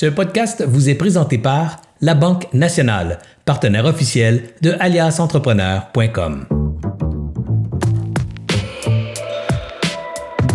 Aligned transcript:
Ce 0.00 0.06
podcast 0.06 0.64
vous 0.66 0.88
est 0.88 0.94
présenté 0.94 1.36
par 1.36 1.76
La 2.00 2.14
Banque 2.14 2.46
Nationale, 2.54 3.18
partenaire 3.44 3.84
officiel 3.84 4.44
de 4.62 4.74
aliasentrepreneur.com. 4.80 6.46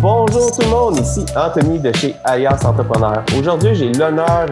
Bonjour 0.01 0.51
tout 0.51 0.61
le 0.61 0.67
monde, 0.67 0.97
ici 0.97 1.23
Anthony 1.35 1.77
de 1.77 1.95
chez 1.95 2.15
Alias 2.23 2.63
Entrepreneur. 2.65 3.23
Aujourd'hui, 3.37 3.75
j'ai 3.75 3.91
l'honneur 3.91 4.47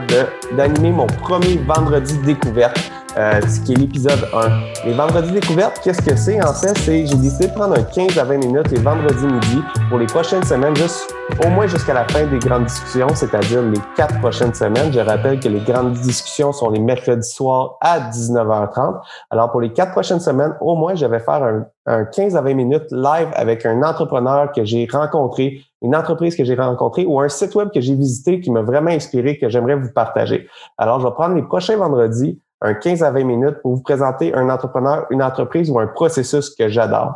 d'animer 0.55 0.91
mon 0.91 1.07
premier 1.07 1.57
vendredi 1.57 2.15
découverte 2.19 2.79
euh, 3.17 3.41
ce 3.41 3.61
qui 3.61 3.73
est 3.73 3.75
l'épisode 3.75 4.27
1. 4.33 4.87
Les 4.87 4.93
vendredis 4.93 5.31
découvertes, 5.31 5.79
qu'est-ce 5.83 6.01
que 6.01 6.15
c'est 6.15 6.43
en 6.43 6.53
fait? 6.53 6.77
C'est 6.79 7.05
j'ai 7.05 7.15
décidé 7.15 7.47
de 7.47 7.53
prendre 7.53 7.77
un 7.77 7.83
15 7.83 8.17
à 8.17 8.23
20 8.23 8.37
minutes 8.37 8.71
les 8.71 8.79
vendredis 8.79 9.25
midi 9.25 9.61
pour 9.89 9.99
les 9.99 10.07
prochaines 10.07 10.43
semaines, 10.43 10.75
juste 10.75 11.13
au 11.45 11.49
moins 11.49 11.67
jusqu'à 11.67 11.93
la 11.93 12.07
fin 12.07 12.25
des 12.25 12.39
grandes 12.39 12.65
discussions, 12.65 13.09
c'est-à-dire 13.13 13.61
les 13.61 13.79
quatre 13.95 14.19
prochaines 14.19 14.53
semaines. 14.53 14.91
Je 14.91 14.99
rappelle 14.99 15.39
que 15.39 15.47
les 15.47 15.59
grandes 15.59 15.93
discussions 15.93 16.51
sont 16.51 16.69
les 16.69 16.79
mercredis 16.79 17.29
soirs 17.29 17.77
à 17.81 17.99
19h30. 17.99 19.01
Alors 19.29 19.51
pour 19.51 19.61
les 19.61 19.71
quatre 19.71 19.91
prochaines 19.91 20.19
semaines, 20.19 20.55
au 20.61 20.75
moins, 20.75 20.95
je 20.95 21.05
vais 21.05 21.19
faire 21.19 21.43
un, 21.43 21.65
un 21.85 22.05
15 22.05 22.35
à 22.35 22.41
20 22.41 22.53
minutes 22.53 22.91
live 22.91 23.27
avec 23.33 23.65
un 23.65 23.83
entrepreneur 23.83 24.51
que 24.51 24.63
j'ai 24.63 24.87
rencontré, 24.91 25.61
une 25.81 25.95
entreprise 25.95 26.35
que 26.35 26.43
j'ai 26.43 26.55
rencontrée 26.55 27.05
ou 27.05 27.19
un 27.19 27.29
site 27.29 27.53
web 27.55 27.69
que 27.73 27.81
j'ai 27.81 27.95
visité 27.95 28.39
qui 28.39 28.51
m'a 28.51 28.61
vraiment 28.61 28.91
inspiré, 28.91 29.37
que 29.37 29.49
j'aimerais 29.49 29.75
vous 29.75 29.91
partager. 29.93 30.47
Alors, 30.77 30.99
je 30.99 31.05
vais 31.05 31.13
prendre 31.13 31.35
les 31.35 31.43
prochains 31.43 31.77
vendredis 31.77 32.39
un 32.63 32.73
15 32.73 33.03
à 33.03 33.11
20 33.11 33.23
minutes 33.23 33.61
pour 33.61 33.75
vous 33.75 33.83
présenter 33.83 34.33
un 34.33 34.49
entrepreneur, 34.49 35.05
une 35.09 35.21
entreprise 35.21 35.69
ou 35.69 35.79
un 35.79 35.87
processus 35.87 36.49
que 36.49 36.69
j'adore. 36.69 37.13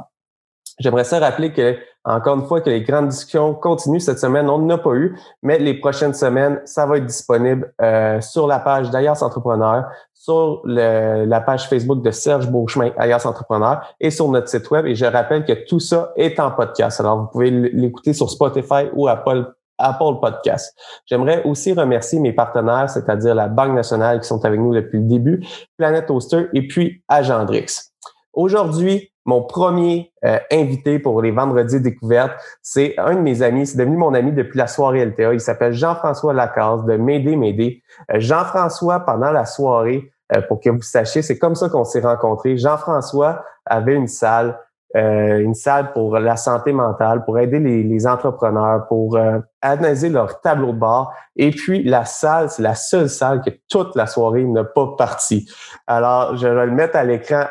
J'aimerais 0.80 1.06
ça 1.06 1.18
rappeler 1.20 1.52
que, 1.52 1.76
encore 2.04 2.36
une 2.36 2.46
fois, 2.46 2.62
que 2.62 2.70
les 2.70 2.84
grandes 2.84 3.08
discussions 3.08 3.56
continuent 3.56 4.00
cette 4.00 4.20
semaine. 4.20 4.48
On 4.48 4.60
n'en 4.60 4.76
a 4.76 4.78
pas 4.78 4.94
eu, 4.94 5.18
mais 5.42 5.58
les 5.58 5.74
prochaines 5.74 6.14
semaines, 6.14 6.62
ça 6.66 6.86
va 6.86 6.98
être 6.98 7.06
disponible 7.06 7.74
euh, 7.82 8.22
sur 8.22 8.46
la 8.46 8.60
page 8.60 8.92
d'Ayas 8.92 9.24
Entrepreneur, 9.24 9.86
sur 10.14 10.62
la 10.66 11.42
page 11.42 11.68
Facebook 11.68 12.04
de 12.04 12.12
Serge 12.12 12.48
Beauchemin, 12.48 12.92
Ayas 12.98 13.24
Entrepreneur, 13.26 13.82
et 14.00 14.12
sur 14.12 14.30
notre 14.30 14.50
site 14.50 14.70
web. 14.70 14.86
Et 14.86 14.94
je 14.94 15.06
rappelle 15.06 15.46
que 15.46 15.66
tout 15.68 15.80
ça 15.80 16.12
est 16.16 16.40
en 16.40 16.52
podcast. 16.52 17.00
Alors, 17.00 17.18
vous 17.22 17.28
pouvez 17.28 17.50
l'écouter 17.50 18.14
sur 18.14 18.30
Spotify 18.30 18.90
ou 18.94 19.08
Apple 19.08 19.46
Apple 19.78 20.20
Podcast. 20.22 20.76
J'aimerais 21.06 21.44
aussi 21.44 21.74
remercier 21.74 22.20
mes 22.20 22.34
partenaires, 22.34 22.90
c'est-à-dire 22.90 23.36
la 23.36 23.48
Banque 23.48 23.74
nationale 23.74 24.20
qui 24.22 24.28
sont 24.28 24.44
avec 24.46 24.60
nous 24.60 24.74
depuis 24.74 25.00
le 25.00 25.06
début, 25.06 25.46
Planet 25.78 26.06
Toaster 26.06 26.48
et 26.54 26.68
puis 26.68 27.04
Agendrix. 27.08 27.92
Aujourd'hui, 28.34 29.12
mon 29.26 29.44
premier 29.44 30.14
euh, 30.24 30.40
invité 30.52 31.00
pour 31.00 31.22
les 31.22 31.32
vendredis 31.32 31.82
découvertes, 31.82 32.32
c'est 32.62 32.96
un 32.98 33.16
de 33.16 33.20
mes 33.20 33.42
amis, 33.42 33.68
c'est 33.68 33.78
devenu 33.78 33.98
mon 33.98 34.14
ami 34.14 34.32
depuis 34.32 34.58
la 34.58 34.68
soirée 34.68 35.06
LTA. 35.06 35.34
Il 35.34 35.42
s'appelle 35.42 35.74
Jean-François 35.74 36.34
Lacasse 36.34 36.86
de 36.86 36.96
Médé 36.96 37.36
Médé. 37.36 37.84
Euh, 38.12 38.20
Jean-François, 38.20 39.02
pendant 39.02 39.32
la 39.32 39.46
soirée, 39.46 40.12
euh, 40.36 40.42
pour 40.42 40.62
que 40.62 40.70
vous 40.70 40.82
sachiez, 40.82 41.22
c'est 41.22 41.38
comme 41.38 41.56
ça 41.56 41.68
qu'on 41.68 41.84
s'est 41.84 42.00
rencontrés. 42.00 42.58
Jean-François 42.58 43.44
avait 43.66 43.96
une 43.96 44.08
salle 44.08 44.58
euh, 44.96 45.40
une 45.40 45.54
salle 45.54 45.92
pour 45.92 46.18
la 46.18 46.38
santé 46.38 46.72
mentale, 46.72 47.26
pour 47.26 47.38
aider 47.40 47.60
les, 47.60 48.08
entrepreneurs, 48.08 48.88
pour 48.88 49.18
euh, 49.18 49.40
analyser 49.62 50.10
leur 50.10 50.40
tableau 50.42 50.72
de 50.72 50.80
bord. 50.80 51.14
Et 51.36 51.52
puis, 51.52 51.84
la 51.84 52.06
salle, 52.06 52.50
c'est 52.50 52.62
la 52.62 52.76
seule 52.76 53.10
salle 53.10 53.42
que 53.42 53.50
toute 53.70 53.96
la 53.96 54.08
soirée 54.08 54.46
n'a 54.46 54.64
pas 54.64 54.96
partie. 54.98 55.50
Alors, 55.88 56.38
je 56.38 56.48
vais 56.48 56.66
le 56.66 56.72
mettre 56.72 56.96
à 56.96 57.04
l'écran 57.04 57.44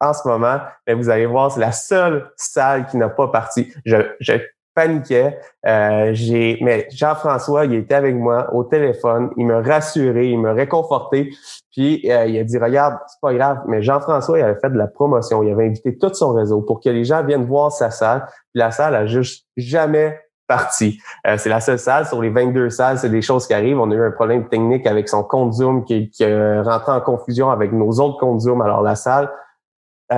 en 0.00 0.12
ce 0.12 0.26
moment, 0.26 0.58
mais 0.86 0.94
vous 0.94 1.08
allez 1.08 1.26
voir, 1.26 1.52
c'est 1.52 1.60
la 1.60 1.72
seule 1.72 2.30
salle 2.36 2.86
qui 2.86 2.96
n'a 2.96 3.08
pas 3.08 3.28
parti. 3.28 3.72
Je, 3.84 3.96
je 4.18 4.34
paniquais. 4.74 5.38
Euh, 5.66 6.10
j'ai, 6.12 6.58
mais 6.62 6.88
Jean-François, 6.90 7.64
il 7.66 7.74
était 7.74 7.94
avec 7.94 8.14
moi 8.14 8.52
au 8.54 8.64
téléphone, 8.64 9.30
il 9.36 9.46
me 9.46 9.60
rassurait, 9.62 10.28
il 10.28 10.38
me 10.38 10.52
réconfortait. 10.52 11.30
Puis 11.70 12.10
euh, 12.10 12.26
il 12.26 12.38
a 12.38 12.44
dit 12.44 12.58
regarde, 12.58 12.96
c'est 13.06 13.20
pas 13.20 13.34
grave, 13.34 13.58
mais 13.66 13.82
Jean-François, 13.82 14.38
il 14.38 14.42
avait 14.42 14.58
fait 14.60 14.70
de 14.70 14.78
la 14.78 14.86
promotion, 14.86 15.42
il 15.42 15.52
avait 15.52 15.66
invité 15.66 15.96
tout 15.96 16.12
son 16.12 16.32
réseau 16.32 16.62
pour 16.62 16.80
que 16.80 16.90
les 16.90 17.04
gens 17.04 17.24
viennent 17.24 17.46
voir 17.46 17.72
sa 17.72 17.90
salle. 17.90 18.24
Puis 18.26 18.60
la 18.60 18.70
salle 18.70 18.94
a 18.94 19.06
juste 19.06 19.46
jamais 19.56 20.18
parti. 20.48 20.98
Euh, 21.26 21.36
c'est 21.38 21.48
la 21.48 21.60
seule 21.60 21.78
salle 21.78 22.06
sur 22.06 22.20
les 22.20 22.28
22 22.28 22.68
salles, 22.68 22.98
c'est 22.98 23.08
des 23.08 23.22
choses 23.22 23.46
qui 23.46 23.54
arrivent. 23.54 23.78
On 23.78 23.90
a 23.90 23.94
eu 23.94 24.04
un 24.04 24.10
problème 24.10 24.48
technique 24.48 24.86
avec 24.86 25.08
son 25.08 25.22
compte 25.22 25.54
Zoom 25.54 25.84
qui, 25.84 26.10
qui 26.10 26.24
rentré 26.24 26.92
en 26.92 27.00
confusion 27.00 27.50
avec 27.50 27.72
nos 27.72 27.90
autres 28.00 28.18
comptes 28.18 28.40
Zoom. 28.40 28.60
Alors 28.60 28.82
la 28.82 28.96
salle 28.96 29.30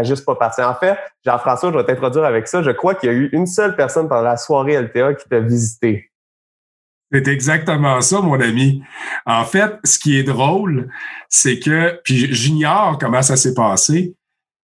juste. 0.03 0.29
En 0.29 0.75
fait, 0.75 0.99
Jean-François, 1.25 1.73
je 1.73 1.77
vais 1.77 1.85
t'introduire 1.85 2.25
avec 2.25 2.49
ça. 2.49 2.63
Je 2.63 2.71
crois 2.71 2.95
qu'il 2.95 3.09
y 3.09 3.13
a 3.13 3.15
eu 3.15 3.29
une 3.33 3.47
seule 3.47 3.77
personne 3.77 4.09
pendant 4.09 4.23
la 4.23 4.37
soirée 4.37 4.81
LTA 4.81 5.15
qui 5.15 5.29
t'a 5.29 5.41
visité. 5.41 6.11
C'est 7.13 7.29
exactement 7.29 8.01
ça, 8.01 8.21
mon 8.21 8.41
ami. 8.41 8.83
En 9.25 9.45
fait, 9.45 9.75
ce 9.85 9.99
qui 9.99 10.19
est 10.19 10.25
drôle, 10.25 10.89
c'est 11.29 11.61
que, 11.61 12.01
puis 12.03 12.35
j'ignore 12.35 12.99
comment 12.99 13.23
ça 13.23 13.37
s'est 13.37 13.55
passé, 13.55 14.15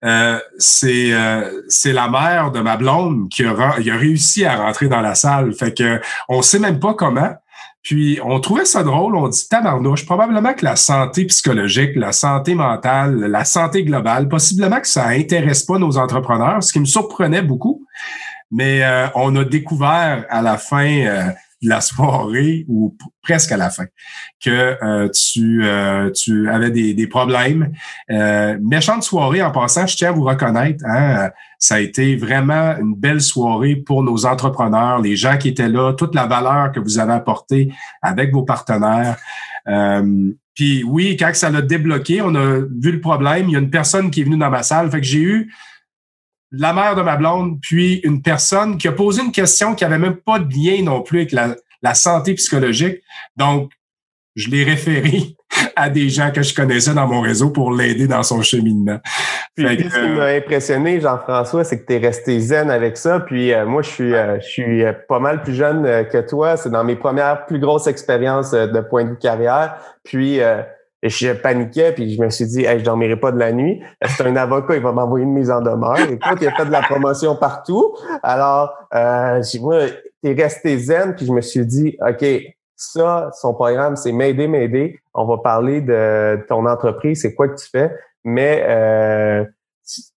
euh, 0.04 0.38
c'est 0.58 1.14
euh, 1.14 1.62
c'est 1.70 1.94
la 1.94 2.10
mère 2.10 2.52
de 2.52 2.60
ma 2.60 2.76
blonde 2.76 3.30
qui 3.30 3.46
a, 3.46 3.52
a 3.52 3.98
réussi 3.98 4.44
à 4.44 4.58
rentrer 4.58 4.90
dans 4.90 5.00
la 5.00 5.16
salle. 5.16 5.54
Fait 5.54 5.74
que 5.74 6.02
on 6.28 6.42
sait 6.42 6.60
même 6.60 6.80
pas 6.80 6.94
comment. 6.94 7.34
Puis 7.84 8.20
on 8.24 8.40
trouvait 8.40 8.66
ça 8.66 8.82
drôle, 8.82 9.16
on 9.18 9.28
dit 9.28 9.48
tabarnouche, 9.50 10.06
probablement 10.06 10.54
que 10.54 10.64
la 10.64 10.78
santé 10.78 11.26
psychologique, 11.26 11.92
la 11.96 12.14
santé 12.14 12.56
mentale, 12.56 13.20
la 13.20 13.44
santé 13.44 13.84
globale, 13.84 14.30
possiblement 14.30 14.80
que 14.80 14.88
ça 14.88 15.08
intéresse 15.08 15.64
pas 15.64 15.78
nos 15.78 15.98
entrepreneurs, 15.98 16.64
ce 16.64 16.72
qui 16.72 16.80
me 16.80 16.86
surprenait 16.86 17.42
beaucoup. 17.42 17.86
Mais 18.52 18.84
euh, 18.84 19.08
on 19.16 19.36
a 19.36 19.44
découvert 19.44 20.26
à 20.30 20.42
la 20.42 20.58
fin 20.58 20.88
euh, 20.88 21.24
la 21.64 21.82
soirée 21.82 22.66
ou 22.68 22.96
presque 23.22 23.52
à 23.52 23.58
la 23.58 23.70
fin 23.70 23.86
que 24.44 24.78
euh, 24.84 25.10
tu, 25.10 25.62
euh, 25.64 26.12
tu 26.12 26.50
avais 26.50 26.72
des, 26.72 26.94
des 26.94 27.08
problèmes. 27.08 27.72
Euh, 28.12 28.58
méchante 28.62 29.04
soirée 29.04 29.42
en 29.42 29.52
passant, 29.52 29.88
je 29.88 29.96
tiens 29.96 30.10
à 30.10 30.12
vous 30.12 30.24
reconnaître. 30.24 30.84
Hein, 30.86 31.30
ça 31.58 31.76
a 31.76 31.80
été 31.80 32.16
vraiment 32.16 32.76
une 32.78 32.96
belle 32.96 33.22
soirée 33.22 33.76
pour 33.76 34.04
nos 34.04 34.26
entrepreneurs, 34.26 35.02
les 35.02 35.16
gens 35.16 35.38
qui 35.38 35.48
étaient 35.48 35.70
là, 35.70 35.94
toute 35.94 36.14
la 36.14 36.28
valeur 36.28 36.72
que 36.72 36.80
vous 36.80 37.00
avez 37.00 37.14
apportée 37.14 37.72
avec 38.02 38.34
vos 38.34 38.44
partenaires. 38.44 39.18
puis 40.54 40.84
oui, 40.84 41.16
quand 41.18 41.34
ça 41.34 41.50
l'a 41.50 41.62
débloqué, 41.62 42.22
on 42.22 42.36
a 42.36 42.60
vu 42.60 42.92
le 42.92 43.00
problème. 43.00 43.48
Il 43.48 43.54
y 43.54 43.56
a 43.56 43.60
une 43.60 43.70
personne 43.70 44.12
qui 44.12 44.22
est 44.22 44.24
venue 44.26 44.38
dans 44.38 44.50
ma 44.50 44.64
salle. 44.64 44.92
Fait 44.92 45.00
que 45.00 45.08
j'ai 45.08 45.22
eu 45.22 45.54
la 46.54 46.72
mère 46.72 46.96
de 46.96 47.02
ma 47.02 47.18
blonde, 47.18 47.60
puis 47.62 47.96
une 48.04 48.22
personne 48.22 48.78
qui 48.78 48.88
a 48.88 48.92
posé 48.92 49.24
une 49.24 49.32
question 49.32 49.74
qui 49.74 49.84
avait 49.84 49.98
même 49.98 50.18
pas 50.18 50.40
de 50.40 50.54
lien 50.54 50.84
non 50.84 51.02
plus 51.02 51.20
avec 51.20 51.32
la, 51.32 51.56
la 51.82 51.96
santé 51.96 52.36
psychologique. 52.36 53.02
Donc, 53.36 53.72
je 54.36 54.50
l'ai 54.50 54.64
référé 54.64 55.36
à 55.76 55.90
des 55.90 56.10
gens 56.10 56.32
que 56.32 56.42
je 56.42 56.54
connaissais 56.54 56.94
dans 56.94 57.08
mon 57.08 57.22
réseau 57.22 57.50
pour 57.50 57.72
l'aider 57.72 58.08
dans 58.08 58.24
son 58.24 58.42
cheminement. 58.42 59.00
Puis, 59.56 59.66
ce 59.68 59.74
qui 59.74 59.98
euh, 59.98 60.16
m'a 60.16 60.26
impressionné, 60.26 61.00
Jean-François, 61.00 61.64
c'est 61.64 61.82
que 61.82 61.86
tu 61.86 61.94
es 61.94 61.98
resté 61.98 62.40
zen 62.40 62.72
avec 62.72 62.98
ça. 62.98 63.20
Puis 63.20 63.54
euh, 63.54 63.66
moi, 63.66 63.82
je 63.82 63.90
suis, 63.90 64.14
euh, 64.14 64.40
je 64.40 64.48
suis 64.48 64.84
pas 65.08 65.20
mal 65.20 65.44
plus 65.44 65.54
jeune 65.54 65.84
que 66.08 66.22
toi. 66.28 66.58
C'est 66.58 66.72
dans 66.72 66.84
mes 66.84 66.96
premières 66.96 67.46
plus 67.46 67.60
grosses 67.60 67.88
expériences 67.88 68.52
de 68.52 68.80
point 68.80 69.04
de 69.04 69.10
vue 69.10 69.18
carrière. 69.18 69.76
Puis 70.04 70.40
je 71.10 71.34
paniquais, 71.34 71.92
puis 71.92 72.16
je 72.16 72.22
me 72.22 72.30
suis 72.30 72.46
dit, 72.46 72.66
hey, 72.66 72.80
je 72.80 72.84
dormirai 72.84 73.18
pas 73.18 73.32
de 73.32 73.40
la 73.40 73.52
nuit. 73.52 73.82
C'est 74.06 74.26
un 74.26 74.36
avocat, 74.36 74.76
il 74.76 74.82
va 74.82 74.92
m'envoyer 74.92 75.26
une 75.26 75.34
mise 75.34 75.52
en 75.52 75.62
demeure? 75.62 76.00
Écoute, 76.00 76.38
il 76.42 76.48
a 76.48 76.52
fait 76.52 76.66
de 76.66 76.72
la 76.72 76.82
promotion 76.82 77.36
partout. 77.36 77.96
Alors, 78.24 78.74
euh, 78.96 79.42
moi, 79.60 79.82
t'es 80.22 80.34
resté 80.34 80.78
zen, 80.78 81.16
puis 81.16 81.26
je 81.26 81.32
me 81.32 81.42
suis 81.42 81.66
dit, 81.66 81.98
OK, 82.02 82.26
ça, 82.76 83.30
son 83.34 83.54
programme, 83.54 83.96
c'est 83.96 84.12
m'aider, 84.12 84.48
m'aider. 84.48 85.00
On 85.14 85.26
va 85.26 85.38
parler 85.38 85.82
de 85.82 86.44
ton 86.48 86.66
entreprise, 86.66 87.22
c'est 87.22 87.34
quoi 87.36 87.48
que 87.50 87.56
tu 87.56 87.70
fais. 87.70 87.92
Mais 88.24 88.64
euh, 88.68 89.46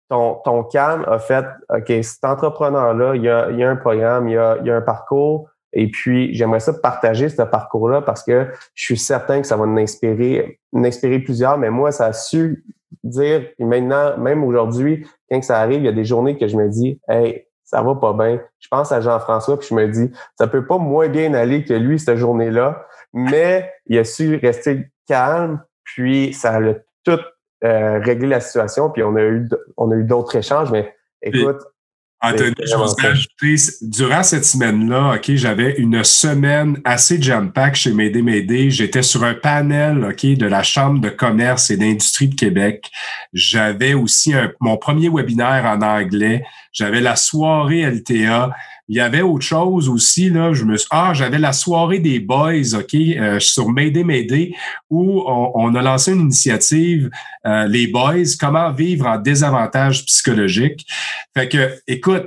ton, 0.08 0.34
ton 0.44 0.64
calme 0.64 1.04
a 1.08 1.18
fait, 1.18 1.44
OK, 1.70 1.92
cet 2.02 2.24
entrepreneur-là, 2.24 3.14
il 3.16 3.22
y 3.22 3.28
a, 3.28 3.50
il 3.50 3.58
y 3.58 3.64
a 3.64 3.70
un 3.70 3.76
programme, 3.76 4.28
il 4.28 4.34
y 4.34 4.38
a, 4.38 4.58
il 4.60 4.66
y 4.66 4.70
a 4.70 4.76
un 4.76 4.82
parcours, 4.82 5.48
et 5.74 5.90
puis, 5.90 6.32
j'aimerais 6.34 6.60
ça 6.60 6.72
partager 6.72 7.28
ce 7.28 7.42
parcours-là 7.42 8.00
parce 8.00 8.22
que 8.22 8.48
je 8.74 8.84
suis 8.84 8.96
certain 8.96 9.40
que 9.40 9.46
ça 9.46 9.56
va 9.56 9.66
nous 9.66 9.78
inspirer, 9.78 10.60
inspirer 10.72 11.18
plusieurs, 11.18 11.58
mais 11.58 11.70
moi, 11.70 11.90
ça 11.90 12.06
a 12.06 12.12
su 12.12 12.64
dire, 13.02 13.48
maintenant, 13.58 14.16
même 14.16 14.44
aujourd'hui, 14.44 15.06
quand 15.30 15.42
ça 15.42 15.58
arrive, 15.58 15.80
il 15.80 15.86
y 15.86 15.88
a 15.88 15.92
des 15.92 16.04
journées 16.04 16.38
que 16.38 16.46
je 16.46 16.56
me 16.56 16.68
dis, 16.68 17.00
hey, 17.08 17.46
ça 17.64 17.82
va 17.82 17.96
pas 17.96 18.12
bien. 18.12 18.40
Je 18.60 18.68
pense 18.68 18.92
à 18.92 19.00
Jean-François, 19.00 19.58
puis 19.58 19.68
je 19.68 19.74
me 19.74 19.88
dis, 19.88 20.10
ça 20.38 20.46
peut 20.46 20.64
pas 20.64 20.78
moins 20.78 21.08
bien 21.08 21.34
aller 21.34 21.64
que 21.64 21.74
lui 21.74 21.98
cette 21.98 22.18
journée-là, 22.18 22.86
mais 23.12 23.70
il 23.86 23.98
a 23.98 24.04
su 24.04 24.36
rester 24.36 24.86
calme, 25.08 25.60
puis 25.82 26.32
ça 26.32 26.56
a 26.56 26.74
tout 27.04 27.20
euh, 27.64 27.98
réglé 27.98 28.28
la 28.28 28.40
situation, 28.40 28.90
puis 28.90 29.02
on 29.02 29.16
a 29.16 29.22
eu 29.22 29.48
on 29.76 29.90
a 29.90 29.96
eu 29.96 30.04
d'autres 30.04 30.36
échanges, 30.36 30.70
mais 30.70 30.94
écoute, 31.22 31.62
Anthony, 32.32 32.54
je 32.58 33.86
durant 33.86 34.22
cette 34.22 34.44
semaine-là, 34.44 35.14
OK, 35.16 35.34
j'avais 35.34 35.74
une 35.78 36.02
semaine 36.04 36.80
assez 36.84 37.20
jam-pack 37.20 37.74
chez 37.74 37.92
Médé 37.92 38.22
Médé. 38.22 38.70
J'étais 38.70 39.02
sur 39.02 39.24
un 39.24 39.34
panel, 39.34 40.04
OK, 40.04 40.24
de 40.24 40.46
la 40.46 40.62
Chambre 40.62 41.00
de 41.00 41.08
commerce 41.08 41.70
et 41.70 41.76
d'industrie 41.76 42.28
de 42.28 42.34
Québec. 42.34 42.90
J'avais 43.32 43.94
aussi 43.94 44.34
mon 44.60 44.76
premier 44.76 45.08
webinaire 45.08 45.64
en 45.64 45.82
anglais. 45.82 46.44
J'avais 46.72 47.00
la 47.00 47.16
soirée 47.16 47.82
LTA. 47.82 48.50
Il 48.88 48.96
y 48.96 49.00
avait 49.00 49.22
autre 49.22 49.44
chose 49.44 49.88
aussi, 49.88 50.28
là. 50.28 50.52
Je 50.52 50.64
me 50.64 50.76
ah, 50.90 51.12
j'avais 51.14 51.38
la 51.38 51.52
soirée 51.52 52.00
des 52.00 52.20
boys, 52.20 52.74
OK, 52.74 52.94
euh, 52.94 53.40
sur 53.40 53.70
Mayday 53.70 54.04
Mayday, 54.04 54.54
où 54.90 55.22
on, 55.26 55.74
a 55.74 55.82
lancé 55.82 56.12
une 56.12 56.20
initiative, 56.20 57.10
euh, 57.46 57.66
les 57.66 57.86
boys, 57.86 58.24
comment 58.38 58.70
vivre 58.72 59.06
en 59.06 59.18
désavantage 59.18 60.04
psychologique. 60.04 60.86
Fait 61.36 61.48
que, 61.48 61.74
écoute, 61.86 62.26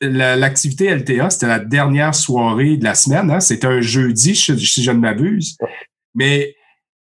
l'activité 0.00 0.94
LTA, 0.94 1.30
c'était 1.30 1.48
la 1.48 1.58
dernière 1.58 2.14
soirée 2.14 2.76
de 2.76 2.84
la 2.84 2.94
semaine. 2.94 3.30
Hein? 3.30 3.40
C'était 3.40 3.66
un 3.66 3.80
jeudi, 3.80 4.34
si 4.34 4.82
je 4.82 4.90
ne 4.90 4.98
m'abuse. 4.98 5.56
Mais 6.14 6.54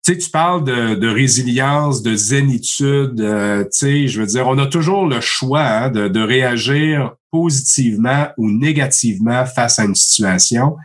tu 0.04 0.12
sais, 0.12 0.18
tu 0.18 0.30
parles 0.30 0.64
de, 0.64 1.08
résilience, 1.08 2.02
de 2.02 2.16
zénitude. 2.16 3.20
Euh, 3.20 3.62
tu 3.62 3.70
sais, 3.70 4.08
je 4.08 4.20
veux 4.20 4.26
dire, 4.26 4.48
on 4.48 4.58
a 4.58 4.66
toujours 4.66 5.06
le 5.06 5.20
choix 5.20 5.62
hein, 5.62 5.90
de, 5.90 6.20
réagir 6.20 7.14
positivement 7.30 8.28
ou 8.36 8.50
négativement 8.50 9.46
face 9.46 9.78
à 9.78 9.84
une 9.84 9.94
situation. 9.94 10.76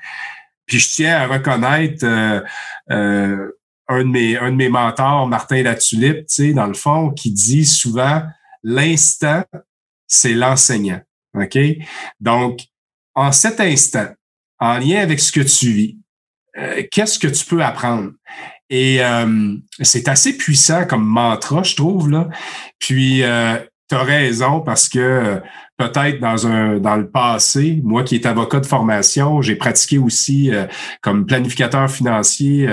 Puis 0.68 0.78
je 0.78 0.94
tiens 0.94 1.18
à 1.18 1.28
reconnaître 1.28 2.06
euh, 2.06 2.42
euh, 2.92 3.52
un, 3.88 4.04
de 4.04 4.10
mes, 4.10 4.38
un 4.38 4.52
de 4.52 4.56
mes 4.56 4.70
mentors, 4.70 5.26
Martin 5.28 5.64
Latulippe, 5.64 6.28
tu 6.28 6.36
sais, 6.36 6.54
dans 6.54 6.68
le 6.68 6.76
fond, 6.76 7.10
qui 7.10 7.32
dit 7.32 7.66
souvent 7.66 8.22
l'instant, 8.64 9.44
c'est 10.06 10.34
l'enseignant. 10.36 11.02
OK? 11.34 11.58
Donc, 12.20 12.60
en 13.16 13.32
cet 13.32 13.62
instant, 13.62 14.10
en 14.60 14.78
lien 14.78 15.02
avec 15.02 15.20
ce 15.20 15.32
que 15.32 15.42
tu 15.42 15.72
vis, 15.72 15.98
qu'est-ce 16.92 17.20
que 17.20 17.28
tu 17.28 17.46
peux 17.46 17.64
apprendre? 17.64 18.12
Et 18.70 19.04
euh, 19.04 19.56
c'est 19.82 20.08
assez 20.08 20.36
puissant 20.36 20.86
comme 20.86 21.06
mantra, 21.06 21.64
je 21.64 21.76
trouve. 21.76 22.10
Là. 22.10 22.28
Puis, 22.80 23.24
euh, 23.24 23.58
tu 23.90 23.96
as 23.96 24.04
raison 24.04 24.60
parce 24.60 24.90
que 24.90 25.42
peut-être 25.78 26.20
dans 26.20 26.46
un 26.48 26.78
dans 26.78 26.98
le 26.98 27.10
passé, 27.10 27.80
moi 27.84 28.04
qui 28.04 28.16
est 28.16 28.26
avocat 28.26 28.60
de 28.60 28.66
formation, 28.66 29.42
j'ai 29.42 29.56
pratiqué 29.56 29.98
aussi 29.98 30.54
euh, 30.54 30.66
comme 31.02 31.26
planificateur 31.26 31.90
financier 31.90 32.68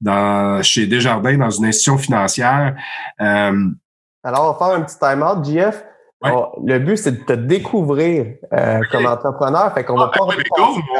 dans 0.00 0.62
chez 0.62 0.86
Desjardins 0.86 1.38
dans 1.38 1.50
une 1.50 1.64
institution 1.64 1.98
financière. 1.98 2.76
Alors, 3.18 4.44
on 4.44 4.52
va 4.52 4.58
faire 4.58 4.76
un 4.76 4.82
petit 4.82 4.98
time-out, 4.98 5.44
JF. 5.44 5.84
le 6.22 6.78
but, 6.78 6.96
c'est 6.96 7.12
de 7.12 7.24
te 7.24 7.32
découvrir 7.32 8.34
comme 8.92 9.06
entrepreneur. 9.06 9.74
Fait 9.74 9.84
qu'on 9.84 9.96
va 9.96 10.12
ah, 10.14 10.18
pas 10.18 10.26
ben, 10.26 10.36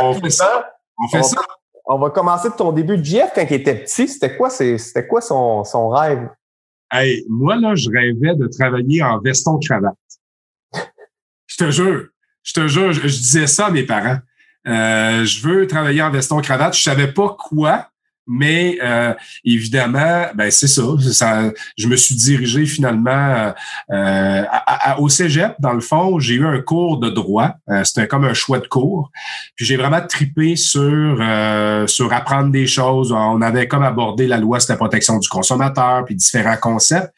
on, 0.00 0.14
fait 0.14 0.31
ça. 0.31 0.73
On 0.99 1.06
fait 1.06 1.23
ça. 1.23 1.41
On 1.92 1.98
va 1.98 2.10
commencer 2.10 2.48
de 2.48 2.54
ton 2.54 2.70
début. 2.70 3.04
Jeff, 3.04 3.32
quand 3.34 3.44
il 3.50 3.52
était 3.52 3.75
petit, 3.75 4.06
c'était 4.06 4.37
quoi, 4.37 4.48
c'était 4.48 5.08
quoi 5.08 5.20
son, 5.20 5.88
rêve? 5.88 6.28
Hey, 6.92 7.25
moi, 7.28 7.56
là, 7.56 7.75
je 7.75 7.90
rêvais 7.90 8.37
de 8.37 8.46
travailler 8.46 9.02
en 9.02 9.19
veston-cravate. 9.19 9.96
je 11.48 11.56
te 11.56 11.70
jure. 11.72 12.06
Je 12.44 12.52
te 12.52 12.69
jure, 12.69 12.92
je, 12.92 13.00
disais 13.06 13.48
ça 13.48 13.66
à 13.66 13.70
mes 13.72 13.82
parents. 13.82 14.19
Euh, 14.69 15.25
je 15.25 15.46
veux 15.46 15.66
travailler 15.66 16.00
en 16.00 16.10
veston-cravate. 16.12 16.76
Je 16.76 16.82
savais 16.82 17.12
pas 17.12 17.37
quoi, 17.37 17.89
mais 18.32 18.79
euh, 18.81 19.12
évidemment, 19.44 20.27
ben 20.37 20.53
c'est 20.53 20.69
ça, 20.69 20.82
Je 21.77 21.88
me 21.88 21.97
suis 21.97 22.15
dirigé 22.15 22.65
finalement 22.65 23.53
euh, 23.91 24.43
au 24.99 25.09
Cégep. 25.09 25.56
Dans 25.59 25.73
le 25.73 25.81
fond, 25.81 26.21
j'ai 26.21 26.35
eu 26.35 26.47
un 26.47 26.61
cours 26.61 26.99
de 26.99 27.11
droit. 27.11 27.55
Euh, 27.69 27.82
c'était 27.82 28.06
comme 28.06 28.25
un 28.25 28.32
choix 28.32 28.61
de 28.61 28.69
cours. 28.69 29.11
Puis 29.56 29.67
j'ai 29.67 29.77
vraiment 29.77 30.00
tripé 30.00 30.55
sur 30.55 31.19
sur 31.88 32.12
apprendre 32.12 32.53
des 32.53 32.69
choses. 32.69 33.11
On 33.11 33.43
avait 33.43 33.67
comme 33.67 33.82
abordé 33.82 34.29
la 34.29 34.38
loi 34.38 34.61
sur 34.61 34.75
la 34.75 34.76
protection 34.76 35.19
du 35.19 35.29
consommateur, 35.29 36.05
puis 36.05 36.15
différents 36.15 36.56
concepts. 36.56 37.12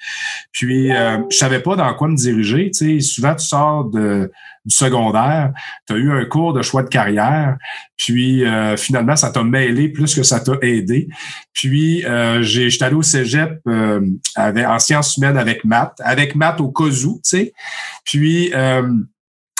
Puis 0.50 0.88
je 0.88 1.36
savais 1.36 1.60
pas 1.60 1.76
dans 1.76 1.92
quoi 1.94 2.08
me 2.08 2.16
diriger. 2.16 2.70
Tu 2.70 3.00
sais, 3.00 3.06
souvent 3.06 3.34
tu 3.34 3.44
sors 3.44 3.84
de 3.84 4.30
du 4.64 4.74
secondaire, 4.74 5.52
tu 5.86 5.94
as 5.94 5.96
eu 5.96 6.12
un 6.12 6.24
cours 6.24 6.52
de 6.52 6.62
choix 6.62 6.82
de 6.82 6.88
carrière, 6.88 7.56
puis 7.96 8.44
euh, 8.44 8.76
finalement, 8.76 9.16
ça 9.16 9.30
t'a 9.30 9.42
mêlé 9.42 9.88
plus 9.88 10.14
que 10.14 10.22
ça 10.22 10.40
t'a 10.40 10.54
aidé. 10.62 11.08
Puis, 11.52 12.04
euh, 12.04 12.42
j'étais 12.42 12.84
allé 12.84 12.94
au 12.94 13.02
cégep 13.02 13.60
euh, 13.68 14.00
avec, 14.34 14.66
en 14.66 14.78
sciences 14.78 15.16
humaines 15.16 15.36
avec 15.36 15.64
Matt, 15.64 15.94
avec 16.00 16.34
Matt 16.34 16.60
au 16.60 16.70
cas 16.70 16.84
tu 16.90 17.18
sais. 17.22 17.52
Puis, 18.04 18.52
euh, 18.54 18.82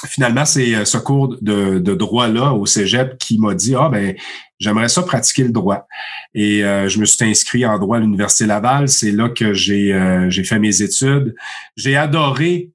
finalement, 0.06 0.44
c'est 0.44 0.84
ce 0.84 0.98
cours 0.98 1.36
de, 1.40 1.78
de 1.78 1.94
droit-là 1.94 2.52
au 2.52 2.66
cégep 2.66 3.18
qui 3.18 3.38
m'a 3.38 3.54
dit, 3.54 3.74
ah 3.76 3.88
ben, 3.88 4.16
j'aimerais 4.58 4.88
ça 4.88 5.02
pratiquer 5.02 5.44
le 5.44 5.52
droit. 5.52 5.86
Et 6.34 6.62
je 6.62 6.98
me 6.98 7.04
suis 7.04 7.24
inscrit 7.24 7.64
en 7.64 7.78
droit 7.78 7.98
à 7.98 8.00
l'Université 8.00 8.46
Laval. 8.46 8.88
C'est 8.88 9.12
là 9.12 9.28
que 9.28 9.52
j'ai 9.54 10.26
j'ai 10.28 10.42
fait 10.42 10.58
mes 10.58 10.82
études. 10.82 11.36
J'ai 11.76 11.96
adoré, 11.96 12.70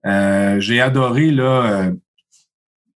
j'ai 0.60 0.80
adoré 0.80 1.32
là 1.32 1.92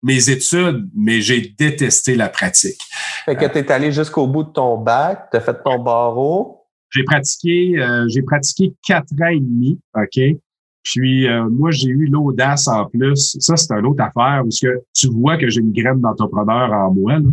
mes 0.02 0.30
études, 0.30 0.88
mais 0.96 1.20
j'ai 1.20 1.54
détesté 1.58 2.14
la 2.14 2.28
pratique. 2.28 2.80
Fait 3.24 3.36
que 3.36 3.46
tu 3.46 3.58
es 3.58 3.72
allé 3.72 3.92
jusqu'au 3.92 4.26
bout 4.26 4.44
de 4.44 4.50
ton 4.50 4.78
bac, 4.78 5.28
tu 5.30 5.36
as 5.36 5.40
fait 5.40 5.62
ton 5.62 5.78
barreau. 5.78 6.64
J'ai 6.90 7.04
pratiqué, 7.04 7.78
euh, 7.78 8.06
j'ai 8.08 8.22
pratiqué 8.22 8.72
quatre 8.86 9.12
ans 9.22 9.28
et 9.28 9.40
demi, 9.40 9.78
OK? 9.94 10.20
Puis 10.82 11.28
euh, 11.28 11.48
moi, 11.48 11.70
j'ai 11.70 11.88
eu 11.88 12.06
l'audace 12.06 12.66
en 12.66 12.86
plus. 12.86 13.36
Ça, 13.38 13.56
c'est 13.56 13.72
une 13.72 13.86
autre 13.86 14.02
affaire 14.02 14.42
parce 14.42 14.58
que 14.58 14.82
tu 14.94 15.08
vois 15.08 15.36
que 15.36 15.48
j'ai 15.48 15.60
une 15.60 15.72
graine 15.72 16.00
d'entrepreneur 16.00 16.72
en 16.72 16.92
moi. 16.92 17.18
Là. 17.18 17.28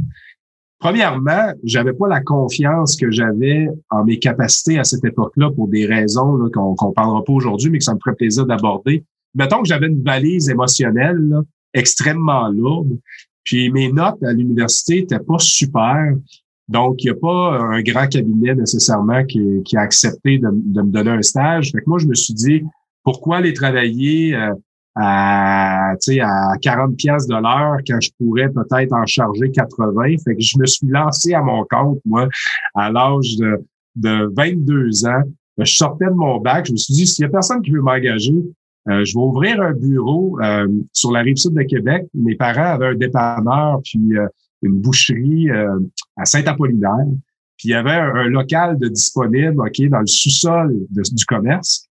Premièrement, 0.79 1.53
j'avais 1.63 1.93
pas 1.93 2.07
la 2.07 2.21
confiance 2.21 2.95
que 2.95 3.09
j'avais 3.09 3.67
en 3.89 4.03
mes 4.03 4.19
capacités 4.19 4.77
à 4.77 4.83
cette 4.83 5.03
époque-là 5.03 5.49
pour 5.51 5.67
des 5.69 5.87
raisons 5.87 6.37
qu'on 6.53 6.75
ne 6.89 6.93
parlera 6.93 7.23
pas 7.23 7.33
aujourd'hui, 7.33 7.71
mais 7.71 7.79
que 7.79 7.83
ça 7.83 7.95
me 7.95 7.99
ferait 8.03 8.15
plaisir 8.15 8.45
d'aborder. 8.45 9.03
Mettons 9.33 9.61
que 9.61 9.67
j'avais 9.67 9.87
une 9.87 10.03
valise 10.03 10.49
émotionnelle, 10.49 11.17
là, 11.17 11.41
extrêmement 11.77 12.49
lourde. 12.49 12.97
Puis 13.43 13.69
mes 13.71 13.91
notes 13.91 14.21
à 14.23 14.33
l'université 14.33 15.01
n'étaient 15.01 15.19
pas 15.19 15.39
super. 15.39 16.13
Donc, 16.67 17.01
il 17.01 17.07
n'y 17.07 17.11
a 17.11 17.19
pas 17.19 17.59
un 17.59 17.81
grand 17.81 18.07
cabinet 18.07 18.53
nécessairement 18.53 19.23
qui, 19.23 19.63
a 19.77 19.79
accepté 19.79 20.37
de, 20.37 20.49
de, 20.51 20.81
me 20.81 20.91
donner 20.91 21.11
un 21.11 21.21
stage. 21.21 21.71
Fait 21.71 21.79
que 21.79 21.85
moi, 21.87 21.97
je 21.97 22.07
me 22.07 22.13
suis 22.13 22.33
dit, 22.33 22.61
pourquoi 23.03 23.37
aller 23.37 23.53
travailler 23.53 24.35
euh, 24.35 24.53
à, 24.95 25.91
à 25.91 26.57
40 26.61 26.97
pièces 26.97 27.25
de 27.25 27.35
l'heure 27.35 27.77
quand 27.87 28.01
je 28.01 28.09
pourrais 28.17 28.49
peut-être 28.49 28.91
en 28.91 29.05
charger 29.05 29.49
80? 29.49 30.17
Fait 30.25 30.35
que 30.35 30.41
je 30.41 30.59
me 30.59 30.65
suis 30.65 30.87
lancé 30.87 31.33
à 31.33 31.41
mon 31.41 31.63
compte, 31.69 32.01
moi, 32.03 32.27
à 32.75 32.91
l'âge 32.91 33.37
de, 33.37 33.63
de 33.95 34.29
22 34.35 35.05
ans. 35.05 35.23
Je 35.57 35.73
sortais 35.73 36.05
de 36.05 36.11
mon 36.11 36.39
bac. 36.39 36.65
Je 36.65 36.73
me 36.73 36.77
suis 36.77 36.93
dit, 36.93 37.07
s'il 37.07 37.23
y 37.23 37.25
a 37.25 37.29
personne 37.29 37.61
qui 37.61 37.71
veut 37.71 37.81
m'engager, 37.81 38.43
euh, 38.89 39.03
je 39.03 39.13
vais 39.13 39.19
ouvrir 39.19 39.61
un 39.61 39.73
bureau 39.73 40.39
euh, 40.41 40.67
sur 40.93 41.11
la 41.11 41.21
rive 41.21 41.35
sud 41.35 41.53
de 41.53 41.63
Québec. 41.63 42.05
Mes 42.13 42.35
parents 42.35 42.73
avaient 42.75 42.87
un 42.87 42.95
dépanneur 42.95 43.81
puis 43.83 44.17
euh, 44.17 44.27
une 44.61 44.79
boucherie 44.79 45.49
à 46.15 46.25
Saint-Apollinaire. 46.25 47.05
Puis 47.57 47.69
il 47.69 47.71
y 47.71 47.75
avait 47.75 47.91
un, 47.91 48.27
local 48.27 48.77
de 48.79 48.87
disponible, 48.87 49.59
OK, 49.59 49.81
dans 49.89 49.99
le 49.99 50.07
sous-sol 50.07 50.75
du 50.89 51.25
commerce. 51.25 51.86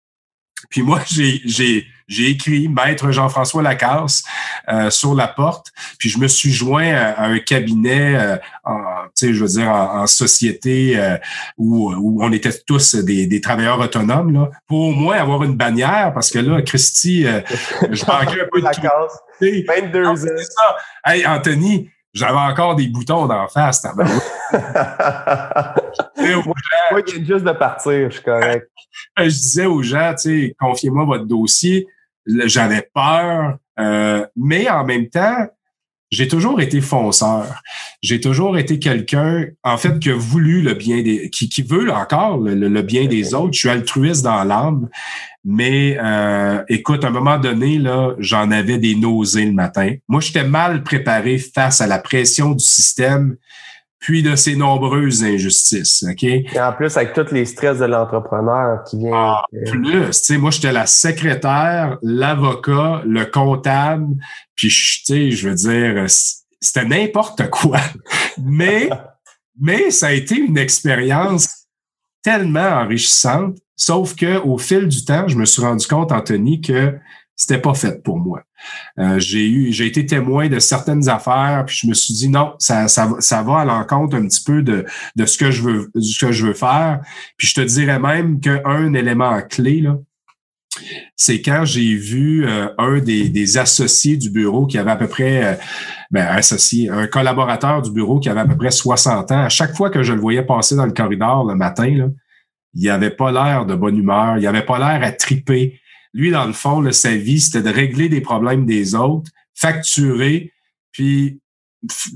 Puis 0.69 0.81
moi, 0.81 1.01
j'ai 1.09 1.87
j'ai 2.07 2.29
écrit 2.29 2.67
Maître 2.67 3.11
Jean-François 3.11 3.63
Lacasse 3.63 4.23
euh, 4.69 4.89
sur 4.89 5.15
la 5.15 5.27
porte, 5.27 5.71
puis 5.97 6.09
je 6.09 6.19
me 6.19 6.27
suis 6.27 6.51
joint 6.51 6.93
à, 6.93 7.25
un 7.25 7.39
cabinet, 7.39 8.15
euh, 8.15 8.37
en, 8.63 9.07
je 9.19 9.31
veux 9.31 9.47
dire, 9.47 9.69
en, 9.69 10.05
société 10.05 10.99
euh, 10.99 11.17
où, 11.57 11.91
où, 11.91 12.23
on 12.23 12.31
était 12.31 12.51
tous 12.65 12.95
des, 12.95 13.25
des, 13.25 13.41
travailleurs 13.41 13.79
autonomes, 13.79 14.33
là, 14.33 14.49
pour 14.67 14.81
au 14.81 14.91
moins 14.91 15.17
avoir 15.17 15.43
une 15.43 15.55
bannière, 15.55 16.11
parce 16.13 16.29
que 16.29 16.39
là, 16.39 16.61
Christy, 16.61 17.25
euh, 17.25 17.41
je 17.91 18.05
manquais 18.05 18.41
un 18.41 18.47
peu 18.51 18.61
de... 18.61 19.65
22 19.67 20.05
ans. 20.05 20.15
Ça. 20.15 20.75
Hey, 21.05 21.25
Anthony, 21.25 21.89
j'avais 22.15 22.37
encore 22.37 22.75
des 22.75 22.87
boutons 22.87 23.27
d'en 23.27 23.47
face. 23.47 23.85
moi, 23.95 24.09
moi, 26.91 27.01
juste 27.05 27.45
de 27.45 27.51
partir, 27.51 28.09
je 28.09 28.15
suis 28.15 28.23
correct. 28.23 28.67
je 29.17 29.25
disais 29.25 29.67
aux 29.67 29.83
gens, 29.83 30.13
tu 30.15 30.47
sais, 30.47 30.55
confiez-moi 30.59 31.05
votre 31.05 31.25
dossier 31.25 31.87
j'avais 32.25 32.89
peur, 32.93 33.57
euh, 33.79 34.25
mais 34.35 34.69
en 34.69 34.83
même 34.83 35.09
temps, 35.09 35.47
j'ai 36.15 36.27
toujours 36.27 36.61
été 36.61 36.79
fonceur. 36.79 37.61
J'ai 38.01 38.21
toujours 38.21 38.57
été 38.57 38.79
quelqu'un, 38.79 39.45
en 39.63 39.77
fait, 39.77 39.99
qui 39.99 40.09
a 40.09 40.15
voulu 40.15 40.61
le 40.61 40.73
bien 40.73 41.01
des, 41.01 41.29
qui, 41.29 41.49
qui 41.49 41.61
veut 41.61 41.91
encore 41.91 42.37
le, 42.37 42.81
bien 42.81 43.05
des 43.05 43.33
autres. 43.33 43.53
Je 43.53 43.59
suis 43.59 43.69
altruiste 43.69 44.23
dans 44.23 44.43
l'âme, 44.43 44.87
mais 45.43 45.97
euh, 46.01 46.63
écoute, 46.69 47.03
à 47.03 47.07
un 47.07 47.11
moment 47.11 47.37
donné, 47.37 47.77
là, 47.77 48.15
j'en 48.17 48.49
avais 48.51 48.77
des 48.77 48.95
nausées 48.95 49.45
le 49.45 49.51
matin. 49.51 49.95
Moi, 50.07 50.21
j'étais 50.21 50.45
mal 50.45 50.83
préparé 50.83 51.37
face 51.37 51.81
à 51.81 51.87
la 51.87 51.99
pression 51.99 52.51
du 52.51 52.63
système 52.63 53.35
puis 53.99 54.21
de 54.21 54.35
ces 54.35 54.55
nombreuses 54.55 55.23
injustices. 55.23 56.05
OK? 56.09 56.23
Et 56.23 56.59
en 56.59 56.73
plus, 56.73 56.95
avec 56.97 57.13
tous 57.13 57.31
les 57.31 57.45
stress 57.45 57.79
de 57.79 57.85
l'entrepreneur 57.85 58.83
qui 58.83 58.97
vient. 58.99 59.13
En 59.13 59.41
plus, 59.51 60.09
tu 60.09 60.13
sais, 60.13 60.37
moi, 60.37 60.51
j'étais 60.51 60.71
la 60.71 60.85
secrétaire, 60.85 61.97
l'avocat, 62.01 63.01
le 63.05 63.25
comptable, 63.25 64.15
puis, 64.55 64.69
tu 64.69 65.03
sais, 65.05 65.31
je 65.31 65.49
veux 65.49 65.55
dire, 65.55 66.05
c'était 66.61 66.85
n'importe 66.85 67.49
quoi. 67.49 67.79
mais, 68.43 68.89
mais 69.59 69.91
ça 69.91 70.07
a 70.07 70.11
été 70.11 70.35
une 70.35 70.57
expérience 70.57 71.67
tellement 72.23 72.81
enrichissante, 72.81 73.57
sauf 73.75 74.15
que 74.15 74.39
au 74.39 74.57
fil 74.57 74.87
du 74.87 75.05
temps, 75.05 75.27
je 75.27 75.37
me 75.37 75.45
suis 75.45 75.61
rendu 75.61 75.85
compte, 75.85 76.11
Anthony, 76.11 76.61
que 76.61 76.97
c'était 77.35 77.59
pas 77.59 77.73
fait 77.73 78.01
pour 78.01 78.17
moi. 78.17 78.41
Euh, 78.99 79.19
j'ai 79.19 79.47
eu, 79.47 79.71
j'ai 79.71 79.85
été 79.85 80.05
témoin 80.05 80.47
de 80.47 80.59
certaines 80.59 81.09
affaires, 81.09 81.63
puis 81.65 81.77
je 81.81 81.87
me 81.87 81.93
suis 81.93 82.13
dit 82.13 82.29
non, 82.29 82.53
ça, 82.59 82.87
ça, 82.87 83.09
ça 83.19 83.43
va 83.43 83.59
à 83.59 83.65
l'encontre 83.65 84.15
un 84.15 84.27
petit 84.27 84.43
peu 84.43 84.61
de, 84.61 84.85
de 85.15 85.25
ce 85.25 85.37
que 85.37 85.51
je 85.51 85.61
veux, 85.61 85.91
ce 85.99 86.25
que 86.25 86.31
je 86.31 86.47
veux 86.47 86.53
faire. 86.53 87.01
Puis 87.37 87.47
je 87.47 87.55
te 87.55 87.61
dirais 87.61 87.99
même 87.99 88.39
qu'un 88.39 88.93
élément 88.93 89.41
clé 89.41 89.81
là, 89.81 89.97
c'est 91.15 91.41
quand 91.41 91.63
j'ai 91.65 91.95
vu 91.95 92.45
euh, 92.45 92.67
un 92.77 92.99
des, 92.99 93.29
des, 93.29 93.57
associés 93.57 94.17
du 94.17 94.29
bureau 94.29 94.65
qui 94.65 94.77
avait 94.77 94.91
à 94.91 94.95
peu 94.95 95.07
près, 95.07 95.45
euh, 95.45 95.53
ben, 96.11 96.25
associé, 96.27 96.89
un 96.89 97.07
collaborateur 97.07 97.81
du 97.81 97.91
bureau 97.91 98.19
qui 98.19 98.29
avait 98.29 98.41
à 98.41 98.45
peu 98.45 98.57
près 98.57 98.71
60 98.71 99.31
ans. 99.31 99.43
À 99.43 99.49
chaque 99.49 99.75
fois 99.75 99.89
que 99.89 100.03
je 100.03 100.13
le 100.13 100.19
voyais 100.19 100.43
passer 100.43 100.75
dans 100.75 100.85
le 100.85 100.91
corridor 100.91 101.45
le 101.45 101.55
matin, 101.55 101.87
là, 101.95 102.07
il 102.73 102.89
avait 102.89 103.11
pas 103.11 103.31
l'air 103.31 103.65
de 103.65 103.73
bonne 103.73 103.97
humeur, 103.97 104.37
il 104.37 104.45
avait 104.45 104.65
pas 104.65 104.77
l'air 104.77 105.07
à 105.07 105.11
triper. 105.11 105.79
Lui, 106.15 106.31
dans 106.31 106.45
le 106.45 106.53
fond, 106.53 106.79
là, 106.79 106.93
sa 106.93 107.13
vie, 107.13 107.41
c'était 107.41 107.61
de 107.61 107.69
régler 107.69 108.07
des 108.07 108.21
problèmes 108.21 108.65
des 108.65 108.95
autres, 108.95 109.29
facturer, 109.53 110.53
puis 110.93 111.41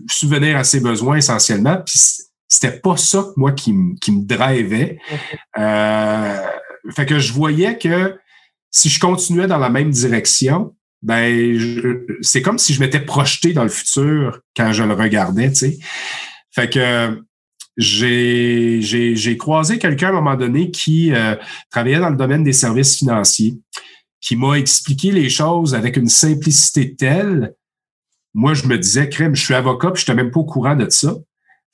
souvenir 0.10 0.56
à 0.56 0.64
ses 0.64 0.80
besoins 0.80 1.18
essentiellement. 1.18 1.82
Puis 1.86 2.00
c'était 2.48 2.80
pas 2.80 2.96
ça, 2.96 3.26
moi, 3.36 3.52
qui, 3.52 3.76
qui 4.00 4.14
me 4.14 4.24
drivait. 4.24 5.00
Euh, 5.58 6.42
fait 6.96 7.06
que 7.06 7.20
je 7.20 7.34
voyais 7.34 7.78
que 7.78 8.18
si 8.72 8.88
je 8.88 9.02
continuais 9.02 9.48
dans 9.48 9.58
la 9.58 9.70
même 9.70 9.92
direction, 9.92 10.74
ben 11.02 12.08
c'est 12.22 12.42
comme 12.42 12.58
si 12.58 12.74
je 12.74 12.80
m'étais 12.80 13.02
projeté 13.02 13.52
dans 13.52 13.64
le 13.64 13.70
futur 13.70 14.40
quand 14.56 14.72
je 14.72 14.84
le 14.84 14.94
regardais, 14.94 15.50
tu 15.50 15.56
sais. 15.56 15.78
Fait 16.52 16.70
que 16.70 17.22
j'ai, 17.76 18.80
j'ai, 18.82 19.38
croisé 19.38 19.78
quelqu'un 19.78 20.08
à 20.08 20.10
un 20.12 20.14
moment 20.14 20.36
donné 20.36 20.72
qui 20.72 21.14
euh, 21.14 21.36
travaillait 21.70 22.00
dans 22.00 22.10
le 22.10 22.18
domaine 22.18 22.44
des 22.44 22.54
services 22.54 22.98
financiers, 22.98 23.56
qui 24.22 24.36
m'a 24.36 24.56
expliqué 24.56 25.12
les 25.12 25.30
choses 25.30 25.76
avec 25.76 25.98
une 25.98 26.10
simplicité 26.10 26.96
telle. 26.96 27.54
Moi, 28.34 28.54
je 28.54 28.68
me 28.68 28.78
disais, 28.78 29.10
crème, 29.10 29.36
je 29.36 29.44
suis 29.44 29.54
avocat, 29.54 29.92
puis 29.92 30.04
je 30.06 30.12
n'étais 30.12 30.22
même 30.22 30.32
pas 30.32 30.40
au 30.40 30.46
courant 30.46 30.76
de 30.76 30.90
ça. 30.90 31.14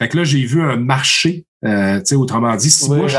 Fait 0.01 0.09
que 0.09 0.17
là, 0.17 0.23
j'ai 0.23 0.43
vu 0.45 0.61
un 0.61 0.77
marché, 0.77 1.45
euh, 1.65 1.99
tu 1.99 2.05
sais, 2.07 2.15
autrement 2.15 2.55
dit, 2.55 2.69
si 2.69 2.89
moi, 2.89 3.07
je, 3.07 3.17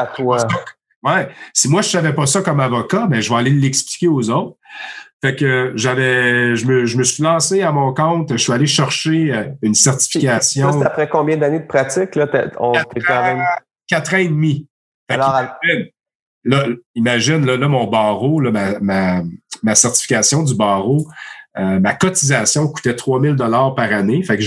Ouais. 1.02 1.28
Si 1.52 1.68
moi, 1.68 1.82
je 1.82 1.88
savais 1.88 2.12
pas 2.12 2.26
ça 2.26 2.42
comme 2.42 2.58
avocat, 2.58 3.06
ben, 3.06 3.20
je 3.20 3.30
vais 3.30 3.36
aller 3.36 3.50
l'expliquer 3.50 4.08
aux 4.08 4.28
autres. 4.30 4.56
Fait 5.22 5.36
que 5.36 5.72
j'avais, 5.76 6.56
je 6.56 6.66
me, 6.66 6.84
je 6.84 6.98
me 6.98 7.04
suis 7.04 7.22
lancé 7.22 7.62
à 7.62 7.72
mon 7.72 7.94
compte. 7.94 8.32
Je 8.32 8.36
suis 8.36 8.52
allé 8.52 8.66
chercher 8.66 9.32
euh, 9.32 9.44
une 9.62 9.74
certification. 9.74 10.72
Ça, 10.80 10.86
après 10.86 11.08
combien 11.08 11.36
d'années 11.36 11.60
de 11.60 11.66
pratique? 11.66 12.16
Là, 12.16 12.28
on, 12.58 12.72
quatre, 12.72 12.88
quand 13.06 13.22
même... 13.22 13.42
quatre 13.86 14.14
ans 14.14 14.18
et 14.18 14.28
demi. 14.28 14.68
Alors, 15.08 15.34
là, 16.46 16.66
imagine, 16.94 17.44
là, 17.44 17.68
mon 17.68 17.86
barreau, 17.86 18.40
ma, 18.40 19.74
certification 19.74 20.42
du 20.42 20.54
barreau, 20.54 21.06
euh, 21.58 21.80
ma 21.80 21.94
cotisation 21.94 22.68
coûtait 22.68 22.94
3000 22.94 23.34
dollars 23.34 23.74
par 23.74 23.92
année. 23.92 24.22
Fait 24.22 24.36
que 24.36 24.42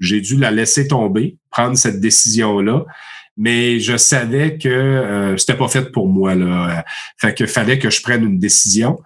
j'ai 0.00 0.20
dû 0.20 0.36
la 0.36 0.50
laisser 0.50 0.88
tomber, 0.88 1.36
prendre 1.50 1.76
cette 1.76 2.00
décision-là 2.00 2.84
mais 3.36 3.80
je 3.80 3.96
savais 3.96 4.58
que 4.58 4.68
euh, 4.68 5.36
c'était 5.36 5.56
pas 5.56 5.68
fait 5.68 5.90
pour 5.90 6.08
moi 6.08 6.34
là. 6.34 6.84
Fait 7.18 7.34
que 7.34 7.46
fallait 7.46 7.78
que 7.78 7.90
je 7.90 8.00
prenne 8.00 8.22
une 8.22 8.38
décision. 8.38 9.00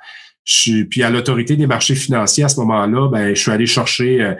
Puis 0.44 1.02
à 1.02 1.10
l'autorité 1.10 1.56
des 1.56 1.66
marchés 1.66 1.94
financiers 1.94 2.44
à 2.44 2.48
ce 2.48 2.58
moment-là, 2.60 3.08
ben 3.08 3.34
je 3.34 3.40
suis 3.40 3.50
allé 3.50 3.66
chercher 3.66 4.22
euh, 4.22 4.34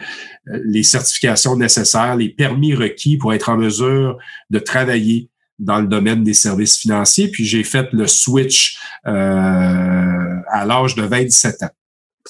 les 0.65 0.83
certifications 0.83 1.57
nécessaires, 1.57 2.17
les 2.17 2.31
permis 2.31 2.75
requis 2.75 3.19
pour 3.19 3.35
être 3.35 3.51
en 3.51 3.59
mesure 3.59 4.19
de 4.51 4.59
travailler 4.59 5.29
dans 5.59 5.81
le 5.81 5.87
domaine 5.87 6.23
des 6.23 6.35
services 6.35 6.79
financiers. 6.79 7.29
Puis 7.29 7.45
j'ai 7.45 7.65
fait 7.65 7.89
le 7.93 8.07
switch 8.07 8.79
euh, 9.07 9.11
à 10.51 10.65
l'âge 10.65 10.95
de 10.95 11.03
27 11.03 11.63
ans 11.63 11.71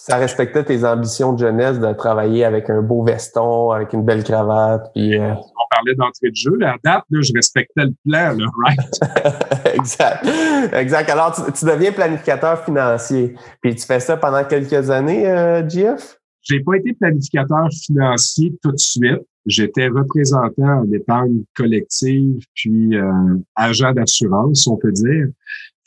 ça 0.08 0.16
respectait 0.16 0.64
tes 0.64 0.84
ambitions 0.84 1.34
de 1.34 1.38
jeunesse 1.38 1.78
de 1.78 1.92
travailler 1.92 2.44
avec 2.44 2.70
un 2.70 2.80
beau 2.80 3.04
veston, 3.04 3.72
avec 3.72 3.92
une 3.92 4.04
belle 4.04 4.24
cravate. 4.24 4.90
Puis, 4.94 5.18
euh, 5.18 5.34
On 5.34 5.68
parlait 5.70 5.94
d'entrée 5.94 6.30
de 6.30 6.34
jeu. 6.34 6.56
La 6.58 6.76
date, 6.82 7.04
là, 7.10 7.20
je 7.20 7.32
respectais 7.34 7.84
le 7.84 7.94
plan, 8.06 8.34
là, 8.34 8.46
right? 8.64 9.74
exact. 9.74 10.26
Exact. 10.72 11.10
Alors, 11.10 11.34
tu, 11.34 11.64
deviens 11.64 11.92
planificateur 11.92 12.64
financier. 12.64 13.34
Puis 13.60 13.74
tu 13.74 13.84
fais 13.84 14.00
ça 14.00 14.16
pendant 14.16 14.44
quelques 14.44 14.90
années, 14.90 15.28
euh, 15.28 15.68
GF? 15.68 16.18
J'ai 16.42 16.60
pas 16.60 16.76
été 16.76 16.94
planificateur 16.94 17.68
financier 17.84 18.56
tout 18.62 18.72
de 18.72 18.78
suite. 18.78 19.20
J'étais 19.48 19.88
représentant 19.88 20.82
en 20.82 20.92
épargne 20.92 21.42
collective, 21.56 22.44
puis 22.54 22.94
euh, 22.94 23.38
agent 23.56 23.92
d'assurance, 23.92 24.66
on 24.66 24.76
peut 24.76 24.92
dire. 24.92 25.28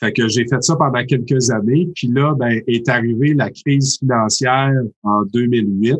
Fait 0.00 0.12
que 0.12 0.26
j'ai 0.26 0.44
fait 0.48 0.60
ça 0.64 0.74
pendant 0.74 1.04
quelques 1.06 1.50
années. 1.50 1.88
Puis 1.94 2.08
là, 2.08 2.34
ben, 2.34 2.60
est 2.66 2.88
arrivée 2.88 3.34
la 3.34 3.50
crise 3.50 3.98
financière 4.00 4.82
en 5.04 5.22
2008, 5.26 5.96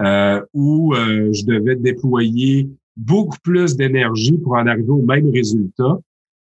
euh, 0.00 0.40
où 0.54 0.94
euh, 0.94 1.30
je 1.30 1.44
devais 1.44 1.76
déployer 1.76 2.70
beaucoup 2.96 3.36
plus 3.44 3.76
d'énergie 3.76 4.38
pour 4.38 4.54
en 4.54 4.66
arriver 4.66 4.88
au 4.88 5.02
même 5.02 5.30
résultat. 5.30 5.98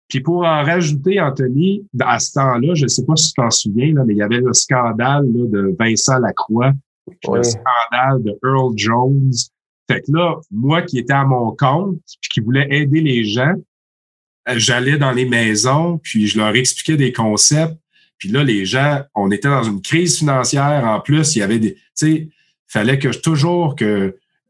Puis 0.06 0.20
pour 0.20 0.44
en 0.44 0.62
rajouter, 0.62 1.20
Anthony, 1.20 1.84
à 1.98 2.20
ce 2.20 2.34
temps-là, 2.34 2.74
je 2.74 2.84
ne 2.84 2.88
sais 2.88 3.04
pas 3.04 3.16
si 3.16 3.30
tu 3.30 3.34
t'en 3.34 3.50
souviens, 3.50 3.92
là, 3.94 4.04
mais 4.06 4.14
il 4.14 4.18
y 4.18 4.22
avait 4.22 4.38
le 4.38 4.52
scandale 4.52 5.26
là, 5.26 5.46
de 5.48 5.74
Vincent 5.76 6.20
Lacroix, 6.20 6.72
le 7.08 7.42
scandale 7.42 8.22
de 8.22 8.38
Earl 8.44 8.72
Jones. 8.76 9.32
Fait 9.88 10.00
que 10.00 10.12
là, 10.12 10.36
moi 10.50 10.82
qui 10.82 10.98
étais 10.98 11.12
à 11.12 11.24
mon 11.24 11.54
compte, 11.54 12.00
puis 12.20 12.30
qui 12.30 12.40
voulais 12.40 12.66
aider 12.70 13.00
les 13.00 13.24
gens, 13.24 13.54
j'allais 14.54 14.98
dans 14.98 15.12
les 15.12 15.24
maisons, 15.24 15.98
puis 16.02 16.26
je 16.26 16.38
leur 16.38 16.54
expliquais 16.54 16.96
des 16.96 17.12
concepts. 17.12 17.76
Puis 18.18 18.28
là, 18.30 18.42
les 18.42 18.64
gens, 18.64 19.02
on 19.14 19.30
était 19.30 19.48
dans 19.48 19.62
une 19.62 19.82
crise 19.82 20.18
financière. 20.18 20.84
En 20.86 21.00
plus, 21.00 21.36
il 21.36 21.40
y 21.40 21.42
avait 21.42 21.58
des, 21.58 21.74
tu 21.74 21.80
sais, 21.94 22.28
fallait 22.66 22.98
que 22.98 23.08
toujours 23.08 23.76
que 23.76 23.84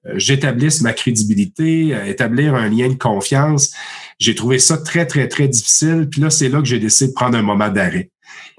euh, 0.07 0.13
j'établisse 0.15 0.83
ma 0.83 0.93
crédibilité, 0.93 1.95
euh, 1.95 2.05
établir 2.05 2.55
un 2.55 2.69
lien 2.69 2.89
de 2.89 2.95
confiance. 2.95 3.75
J'ai 4.19 4.35
trouvé 4.35 4.59
ça 4.59 4.79
très, 4.79 5.07
très, 5.07 5.29
très 5.29 5.49
difficile. 5.49 6.09
Puis 6.11 6.21
là, 6.21 6.31
c'est 6.31 6.49
là 6.49 6.61
que 6.61 6.67
j'ai 6.67 6.79
décidé 6.79 7.11
de 7.11 7.15
prendre 7.15 7.37
un 7.37 7.43
moment 7.43 7.69
d'arrêt. 7.69 8.11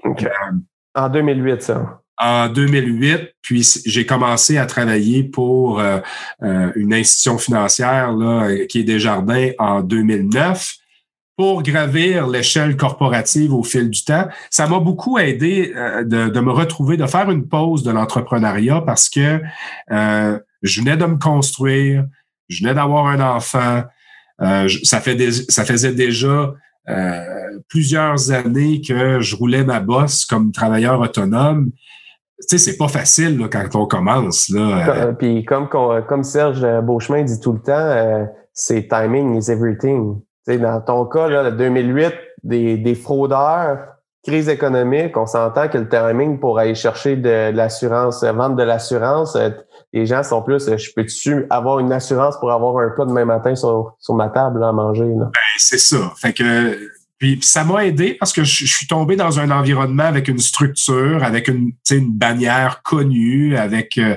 Euh, 0.04 0.12
en 0.94 1.08
2008, 1.08 1.62
ça. 1.62 2.02
En 2.20 2.48
2008, 2.48 3.34
puis 3.42 3.64
j'ai 3.86 4.04
commencé 4.04 4.58
à 4.58 4.66
travailler 4.66 5.22
pour 5.22 5.80
une 6.40 6.92
institution 6.92 7.38
financière 7.38 8.10
là, 8.10 8.48
qui 8.68 8.80
est 8.80 8.82
Desjardins 8.82 9.50
en 9.58 9.82
2009 9.82 10.78
pour 11.38 11.62
gravir 11.62 12.26
l'échelle 12.26 12.76
corporative 12.76 13.54
au 13.54 13.62
fil 13.62 13.88
du 13.88 14.02
temps. 14.02 14.26
Ça 14.50 14.66
m'a 14.66 14.80
beaucoup 14.80 15.18
aidé 15.18 15.72
euh, 15.76 16.02
de, 16.02 16.40
me 16.40 16.50
retrouver, 16.50 16.96
de 16.96 17.06
faire 17.06 17.30
une 17.30 17.46
pause 17.46 17.84
de 17.84 17.92
l'entrepreneuriat 17.92 18.80
parce 18.80 19.08
que 19.08 19.40
euh, 19.92 20.38
je 20.62 20.80
venais 20.80 20.96
de 20.96 21.06
me 21.06 21.16
construire, 21.16 22.04
je 22.48 22.64
venais 22.64 22.74
d'avoir 22.74 23.06
un 23.06 23.20
enfant. 23.20 23.84
Euh, 24.40 24.68
ça, 24.82 25.00
fait 25.00 25.30
ça 25.48 25.64
faisait 25.64 25.94
déjà 25.94 26.52
plusieurs 27.68 28.32
années 28.32 28.80
que 28.80 29.20
je 29.20 29.36
roulais 29.36 29.62
ma 29.62 29.78
bosse 29.78 30.24
comme 30.24 30.52
travailleur 30.52 30.98
autonome. 31.00 31.70
Tu 32.40 32.56
sais, 32.56 32.58
c'est 32.58 32.76
pas 32.76 32.88
facile 32.88 33.48
quand 33.50 33.74
on 33.74 33.86
commence. 33.86 34.48
Là. 34.50 35.12
Puis 35.18 35.44
comme, 35.44 35.68
comme 35.68 36.22
Serge 36.22 36.64
Beauchemin 36.82 37.24
dit 37.24 37.40
tout 37.40 37.52
le 37.52 37.60
temps, 37.60 38.28
c'est 38.52 38.88
timing 38.88 39.36
is 39.36 39.50
everything 39.50 40.20
dans 40.56 40.80
ton 40.80 41.04
cas, 41.04 41.28
là, 41.28 41.50
2008, 41.50 42.14
des, 42.44 42.78
des 42.78 42.94
fraudeurs, 42.94 43.78
crise 44.24 44.48
économique, 44.48 45.16
on 45.16 45.26
s'entend 45.26 45.68
que 45.68 45.78
le 45.78 45.88
timing 45.88 46.40
pour 46.40 46.58
aller 46.58 46.74
chercher 46.74 47.16
de, 47.16 47.50
l'assurance, 47.50 48.22
euh, 48.22 48.32
vendre 48.32 48.56
de 48.56 48.62
l'assurance, 48.62 49.36
euh, 49.36 49.50
les 49.92 50.06
gens 50.06 50.22
sont 50.22 50.42
plus, 50.42 50.68
euh, 50.68 50.76
je 50.76 50.90
peux-tu 50.94 51.46
avoir 51.50 51.78
une 51.78 51.92
assurance 51.92 52.38
pour 52.38 52.50
avoir 52.50 52.78
un 52.78 52.90
cas 52.90 53.04
demain 53.04 53.24
matin 53.24 53.54
sur, 53.54 53.94
sur 53.98 54.14
ma 54.14 54.28
table 54.28 54.62
à 54.64 54.72
manger? 54.72 55.04
Ben, 55.04 55.30
c'est 55.58 55.78
ça. 55.78 56.12
Fait 56.16 56.32
que 56.32 56.44
puis, 57.18 57.38
ça 57.42 57.64
m'a 57.64 57.84
aidé 57.84 58.14
parce 58.14 58.32
que 58.32 58.44
je, 58.44 58.64
suis 58.64 58.86
tombé 58.86 59.16
dans 59.16 59.40
un 59.40 59.50
environnement 59.50 60.04
avec 60.04 60.28
une 60.28 60.38
structure, 60.38 61.24
avec 61.24 61.48
une, 61.48 61.72
une 61.90 62.12
bannière 62.12 62.82
connue, 62.82 63.56
avec 63.56 63.98
euh, 63.98 64.16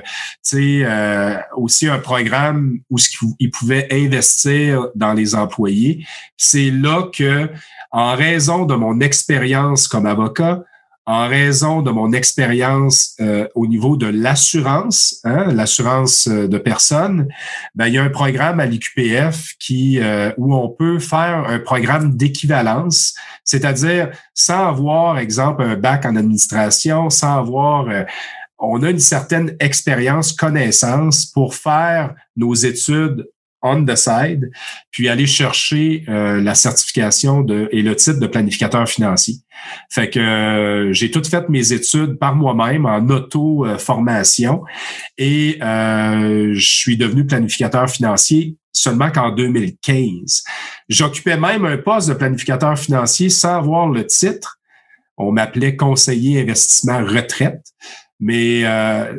euh, 0.54 1.36
aussi 1.56 1.88
un 1.88 1.98
programme 1.98 2.78
où 2.90 2.96
il 3.40 3.50
pouvait 3.50 3.88
investir 3.90 4.88
dans 4.94 5.14
les 5.14 5.34
employés. 5.34 6.06
C'est 6.36 6.70
là 6.70 7.08
que, 7.12 7.50
en 7.90 8.14
raison 8.14 8.64
de 8.66 8.74
mon 8.74 9.00
expérience 9.00 9.88
comme 9.88 10.06
avocat, 10.06 10.62
en 11.04 11.26
raison 11.28 11.82
de 11.82 11.90
mon 11.90 12.12
expérience 12.12 13.16
euh, 13.20 13.48
au 13.54 13.66
niveau 13.66 13.96
de 13.96 14.06
l'assurance, 14.06 15.20
hein, 15.24 15.52
l'assurance 15.52 16.28
euh, 16.28 16.46
de 16.46 16.58
personnes, 16.58 17.28
ben, 17.74 17.88
il 17.88 17.94
y 17.94 17.98
a 17.98 18.04
un 18.04 18.08
programme 18.08 18.60
à 18.60 18.66
l'IQPF 18.66 19.54
qui 19.58 19.98
euh, 19.98 20.30
où 20.36 20.54
on 20.54 20.68
peut 20.68 21.00
faire 21.00 21.44
un 21.48 21.58
programme 21.58 22.16
d'équivalence, 22.16 23.14
c'est-à-dire 23.44 24.10
sans 24.34 24.68
avoir, 24.68 25.18
exemple, 25.18 25.62
un 25.62 25.76
bac 25.76 26.06
en 26.06 26.14
administration, 26.14 27.10
sans 27.10 27.38
avoir 27.38 27.88
on 28.64 28.80
a 28.84 28.90
une 28.90 29.00
certaine 29.00 29.56
expérience, 29.58 30.32
connaissance 30.32 31.26
pour 31.26 31.56
faire 31.56 32.14
nos 32.36 32.54
études 32.54 33.26
on 33.62 33.84
the 33.84 33.94
side, 33.94 34.50
puis 34.90 35.08
aller 35.08 35.26
chercher 35.26 36.04
euh, 36.08 36.40
la 36.40 36.54
certification 36.54 37.42
de, 37.42 37.68
et 37.72 37.82
le 37.82 37.94
titre 37.94 38.18
de 38.18 38.26
planificateur 38.26 38.88
financier. 38.88 39.36
Fait 39.90 40.10
que 40.10 40.18
euh, 40.18 40.92
j'ai 40.92 41.10
tout 41.10 41.22
fait 41.22 41.48
mes 41.48 41.72
études 41.72 42.18
par 42.18 42.34
moi-même 42.34 42.86
en 42.86 43.08
auto-formation 43.08 44.62
et 45.16 45.58
euh, 45.62 46.52
je 46.54 46.76
suis 46.76 46.96
devenu 46.96 47.24
planificateur 47.24 47.88
financier 47.88 48.56
seulement 48.72 49.10
qu'en 49.10 49.30
2015. 49.30 50.42
J'occupais 50.88 51.36
même 51.36 51.64
un 51.64 51.76
poste 51.76 52.08
de 52.08 52.14
planificateur 52.14 52.78
financier 52.78 53.28
sans 53.28 53.56
avoir 53.56 53.88
le 53.88 54.06
titre. 54.06 54.58
On 55.16 55.30
m'appelait 55.30 55.76
conseiller 55.76 56.40
investissement 56.40 57.04
retraite 57.04 57.62
mais 58.22 58.62
euh, 58.64 59.16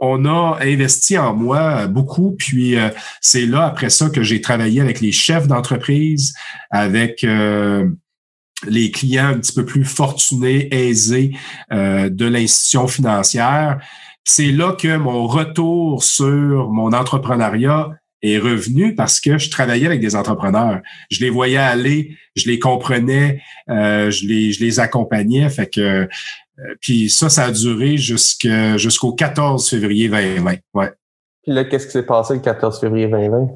on, 0.00 0.24
a 0.24 0.58
investi 0.62 1.18
en 1.18 1.34
moi 1.34 1.86
beaucoup. 1.86 2.32
Puis 2.32 2.76
euh, 2.76 2.88
c'est 3.20 3.44
là, 3.44 3.66
après 3.66 3.90
ça, 3.90 4.08
que 4.08 4.22
j'ai 4.22 4.40
travaillé 4.40 4.80
avec 4.80 5.02
les 5.02 5.12
chefs 5.12 5.46
d'entreprise, 5.46 6.32
avec 6.70 7.24
euh, 7.24 7.86
les 8.66 8.90
clients 8.90 9.26
un 9.26 9.38
petit 9.38 9.52
peu 9.52 9.66
plus 9.66 9.84
fortunés, 9.84 10.74
aisés 10.74 11.32
de 11.70 12.24
l'institution 12.24 12.88
financière. 12.88 13.80
C'est 14.24 14.50
là 14.50 14.72
que 14.72 14.96
mon 14.96 15.26
retour 15.26 16.02
sur 16.02 16.70
mon 16.70 16.92
entrepreneuriat 16.94 17.90
est 18.22 18.38
revenu 18.38 18.94
parce 18.94 19.20
que 19.20 19.38
je 19.38 19.50
travaillais 19.50 19.86
avec 19.86 20.00
des 20.00 20.16
entrepreneurs. 20.16 20.80
Je 21.10 21.20
les 21.20 21.30
voyais 21.30 21.58
aller, 21.58 22.16
je 22.34 22.48
les 22.48 22.58
comprenais, 22.58 23.42
je 23.68 24.26
les 24.26 24.52
je 24.52 24.64
les 24.64 24.80
accompagnais. 24.80 25.48
Fait 25.50 25.72
que 25.72 25.80
euh, 25.80 26.06
puis 26.80 27.08
ça, 27.10 27.28
ça 27.28 27.44
a 27.44 27.50
duré 27.50 27.96
jusqu'au 27.96 29.12
14 29.12 29.68
février 29.68 30.08
2020. 30.08 30.56
Ouais. 30.74 30.92
Puis 31.42 31.52
là, 31.52 31.64
qu'est-ce 31.64 31.86
qui 31.86 31.92
s'est 31.92 32.06
passé 32.06 32.34
le 32.34 32.40
14 32.40 32.80
février 32.80 33.06
2020? 33.06 33.48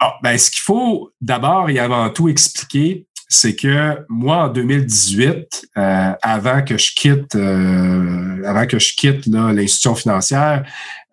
Ah, 0.00 0.14
ben, 0.22 0.36
ce 0.36 0.50
qu'il 0.50 0.60
faut 0.60 1.10
d'abord 1.20 1.70
et 1.70 1.78
avant 1.78 2.10
tout 2.10 2.28
expliquer, 2.28 3.06
c'est 3.28 3.56
que 3.56 3.98
moi, 4.08 4.44
en 4.44 4.48
2018, 4.48 5.68
euh, 5.76 6.12
avant 6.22 6.62
que 6.62 6.76
je 6.78 6.94
quitte, 6.94 7.34
euh, 7.34 8.42
avant 8.44 8.66
que 8.66 8.78
je 8.78 8.94
quitte 8.94 9.26
l'institution 9.26 9.94
financière, 9.94 10.64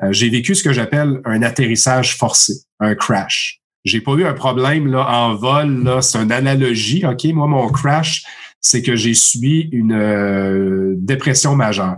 j'ai 0.10 0.30
vécu 0.30 0.54
ce 0.54 0.64
que 0.64 0.74
j'appelle 0.74 1.22
un 1.26 1.42
atterrissage 1.42 2.18
forcé, 2.18 2.54
un 2.80 2.94
crash. 2.94 3.62
J'ai 3.86 4.00
pas 4.00 4.14
eu 4.14 4.26
un 4.26 4.34
problème 4.34 4.88
là 4.88 5.06
en 5.10 5.36
vol. 5.36 5.84
Là, 5.84 6.02
c'est 6.02 6.18
une 6.18 6.32
analogie. 6.32 7.06
Ok, 7.06 7.26
moi 7.26 7.48
mon 7.48 7.70
crash, 7.70 8.24
c'est 8.64 8.82
que 8.82 8.96
j'ai 8.96 9.14
subi 9.14 9.70
une 9.72 9.92
euh, 9.92 10.96
dépression 10.98 11.56
majeure. 11.56 11.98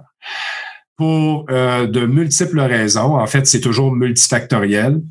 Pour 0.97 1.45
euh, 1.49 1.87
de 1.87 2.05
multiples 2.05 2.59
raisons. 2.59 3.17
En 3.17 3.27
fait, 3.27 3.45
c'est 3.45 3.61
toujours 3.61 3.93
multifactoriel. 3.93 5.01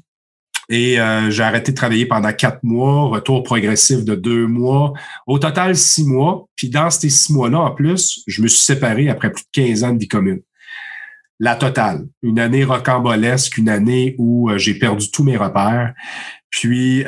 Et 0.70 0.98
euh, 0.98 1.30
j'ai 1.30 1.42
arrêté 1.42 1.72
de 1.72 1.76
travailler 1.76 2.06
pendant 2.06 2.32
quatre 2.32 2.62
mois, 2.62 3.04
retour 3.04 3.42
progressif 3.42 4.02
de 4.02 4.14
deux 4.14 4.46
mois, 4.46 4.94
au 5.26 5.38
total 5.38 5.76
six 5.76 6.04
mois. 6.04 6.48
Puis 6.56 6.70
dans 6.70 6.90
ces 6.90 7.10
six 7.10 7.32
mois-là, 7.32 7.60
en 7.60 7.70
plus, 7.70 8.22
je 8.26 8.42
me 8.42 8.48
suis 8.48 8.62
séparé 8.62 9.08
après 9.08 9.30
plus 9.30 9.44
de 9.44 9.48
15 9.52 9.84
ans 9.84 9.92
de 9.92 9.98
vie 9.98 10.08
commune. 10.08 10.40
La 11.38 11.54
totale. 11.54 12.06
Une 12.22 12.38
année 12.38 12.64
rocambolesque, 12.64 13.58
une 13.58 13.68
année 13.68 14.16
où 14.18 14.50
j'ai 14.56 14.74
perdu 14.74 15.10
tous 15.10 15.22
mes 15.22 15.36
repères. 15.36 15.92
Puis 16.48 17.04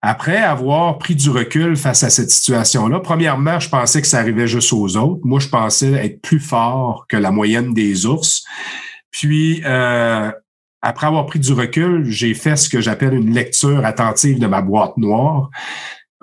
après 0.00 0.36
avoir 0.36 0.98
pris 0.98 1.16
du 1.16 1.30
recul 1.30 1.76
face 1.76 2.04
à 2.04 2.10
cette 2.10 2.30
situation-là, 2.30 3.00
premièrement, 3.00 3.58
je 3.58 3.68
pensais 3.68 4.00
que 4.00 4.06
ça 4.06 4.18
arrivait 4.18 4.46
juste 4.46 4.72
aux 4.72 4.96
autres. 4.96 5.20
Moi, 5.24 5.40
je 5.40 5.48
pensais 5.48 5.92
être 5.92 6.22
plus 6.22 6.38
fort 6.38 7.06
que 7.08 7.16
la 7.16 7.32
moyenne 7.32 7.74
des 7.74 8.06
ours. 8.06 8.44
Puis, 9.10 9.62
euh, 9.64 10.30
après 10.82 11.06
avoir 11.08 11.26
pris 11.26 11.40
du 11.40 11.52
recul, 11.52 12.04
j'ai 12.04 12.34
fait 12.34 12.56
ce 12.56 12.68
que 12.68 12.80
j'appelle 12.80 13.14
une 13.14 13.34
lecture 13.34 13.84
attentive 13.84 14.38
de 14.38 14.46
ma 14.46 14.62
boîte 14.62 14.96
noire. 14.96 15.50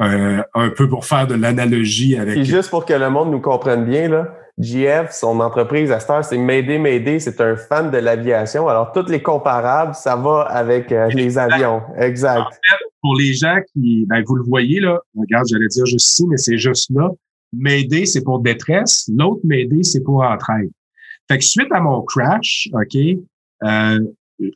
Euh, 0.02 0.44
un 0.54 0.70
peu 0.72 0.90
pour 0.90 1.06
faire 1.06 1.26
de 1.26 1.36
l'analogie 1.36 2.18
avec. 2.18 2.38
Et 2.38 2.44
juste 2.44 2.70
pour 2.70 2.86
que 2.86 2.94
le 2.94 3.10
monde 3.10 3.32
nous 3.32 3.40
comprenne 3.40 3.86
bien, 3.86 4.10
là, 4.10 4.28
GF, 4.58 5.12
son 5.12 5.42
entreprise 5.42 5.92
à 5.92 6.00
Star, 6.00 6.24
c'est 6.24 6.38
Mayday 6.38 6.78
Mayday, 6.78 7.20
c'est 7.20 7.42
un 7.42 7.58
fan 7.58 7.92
de 7.92 7.98
l'aviation. 7.98 8.70
Alors, 8.70 8.94
toutes 8.94 9.10
les 9.10 9.22
comparables, 9.22 9.94
ça 9.94 10.16
va 10.16 10.44
avec 10.44 10.92
euh, 10.92 11.10
les 11.10 11.38
avions. 11.38 11.82
Exact. 11.98 12.46
pour 13.02 13.16
les 13.16 13.34
gens 13.34 13.58
qui, 13.74 14.06
ben, 14.08 14.24
vous 14.26 14.36
le 14.36 14.44
voyez 14.44 14.80
là, 14.80 15.00
regarde, 15.16 15.46
j'allais 15.50 15.68
dire 15.68 15.86
juste 15.86 16.10
ici, 16.10 16.26
mais 16.28 16.38
c'est 16.38 16.58
juste 16.58 16.90
là. 16.92 17.10
Mayday, 17.52 18.06
c'est 18.06 18.24
pour 18.24 18.40
détresse. 18.40 19.10
L'autre 19.14 19.42
Mayday, 19.44 19.84
c'est 19.84 20.02
pour 20.02 20.24
entraide. 20.24 20.72
Fait 21.30 21.38
que 21.38 21.44
suite 21.44 21.72
à 21.72 21.82
mon 21.82 22.02
crash, 22.02 22.70
OK, 22.74 22.96
euh, 23.64 24.00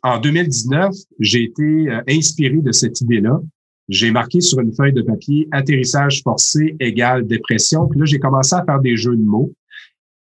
en 0.04 0.20
2019, 0.20 0.94
j'ai 1.20 1.44
été 1.44 1.64
euh, 1.64 2.02
inspiré 2.08 2.58
de 2.58 2.72
cette 2.72 3.02
idée-là. 3.02 3.40
J'ai 3.88 4.12
marqué 4.12 4.40
sur 4.40 4.60
une 4.60 4.74
feuille 4.74 4.94
de 4.94 5.02
papier 5.02 5.48
atterrissage 5.52 6.22
forcé 6.24 6.76
égale 6.80 7.26
dépression. 7.26 7.88
Puis 7.88 8.00
là, 8.00 8.06
j'ai 8.06 8.20
commencé 8.20 8.56
à 8.56 8.64
faire 8.64 8.80
des 8.80 8.96
jeux 8.96 9.16
de 9.16 9.24
mots. 9.24 9.52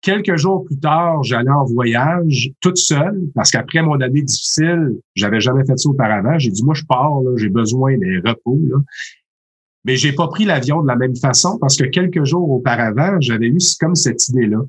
Quelques 0.01 0.35
jours 0.37 0.63
plus 0.63 0.79
tard, 0.79 1.23
j'allais 1.23 1.49
en 1.49 1.65
voyage 1.65 2.51
toute 2.61 2.77
seule 2.77 3.19
parce 3.33 3.51
qu'après 3.51 3.81
mon 3.81 3.99
année 3.99 4.21
difficile, 4.21 4.99
j'avais 5.15 5.39
jamais 5.39 5.65
fait 5.65 5.77
ça 5.77 5.89
auparavant. 5.89 6.37
J'ai 6.37 6.51
dit, 6.51 6.63
moi, 6.63 6.75
je 6.75 6.83
pars, 6.83 7.19
j'ai 7.35 7.49
besoin 7.49 7.97
des 7.97 8.19
repos. 8.19 8.59
Là. 8.69 8.77
Mais 9.85 9.95
j'ai 9.95 10.13
pas 10.13 10.27
pris 10.27 10.45
l'avion 10.45 10.81
de 10.81 10.87
la 10.87 10.95
même 10.95 11.15
façon 11.15 11.57
parce 11.59 11.75
que 11.75 11.85
quelques 11.85 12.23
jours 12.25 12.49
auparavant, 12.49 13.17
j'avais 13.19 13.47
eu 13.47 13.57
comme 13.79 13.95
cette 13.95 14.27
idée-là. 14.29 14.59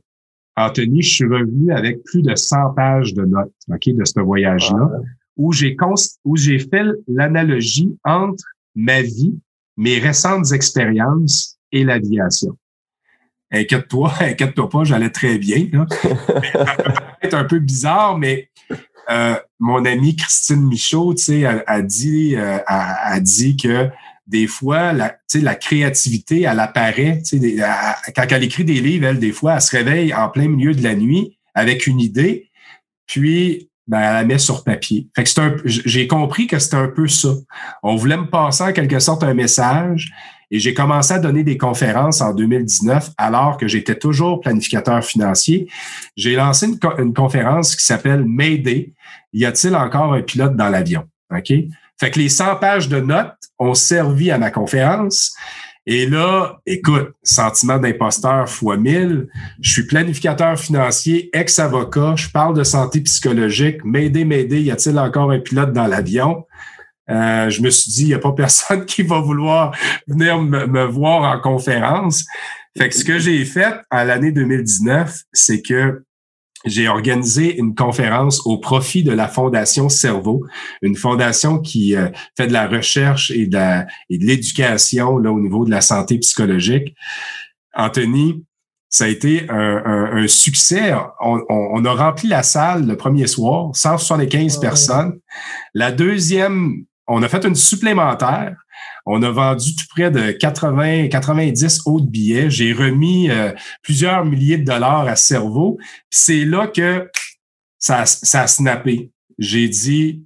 Anthony, 0.56 1.02
je 1.02 1.10
suis 1.10 1.24
revenu 1.24 1.72
avec 1.72 2.02
plus 2.04 2.22
de 2.22 2.34
100 2.34 2.74
pages 2.74 3.14
de 3.14 3.24
notes 3.24 3.52
ok, 3.68 3.94
de 3.94 4.04
ce 4.04 4.20
voyage-là, 4.20 4.90
ah. 4.92 5.00
où 5.36 5.52
j'ai 5.52 5.76
où 6.24 6.36
j'ai 6.36 6.58
fait 6.58 6.84
l'analogie 7.06 7.96
entre 8.02 8.44
ma 8.74 9.02
vie, 9.02 9.38
mes 9.76 9.98
récentes 9.98 10.52
expériences 10.52 11.58
et 11.70 11.84
l'aviation 11.84 12.56
inquiète-toi, 13.50 14.12
inquiète-toi 14.20 14.68
pas, 14.68 14.84
j'allais 14.84 15.10
très 15.10 15.38
bien. 15.38 15.66
être 17.22 17.34
un 17.34 17.44
peu 17.44 17.58
bizarre, 17.58 18.18
mais 18.18 18.50
euh, 19.10 19.34
mon 19.58 19.84
amie 19.84 20.16
Christine 20.16 20.66
Michaud, 20.66 21.14
tu 21.14 21.24
sais, 21.24 21.44
a, 21.44 21.82
dit, 21.82 22.36
euh, 22.36 22.58
a, 22.66 23.18
dit 23.20 23.56
que 23.56 23.88
des 24.26 24.46
fois, 24.46 24.92
la, 24.92 25.16
la 25.34 25.54
créativité, 25.54 26.42
elle 26.42 26.60
apparaît. 26.60 27.22
quand 28.14 28.26
elle 28.30 28.44
écrit 28.44 28.64
des 28.64 28.80
livres, 28.80 29.06
elle, 29.06 29.18
des 29.18 29.32
fois, 29.32 29.54
elle 29.54 29.62
se 29.62 29.74
réveille 29.74 30.12
en 30.12 30.28
plein 30.28 30.48
milieu 30.48 30.74
de 30.74 30.82
la 30.82 30.94
nuit 30.94 31.38
avec 31.54 31.86
une 31.86 32.00
idée, 32.00 32.50
puis 33.06 33.70
ben, 33.86 34.00
elle 34.00 34.12
la 34.12 34.24
met 34.24 34.38
sur 34.38 34.64
papier. 34.64 35.08
Fait 35.16 35.24
que 35.24 35.30
c'est 35.30 35.40
un, 35.40 35.56
j'ai 35.64 36.06
compris 36.06 36.46
que 36.46 36.58
c'était 36.58 36.76
un 36.76 36.88
peu 36.88 37.08
ça. 37.08 37.30
On 37.82 37.96
voulait 37.96 38.18
me 38.18 38.28
passer 38.28 38.64
en 38.64 38.72
quelque 38.72 38.98
sorte 39.00 39.24
un 39.24 39.32
message, 39.32 40.12
et 40.50 40.58
j'ai 40.58 40.74
commencé 40.74 41.12
à 41.12 41.18
donner 41.18 41.44
des 41.44 41.58
conférences 41.58 42.20
en 42.20 42.32
2019 42.32 43.10
alors 43.18 43.58
que 43.58 43.68
j'étais 43.68 43.96
toujours 43.96 44.40
planificateur 44.40 45.04
financier. 45.04 45.68
J'ai 46.16 46.36
lancé 46.36 46.66
une, 46.98 47.14
conférence 47.14 47.76
qui 47.76 47.84
s'appelle 47.84 48.24
Mayday. 48.24 48.92
Y 49.32 49.44
a-t-il 49.44 49.76
encore 49.76 50.14
un 50.14 50.22
pilote 50.22 50.56
dans 50.56 50.68
l'avion? 50.68 51.04
OK? 51.30 51.52
Fait 52.00 52.10
que 52.10 52.18
les 52.18 52.28
100 52.28 52.56
pages 52.56 52.88
de 52.88 53.00
notes 53.00 53.34
ont 53.58 53.74
servi 53.74 54.30
à 54.30 54.38
ma 54.38 54.50
conférence. 54.50 55.34
Et 55.84 56.06
là, 56.06 56.60
écoute, 56.66 57.12
sentiment 57.22 57.78
d'imposteur 57.78 58.48
fois 58.48 58.76
1000. 58.76 59.26
Je 59.60 59.70
suis 59.70 59.86
planificateur 59.86 60.58
financier, 60.58 61.30
ex-avocat. 61.32 62.14
Je 62.16 62.28
parle 62.28 62.56
de 62.56 62.62
santé 62.62 63.00
psychologique. 63.00 63.84
M'aider, 63.84 64.24
m'aider. 64.24 64.60
Y 64.60 64.70
a-t-il 64.70 64.98
encore 64.98 65.30
un 65.30 65.40
pilote 65.40 65.72
dans 65.72 65.86
l'avion? 65.86 66.44
Euh, 67.10 67.48
je 67.48 67.62
me 67.62 67.70
suis 67.70 67.90
dit, 67.90 68.02
il 68.02 68.08
n'y 68.08 68.14
a 68.14 68.18
pas 68.18 68.32
personne 68.32 68.84
qui 68.86 69.02
va 69.02 69.20
vouloir 69.20 69.76
venir 70.06 70.40
me, 70.40 70.84
voir 70.84 71.22
en 71.22 71.40
conférence. 71.40 72.24
Fait 72.76 72.88
que 72.88 72.94
ce 72.94 73.04
que 73.04 73.18
j'ai 73.18 73.44
fait 73.44 73.74
à 73.90 74.04
l'année 74.04 74.30
2019, 74.30 75.22
c'est 75.32 75.62
que 75.62 76.04
j'ai 76.64 76.88
organisé 76.88 77.56
une 77.56 77.74
conférence 77.74 78.44
au 78.44 78.58
profit 78.58 79.04
de 79.04 79.12
la 79.12 79.28
Fondation 79.28 79.88
Cerveau, 79.88 80.44
une 80.82 80.96
fondation 80.96 81.60
qui 81.60 81.94
euh, 81.94 82.08
fait 82.36 82.48
de 82.48 82.52
la 82.52 82.66
recherche 82.66 83.30
et 83.30 83.46
de 83.46 83.84
l'éducation 84.10 85.18
là 85.18 85.32
au 85.32 85.40
niveau 85.40 85.64
de 85.64 85.70
la 85.70 85.80
santé 85.80 86.18
psychologique. 86.18 86.94
Anthony, 87.74 88.44
ça 88.88 89.04
a 89.04 89.08
été 89.08 89.46
un, 89.50 90.26
succès. 90.26 90.94
On, 91.20 91.84
a 91.84 91.92
rempli 91.92 92.28
la 92.28 92.42
salle 92.42 92.86
le 92.86 92.96
premier 92.96 93.26
soir, 93.26 93.70
175 93.74 94.58
personnes. 94.58 95.20
La 95.74 95.92
deuxième 95.92 96.84
on 97.08 97.22
a 97.22 97.28
fait 97.28 97.44
une 97.44 97.54
supplémentaire. 97.54 98.54
On 99.06 99.22
a 99.22 99.30
vendu 99.30 99.74
tout 99.74 99.86
près 99.88 100.10
de 100.10 100.32
80, 100.32 101.08
90 101.08 101.80
autres 101.86 102.06
billets. 102.06 102.50
J'ai 102.50 102.72
remis 102.72 103.30
euh, 103.30 103.52
plusieurs 103.82 104.24
milliers 104.24 104.58
de 104.58 104.64
dollars 104.64 105.08
à 105.08 105.16
Cerveau. 105.16 105.78
C'est 106.10 106.44
là 106.44 106.66
que 106.66 107.10
ça, 107.78 108.04
ça 108.04 108.42
a 108.42 108.46
snappé. 108.46 109.10
J'ai 109.38 109.68
dit, 109.68 110.22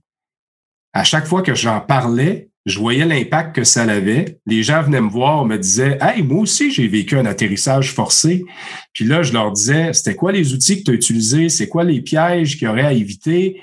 à 0.92 1.04
chaque 1.04 1.26
fois 1.26 1.42
que 1.42 1.54
j'en 1.54 1.80
parlais, 1.80 2.50
je 2.66 2.78
voyais 2.78 3.04
l'impact 3.04 3.56
que 3.56 3.64
ça 3.64 3.82
avait. 3.82 4.38
Les 4.46 4.62
gens 4.62 4.82
venaient 4.82 5.00
me 5.00 5.10
voir, 5.10 5.44
me 5.44 5.58
disaient 5.58 5.98
Hey, 6.00 6.22
moi 6.22 6.42
aussi, 6.42 6.70
j'ai 6.70 6.86
vécu 6.86 7.16
un 7.16 7.26
atterrissage 7.26 7.92
forcé. 7.92 8.44
Puis 8.92 9.04
là, 9.04 9.22
je 9.22 9.32
leur 9.32 9.52
disais 9.52 9.92
C'était 9.92 10.14
quoi 10.14 10.32
les 10.32 10.52
outils 10.52 10.78
que 10.78 10.84
tu 10.84 10.90
as 10.90 10.94
utilisés? 10.94 11.48
C'est 11.48 11.68
quoi 11.68 11.84
les 11.84 12.00
pièges 12.00 12.56
qu'il 12.58 12.66
y 12.66 12.70
aurait 12.70 12.82
à 12.82 12.92
éviter? 12.92 13.60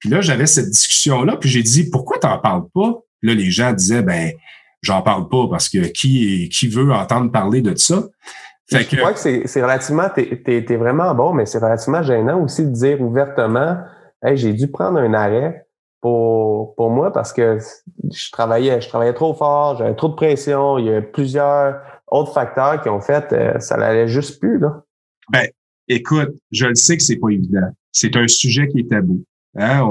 Puis 0.00 0.10
là, 0.10 0.20
j'avais 0.20 0.46
cette 0.46 0.70
discussion-là, 0.70 1.36
puis 1.36 1.48
j'ai 1.48 1.62
dit, 1.62 1.88
pourquoi 1.90 2.18
t'en 2.18 2.38
parles 2.38 2.64
pas? 2.74 3.02
là, 3.22 3.34
les 3.34 3.50
gens 3.50 3.72
disaient, 3.72 4.02
ben, 4.02 4.32
j'en 4.82 5.02
parle 5.02 5.28
pas 5.28 5.46
parce 5.50 5.68
que 5.68 5.78
qui, 5.78 6.48
qui 6.48 6.68
veut 6.68 6.92
entendre 6.92 7.30
parler 7.30 7.62
de 7.62 7.74
ça? 7.76 8.04
Fait 8.70 8.86
je 8.88 8.96
crois 8.96 9.12
que 9.12 9.18
c'est 9.18 9.62
relativement, 9.62 10.08
t'es 10.14 10.40
es, 10.46 10.76
vraiment 10.76 11.12
bon, 11.14 11.32
mais 11.32 11.44
c'est 11.44 11.58
relativement 11.58 12.02
gênant 12.02 12.40
aussi 12.40 12.64
de 12.64 12.70
dire 12.70 13.00
ouvertement, 13.00 13.78
hey, 14.22 14.36
j'ai 14.36 14.52
dû 14.52 14.68
prendre 14.68 14.98
un 14.98 15.12
arrêt 15.12 15.66
pour, 16.00 16.76
pour 16.76 16.90
moi 16.90 17.12
parce 17.12 17.32
que 17.32 17.58
je 18.10 18.30
travaillais, 18.30 18.80
je 18.80 18.88
travaillais 18.88 19.12
trop 19.12 19.34
fort, 19.34 19.76
j'avais 19.76 19.96
trop 19.96 20.08
de 20.08 20.14
pression, 20.14 20.78
il 20.78 20.86
y 20.86 20.94
a 20.94 21.02
plusieurs 21.02 21.80
autres 22.06 22.32
facteurs 22.32 22.80
qui 22.80 22.88
ont 22.88 23.00
fait, 23.00 23.32
euh, 23.32 23.58
ça 23.58 23.76
n'allait 23.76 24.08
juste 24.08 24.38
plus, 24.38 24.58
là. 24.58 24.84
Ben, 25.30 25.48
écoute, 25.88 26.30
je 26.52 26.66
le 26.66 26.74
sais 26.76 26.96
que 26.96 27.02
c'est 27.02 27.16
pas 27.16 27.30
évident. 27.30 27.68
C'est 27.92 28.16
un 28.16 28.28
sujet 28.28 28.68
qui 28.68 28.80
est 28.80 28.90
tabou. 28.90 29.24
Hein? 29.56 29.82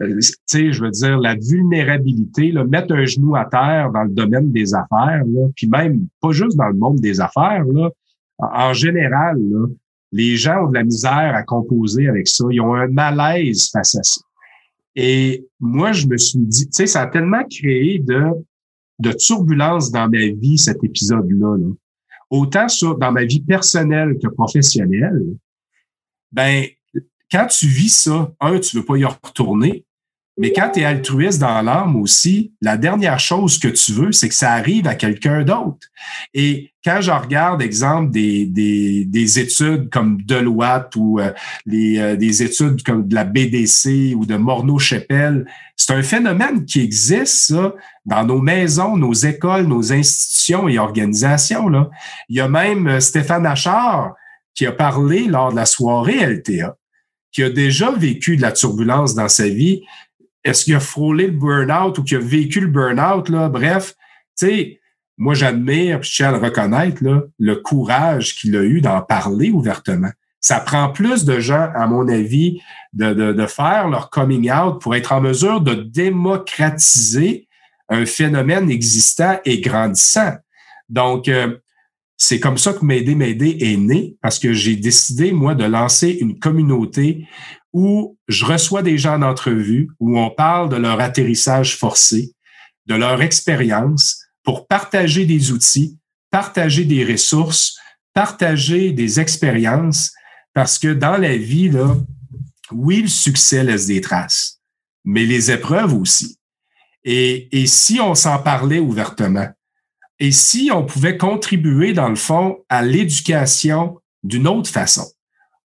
Euh, 0.00 0.18
tu 0.18 0.32
sais, 0.46 0.72
je 0.72 0.82
veux 0.82 0.90
dire, 0.90 1.18
la 1.18 1.34
vulnérabilité, 1.34 2.50
là, 2.50 2.64
mettre 2.64 2.94
un 2.94 3.04
genou 3.04 3.36
à 3.36 3.44
terre 3.44 3.90
dans 3.92 4.04
le 4.04 4.10
domaine 4.10 4.50
des 4.50 4.74
affaires, 4.74 5.22
puis 5.54 5.66
même 5.66 6.06
pas 6.20 6.32
juste 6.32 6.56
dans 6.56 6.68
le 6.68 6.74
monde 6.74 7.00
des 7.00 7.20
affaires, 7.20 7.64
là, 7.64 7.90
en 8.38 8.72
général, 8.72 9.38
là, 9.38 9.66
les 10.12 10.36
gens 10.36 10.64
ont 10.64 10.68
de 10.68 10.74
la 10.74 10.84
misère 10.84 11.34
à 11.34 11.42
composer 11.42 12.08
avec 12.08 12.28
ça. 12.28 12.44
Ils 12.50 12.60
ont 12.60 12.74
un 12.74 12.88
malaise 12.88 13.70
face 13.70 13.94
à 13.94 14.02
ça. 14.02 14.20
Et 14.94 15.46
moi, 15.58 15.92
je 15.92 16.06
me 16.06 16.18
suis 16.18 16.38
dit, 16.38 16.66
tu 16.66 16.72
sais, 16.72 16.86
ça 16.86 17.02
a 17.02 17.06
tellement 17.06 17.44
créé 17.44 17.98
de, 17.98 18.24
de 18.98 19.12
turbulences 19.12 19.90
dans 19.90 20.08
ma 20.08 20.18
vie, 20.18 20.58
cet 20.58 20.84
épisode-là. 20.84 21.56
Là. 21.56 21.68
Autant 22.30 22.68
sur, 22.68 22.98
dans 22.98 23.12
ma 23.12 23.24
vie 23.24 23.40
personnelle 23.40 24.18
que 24.22 24.28
professionnelle. 24.28 25.22
Ben, 26.30 26.64
quand 27.32 27.46
tu 27.46 27.66
vis 27.66 27.88
ça, 27.88 28.30
un, 28.40 28.58
tu 28.58 28.76
veux 28.76 28.84
pas 28.84 28.96
y 28.96 29.04
retourner, 29.04 29.86
mais 30.38 30.52
quand 30.52 30.70
tu 30.72 30.80
es 30.80 30.84
altruiste 30.84 31.40
dans 31.40 31.60
l'âme 31.60 31.96
aussi, 31.96 32.52
la 32.62 32.78
dernière 32.78 33.20
chose 33.20 33.58
que 33.58 33.68
tu 33.68 33.92
veux, 33.92 34.12
c'est 34.12 34.30
que 34.30 34.34
ça 34.34 34.52
arrive 34.52 34.86
à 34.86 34.94
quelqu'un 34.94 35.42
d'autre. 35.42 35.86
Et 36.32 36.72
quand 36.82 37.02
je 37.02 37.10
regarde, 37.10 37.60
exemple, 37.60 38.10
des, 38.10 38.46
des, 38.46 39.04
des 39.04 39.38
études 39.38 39.90
comme 39.90 40.22
Deloitte 40.22 40.96
ou 40.96 41.20
euh, 41.20 41.32
les, 41.66 41.98
euh, 41.98 42.16
des 42.16 42.42
études 42.42 42.82
comme 42.82 43.06
de 43.06 43.14
la 43.14 43.24
BDC 43.24 44.14
ou 44.16 44.24
de 44.24 44.36
Morneau-Chapelle, 44.36 45.44
c'est 45.76 45.92
un 45.92 46.02
phénomène 46.02 46.64
qui 46.64 46.80
existe, 46.80 47.52
ça, 47.52 47.74
dans 48.06 48.24
nos 48.24 48.40
maisons, 48.40 48.96
nos 48.96 49.12
écoles, 49.12 49.66
nos 49.66 49.92
institutions 49.92 50.66
et 50.66 50.78
organisations. 50.78 51.68
Là. 51.68 51.90
Il 52.30 52.36
y 52.36 52.40
a 52.40 52.48
même 52.48 52.88
euh, 52.88 53.00
Stéphane 53.00 53.46
Achard 53.46 54.14
qui 54.54 54.64
a 54.66 54.72
parlé 54.72 55.24
lors 55.24 55.50
de 55.50 55.56
la 55.56 55.66
soirée 55.66 56.24
LTA 56.26 56.74
qui 57.32 57.42
a 57.42 57.50
déjà 57.50 57.90
vécu 57.90 58.36
de 58.36 58.42
la 58.42 58.52
turbulence 58.52 59.14
dans 59.14 59.28
sa 59.28 59.48
vie, 59.48 59.82
est-ce 60.44 60.64
qu'il 60.64 60.74
a 60.74 60.80
frôlé 60.80 61.26
le 61.26 61.32
burn-out 61.32 61.98
ou 61.98 62.02
qu'il 62.02 62.18
a 62.18 62.20
vécu 62.20 62.60
le 62.60 62.66
burn-out, 62.66 63.28
là? 63.28 63.48
Bref, 63.48 63.94
tu 64.38 64.46
sais, 64.46 64.80
moi, 65.18 65.34
j'admire, 65.34 66.00
puis 66.00 66.10
je 66.10 66.16
tiens 66.16 66.28
à 66.28 66.32
le 66.32 66.38
reconnaître, 66.38 67.02
là, 67.04 67.22
le 67.38 67.56
courage 67.56 68.34
qu'il 68.34 68.56
a 68.56 68.62
eu 68.62 68.80
d'en 68.80 69.00
parler 69.02 69.50
ouvertement. 69.50 70.10
Ça 70.40 70.58
prend 70.58 70.88
plus 70.88 71.24
de 71.24 71.38
gens, 71.38 71.70
à 71.74 71.86
mon 71.86 72.08
avis, 72.08 72.60
de, 72.92 73.14
de, 73.14 73.32
de, 73.32 73.46
faire 73.46 73.88
leur 73.88 74.10
coming 74.10 74.50
out 74.50 74.80
pour 74.80 74.96
être 74.96 75.12
en 75.12 75.20
mesure 75.20 75.60
de 75.60 75.74
démocratiser 75.74 77.46
un 77.88 78.04
phénomène 78.04 78.70
existant 78.70 79.38
et 79.44 79.60
grandissant. 79.60 80.34
Donc, 80.88 81.28
euh, 81.28 81.56
c'est 82.24 82.38
comme 82.38 82.56
ça 82.56 82.72
que 82.72 82.84
M'aider, 82.84 83.16
M'aider 83.16 83.56
est 83.58 83.76
né 83.76 84.16
parce 84.22 84.38
que 84.38 84.52
j'ai 84.52 84.76
décidé, 84.76 85.32
moi, 85.32 85.56
de 85.56 85.64
lancer 85.64 86.10
une 86.20 86.38
communauté 86.38 87.26
où 87.72 88.16
je 88.28 88.44
reçois 88.44 88.82
des 88.82 88.96
gens 88.96 89.18
d'entrevue, 89.18 89.88
où 89.98 90.16
on 90.16 90.30
parle 90.30 90.68
de 90.68 90.76
leur 90.76 91.00
atterrissage 91.00 91.76
forcé, 91.76 92.32
de 92.86 92.94
leur 92.94 93.20
expérience 93.22 94.22
pour 94.44 94.68
partager 94.68 95.26
des 95.26 95.50
outils, 95.50 95.98
partager 96.30 96.84
des 96.84 97.04
ressources, 97.04 97.76
partager 98.14 98.92
des 98.92 99.18
expériences 99.18 100.12
parce 100.54 100.78
que 100.78 100.92
dans 100.94 101.16
la 101.16 101.36
vie, 101.36 101.70
là, 101.70 101.96
oui, 102.70 103.02
le 103.02 103.08
succès 103.08 103.64
laisse 103.64 103.86
des 103.86 104.00
traces, 104.00 104.60
mais 105.04 105.26
les 105.26 105.50
épreuves 105.50 105.94
aussi. 105.94 106.38
Et, 107.02 107.48
et 107.50 107.66
si 107.66 107.98
on 108.00 108.14
s'en 108.14 108.38
parlait 108.38 108.78
ouvertement, 108.78 109.48
et 110.22 110.30
si 110.30 110.70
on 110.72 110.84
pouvait 110.84 111.16
contribuer, 111.16 111.94
dans 111.94 112.08
le 112.08 112.14
fond, 112.14 112.58
à 112.68 112.84
l'éducation 112.84 113.98
d'une 114.22 114.46
autre 114.46 114.70
façon. 114.70 115.04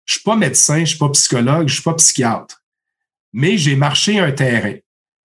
Je 0.06 0.14
suis 0.14 0.22
pas 0.22 0.36
médecin, 0.36 0.82
je 0.82 0.90
suis 0.90 1.00
pas 1.00 1.10
psychologue, 1.10 1.68
je 1.68 1.74
suis 1.74 1.82
pas 1.82 1.96
psychiatre, 1.96 2.64
mais 3.34 3.58
j'ai 3.58 3.76
marché 3.76 4.20
un 4.20 4.32
terrain. 4.32 4.76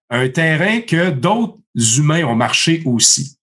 Un 0.08 0.30
terrain 0.30 0.80
que 0.80 1.10
d'autres 1.10 1.58
humains 1.98 2.24
ont 2.24 2.36
marché 2.36 2.82
aussi. 2.86 3.36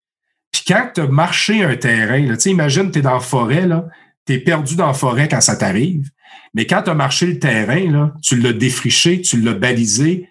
Puis 0.51 0.63
quand 0.65 0.89
tu 0.95 1.01
as 1.01 1.07
marché 1.07 1.63
un 1.63 1.75
terrain, 1.75 2.25
là, 2.25 2.35
imagine, 2.47 2.89
tu 2.89 2.97
es 2.97 3.01
dans 3.03 3.13
la 3.13 3.19
forêt, 3.19 3.69
tu 4.25 4.33
es 4.33 4.39
perdu 4.39 4.75
dans 4.75 4.87
la 4.87 4.93
forêt 4.93 5.27
quand 5.27 5.41
ça 5.41 5.55
t'arrive, 5.55 6.09
mais 6.55 6.65
quand 6.65 6.81
tu 6.81 6.89
as 6.89 6.95
marché 6.95 7.27
le 7.27 7.37
terrain, 7.37 8.11
tu 8.23 8.39
l'as 8.39 8.53
défriché, 8.53 9.21
tu 9.21 9.39
l'as 9.39 9.53
balisé, 9.53 10.29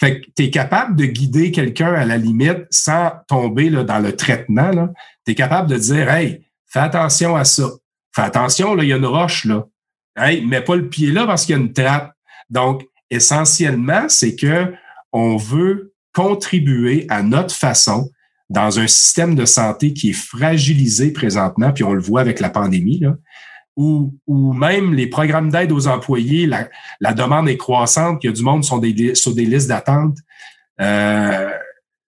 fait 0.00 0.22
que 0.22 0.26
tu 0.34 0.44
es 0.44 0.50
capable 0.50 0.96
de 0.96 1.04
guider 1.04 1.52
quelqu'un 1.52 1.92
à 1.92 2.06
la 2.06 2.16
limite 2.16 2.66
sans 2.70 3.12
tomber 3.28 3.68
là, 3.68 3.84
dans 3.84 3.98
le 3.98 4.16
traitement. 4.16 4.88
Tu 5.26 5.32
es 5.32 5.34
capable 5.34 5.68
de 5.68 5.76
dire 5.76 6.10
Hey, 6.10 6.46
fais 6.66 6.80
attention 6.80 7.36
à 7.36 7.44
ça. 7.44 7.68
Fais 8.14 8.22
attention, 8.22 8.76
il 8.78 8.88
y 8.88 8.92
a 8.94 8.96
une 8.96 9.04
roche 9.04 9.44
là. 9.44 9.66
Hey, 10.16 10.44
mets 10.44 10.62
pas 10.62 10.76
le 10.76 10.88
pied 10.88 11.12
là 11.12 11.26
parce 11.26 11.44
qu'il 11.44 11.54
y 11.54 11.58
a 11.58 11.62
une 11.62 11.74
trappe. 11.74 12.12
Donc, 12.48 12.82
essentiellement, 13.10 14.08
c'est 14.08 14.34
que 14.36 14.72
on 15.12 15.36
veut 15.36 15.92
contribuer 16.14 17.06
à 17.10 17.22
notre 17.22 17.54
façon 17.54 18.10
dans 18.48 18.80
un 18.80 18.86
système 18.86 19.34
de 19.34 19.44
santé 19.44 19.92
qui 19.92 20.10
est 20.10 20.12
fragilisé 20.12 21.12
présentement, 21.12 21.72
puis 21.72 21.84
on 21.84 21.92
le 21.92 22.00
voit 22.00 22.20
avec 22.20 22.40
la 22.40 22.50
pandémie, 22.50 23.00
ou, 24.26 24.52
même 24.52 24.94
les 24.94 25.06
programmes 25.06 25.50
d'aide 25.50 25.72
aux 25.72 25.88
employés, 25.88 26.46
la, 26.46 26.68
la, 27.00 27.12
demande 27.12 27.48
est 27.48 27.56
croissante, 27.56 28.22
il 28.22 28.26
y 28.26 28.30
a 28.30 28.32
du 28.32 28.42
monde 28.42 28.64
sur 28.64 28.78
des, 28.80 29.14
sur 29.14 29.34
des 29.34 29.44
listes 29.44 29.68
d'attente. 29.68 30.18
Euh, 30.80 31.50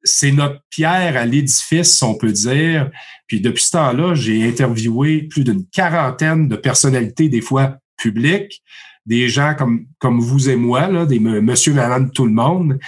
c'est 0.05 0.33
notre 0.33 0.61
pierre 0.69 1.17
à 1.17 1.25
l'édifice, 1.25 2.03
on 2.03 2.15
peut 2.15 2.33
dire. 2.33 2.91
Puis 3.27 3.41
depuis 3.41 3.63
ce 3.63 3.71
temps-là, 3.73 4.15
j'ai 4.15 4.47
interviewé 4.47 5.23
plus 5.23 5.45
d'une 5.45 5.65
quarantaine 5.67 6.49
de 6.49 6.57
personnalités, 6.57 7.29
des 7.29 7.41
fois 7.41 7.79
publiques, 7.97 8.63
des 9.07 9.29
gens 9.29 9.55
comme, 9.55 9.87
comme 9.99 10.21
vous 10.21 10.51
et 10.51 10.57
moi, 10.57 10.89
là, 10.89 11.07
des 11.07 11.21
monsieur, 11.21 11.73
madame, 11.73 12.11
tout 12.11 12.27
le 12.27 12.33
monde. 12.33 12.79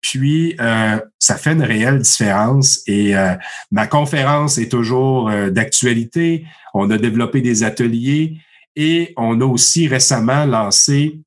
Puis, 0.00 0.56
euh, 0.60 1.00
ça 1.18 1.36
fait 1.36 1.52
une 1.52 1.62
réelle 1.62 1.98
différence. 1.98 2.80
Et 2.86 3.16
euh, 3.16 3.34
ma 3.70 3.86
conférence 3.86 4.58
est 4.58 4.70
toujours 4.70 5.28
euh, 5.28 5.50
d'actualité. 5.50 6.44
On 6.74 6.90
a 6.90 6.98
développé 6.98 7.40
des 7.40 7.64
ateliers 7.64 8.38
et 8.76 9.12
on 9.16 9.40
a 9.40 9.44
aussi 9.44 9.88
récemment 9.88 10.44
lancé 10.44 11.20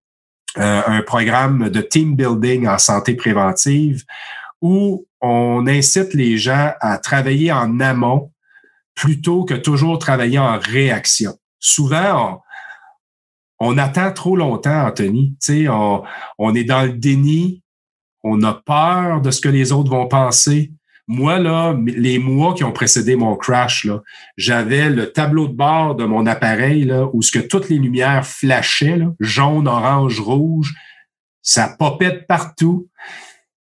un 0.57 1.01
programme 1.03 1.69
de 1.69 1.79
team 1.79 2.17
building 2.17 2.67
en 2.67 2.77
santé 2.77 3.15
préventive 3.15 4.03
où 4.61 5.05
on 5.21 5.65
incite 5.65 6.13
les 6.13 6.37
gens 6.37 6.73
à 6.81 6.97
travailler 6.97 7.53
en 7.53 7.79
amont 7.79 8.33
plutôt 8.93 9.45
que 9.45 9.53
toujours 9.53 9.97
travailler 9.97 10.39
en 10.39 10.59
réaction. 10.59 11.37
Souvent, 11.59 12.43
on, 13.59 13.77
attend 13.77 14.11
trop 14.11 14.35
longtemps, 14.35 14.87
Anthony. 14.87 15.37
Tu 15.41 15.63
sais, 15.63 15.67
on, 15.69 16.03
on 16.37 16.53
est 16.53 16.65
dans 16.65 16.83
le 16.83 16.93
déni, 16.93 17.60
on 18.23 18.43
a 18.43 18.53
peur 18.53 19.21
de 19.21 19.31
ce 19.31 19.41
que 19.41 19.49
les 19.49 19.71
autres 19.71 19.89
vont 19.89 20.07
penser. 20.07 20.71
Moi, 21.07 21.39
là, 21.39 21.75
les 21.85 22.19
mois 22.19 22.53
qui 22.53 22.63
ont 22.63 22.71
précédé 22.71 23.15
mon 23.15 23.35
crash, 23.35 23.87
j'avais 24.37 24.89
le 24.89 25.11
tableau 25.11 25.47
de 25.47 25.53
bord 25.53 25.95
de 25.95 26.05
mon 26.05 26.25
appareil 26.25 26.85
là, 26.85 27.09
où 27.13 27.21
ce 27.21 27.31
que 27.31 27.39
toutes 27.39 27.69
les 27.69 27.79
lumières 27.79 28.25
flashaient, 28.25 29.01
jaune, 29.19 29.67
orange, 29.67 30.19
rouge, 30.19 30.73
ça 31.41 31.75
popait 31.77 32.11
de 32.11 32.25
partout. 32.27 32.87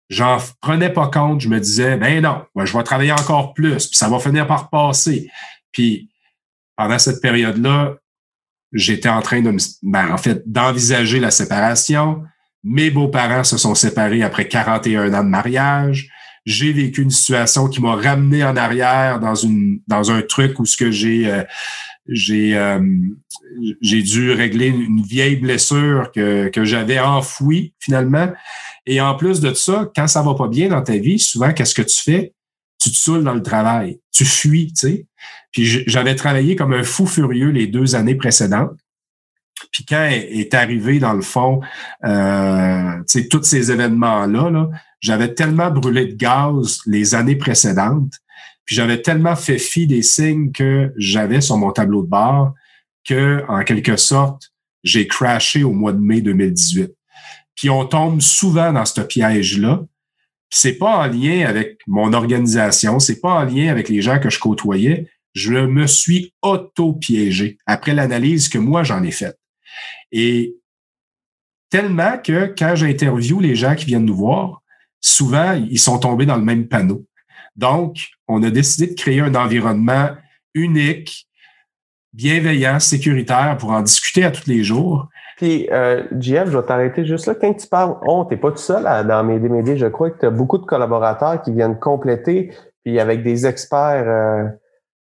J'en 0.09 0.37
prenais 0.61 0.91
pas 0.91 1.07
compte. 1.07 1.41
Je 1.41 1.49
me 1.49 1.59
disais, 1.59 1.97
ben 1.97 2.21
non, 2.21 2.45
je 2.63 2.77
vais 2.77 2.83
travailler 2.83 3.11
encore 3.11 3.53
plus, 3.53 3.87
puis 3.87 3.97
ça 3.97 4.09
va 4.09 4.19
finir 4.19 4.47
par 4.47 4.69
passer. 4.69 5.29
Puis 5.71 6.09
pendant 6.75 6.99
cette 6.99 7.21
période-là, 7.21 7.95
j'étais 8.71 9.09
en 9.09 9.21
train 9.21 9.41
de 9.41 9.55
ben, 9.81 10.11
en 10.11 10.17
fait, 10.17 10.43
d'envisager 10.45 11.19
la 11.19 11.31
séparation. 11.31 12.23
Mes 12.63 12.89
beaux-parents 12.89 13.43
se 13.43 13.57
sont 13.57 13.75
séparés 13.75 14.23
après 14.23 14.47
41 14.47 15.13
ans 15.13 15.23
de 15.23 15.29
mariage. 15.29 16.09
J'ai 16.45 16.73
vécu 16.73 17.01
une 17.01 17.09
situation 17.09 17.67
qui 17.67 17.81
m'a 17.81 17.95
ramené 17.95 18.43
en 18.43 18.55
arrière 18.55 19.19
dans 19.19 19.35
une 19.35 19.79
dans 19.87 20.11
un 20.11 20.21
truc 20.21 20.59
où 20.59 20.65
ce 20.65 20.75
que 20.75 20.91
j'ai 20.91 21.31
euh, 21.31 21.43
j'ai 22.07 22.57
euh, 22.57 22.79
j'ai 23.81 24.01
dû 24.01 24.31
régler 24.31 24.67
une 24.67 25.01
vieille 25.01 25.37
blessure 25.37 26.11
que, 26.13 26.49
que 26.49 26.65
j'avais 26.65 26.99
enfouie 26.99 27.73
finalement. 27.79 28.31
Et 28.85 28.99
en 28.99 29.15
plus 29.15 29.39
de 29.39 29.53
ça, 29.53 29.89
quand 29.95 30.07
ça 30.07 30.21
va 30.21 30.33
pas 30.35 30.47
bien 30.47 30.69
dans 30.69 30.81
ta 30.81 30.97
vie, 30.97 31.19
souvent 31.19 31.53
qu'est-ce 31.53 31.75
que 31.75 31.81
tu 31.81 32.01
fais? 32.01 32.33
Tu 32.79 32.91
te 32.91 32.97
saoules 32.97 33.23
dans 33.23 33.33
le 33.33 33.43
travail, 33.43 33.99
tu 34.11 34.25
fuis, 34.25 34.73
tu 34.73 34.87
sais. 34.87 35.05
Puis 35.51 35.83
j'avais 35.87 36.15
travaillé 36.15 36.55
comme 36.55 36.73
un 36.73 36.83
fou 36.83 37.05
furieux 37.05 37.49
les 37.49 37.67
deux 37.67 37.95
années 37.95 38.15
précédentes. 38.15 38.77
Puis 39.71 39.85
quand 39.85 40.07
est 40.09 40.53
arrivé, 40.53 40.99
dans 40.99 41.13
le 41.13 41.21
fond, 41.21 41.61
euh, 42.05 43.01
tous 43.29 43.43
ces 43.43 43.71
événements-là, 43.71 44.49
-là, 44.51 44.69
j'avais 44.99 45.33
tellement 45.33 45.69
brûlé 45.69 46.05
de 46.05 46.15
gaz 46.15 46.79
les 46.85 47.13
années 47.15 47.35
précédentes, 47.35 48.13
puis 48.65 48.75
j'avais 48.75 49.01
tellement 49.01 49.35
fait 49.35 49.57
fi 49.57 49.87
des 49.87 50.01
signes 50.01 50.51
que 50.51 50.93
j'avais 50.97 51.41
sur 51.41 51.57
mon 51.57 51.71
tableau 51.71 52.03
de 52.03 52.07
bord 52.07 52.53
que, 53.05 53.43
en 53.49 53.63
quelque 53.63 53.97
sorte, 53.97 54.53
j'ai 54.83 55.07
crashé 55.07 55.63
au 55.63 55.73
mois 55.73 55.93
de 55.93 55.99
mai 55.99 56.21
2018. 56.21 56.91
Puis 57.55 57.69
on 57.69 57.85
tombe 57.85 58.21
souvent 58.21 58.71
dans 58.73 58.85
ce 58.85 59.01
piège-là. 59.01 59.81
C'est 60.49 60.77
pas 60.77 60.97
en 60.97 61.07
lien 61.07 61.45
avec 61.47 61.79
mon 61.87 62.13
organisation, 62.13 62.99
c'est 62.99 63.19
pas 63.19 63.33
en 63.33 63.43
lien 63.43 63.69
avec 63.69 63.89
les 63.89 64.01
gens 64.01 64.19
que 64.19 64.29
je 64.29 64.39
côtoyais. 64.39 65.09
Je 65.33 65.53
me 65.53 65.87
suis 65.87 66.33
auto-piégé 66.41 67.57
après 67.65 67.93
l'analyse 67.93 68.49
que 68.49 68.59
moi 68.59 68.83
j'en 68.83 69.01
ai 69.03 69.11
faite. 69.11 69.37
Et 70.11 70.55
tellement 71.69 72.17
que 72.17 72.53
quand 72.57 72.75
j'interviewe 72.75 73.41
les 73.41 73.55
gens 73.55 73.75
qui 73.75 73.85
viennent 73.85 74.05
nous 74.05 74.15
voir, 74.15 74.61
souvent 75.01 75.53
ils 75.53 75.79
sont 75.79 75.99
tombés 75.99 76.25
dans 76.25 76.37
le 76.37 76.43
même 76.43 76.67
panneau. 76.67 77.05
Donc, 77.55 78.09
on 78.27 78.41
a 78.43 78.49
décidé 78.49 78.93
de 78.93 78.99
créer 78.99 79.21
un 79.21 79.35
environnement 79.35 80.09
unique, 80.53 81.27
bienveillant, 82.13 82.79
sécuritaire 82.79 83.57
pour 83.59 83.71
en 83.71 83.81
discuter 83.81 84.23
à 84.23 84.31
tous 84.31 84.47
les 84.47 84.63
jours. 84.63 85.07
Puis, 85.37 85.67
euh, 85.71 86.03
je 86.19 86.33
vais 86.35 86.63
t'arrêter 86.63 87.05
juste 87.05 87.25
là. 87.25 87.35
Quand 87.35 87.53
tu 87.53 87.67
parles 87.67 87.95
on, 88.03 88.25
t'es 88.25 88.37
pas 88.37 88.51
tout 88.51 88.57
seul 88.57 88.83
dans 89.07 89.23
mes 89.23 89.39
Médé. 89.39 89.77
Je 89.77 89.87
crois 89.87 90.11
que 90.11 90.19
tu 90.19 90.25
as 90.25 90.31
beaucoup 90.31 90.57
de 90.57 90.65
collaborateurs 90.65 91.41
qui 91.41 91.51
viennent 91.51 91.79
compléter, 91.79 92.53
puis 92.83 92.99
avec 92.99 93.23
des 93.23 93.45
experts 93.45 94.05
euh, 94.07 94.45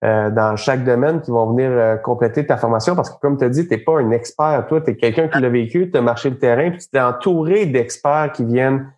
euh, 0.04 0.30
dans 0.30 0.56
chaque 0.56 0.84
domaine 0.84 1.20
qui 1.20 1.30
vont 1.30 1.52
venir 1.52 1.70
euh, 1.70 1.96
compléter 1.96 2.46
ta 2.46 2.56
formation. 2.56 2.94
Parce 2.94 3.10
que, 3.10 3.18
comme 3.20 3.36
tu 3.36 3.44
as 3.44 3.48
dit, 3.48 3.66
tu 3.66 3.74
n'es 3.74 3.78
pas 3.78 3.98
un 3.98 4.10
expert. 4.10 4.66
Toi, 4.68 4.80
tu 4.80 4.90
es 4.90 4.96
quelqu'un 4.96 5.28
qui 5.28 5.40
l'a 5.40 5.48
vécu, 5.48 5.90
tu 5.90 5.98
as 5.98 6.02
marché 6.02 6.30
le 6.30 6.38
terrain, 6.38 6.70
puis 6.70 6.80
tu 6.80 6.96
es 6.96 7.00
entouré 7.00 7.66
d'experts 7.66 8.32
qui 8.32 8.44
viennent, 8.44 8.92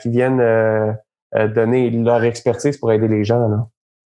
qui 0.00 0.08
viennent 0.08 0.96
donner 1.54 1.90
leur 1.90 2.24
expertise 2.24 2.78
pour 2.78 2.92
aider 2.92 3.08
les 3.08 3.24
gens. 3.24 3.46
Là. 3.48 3.66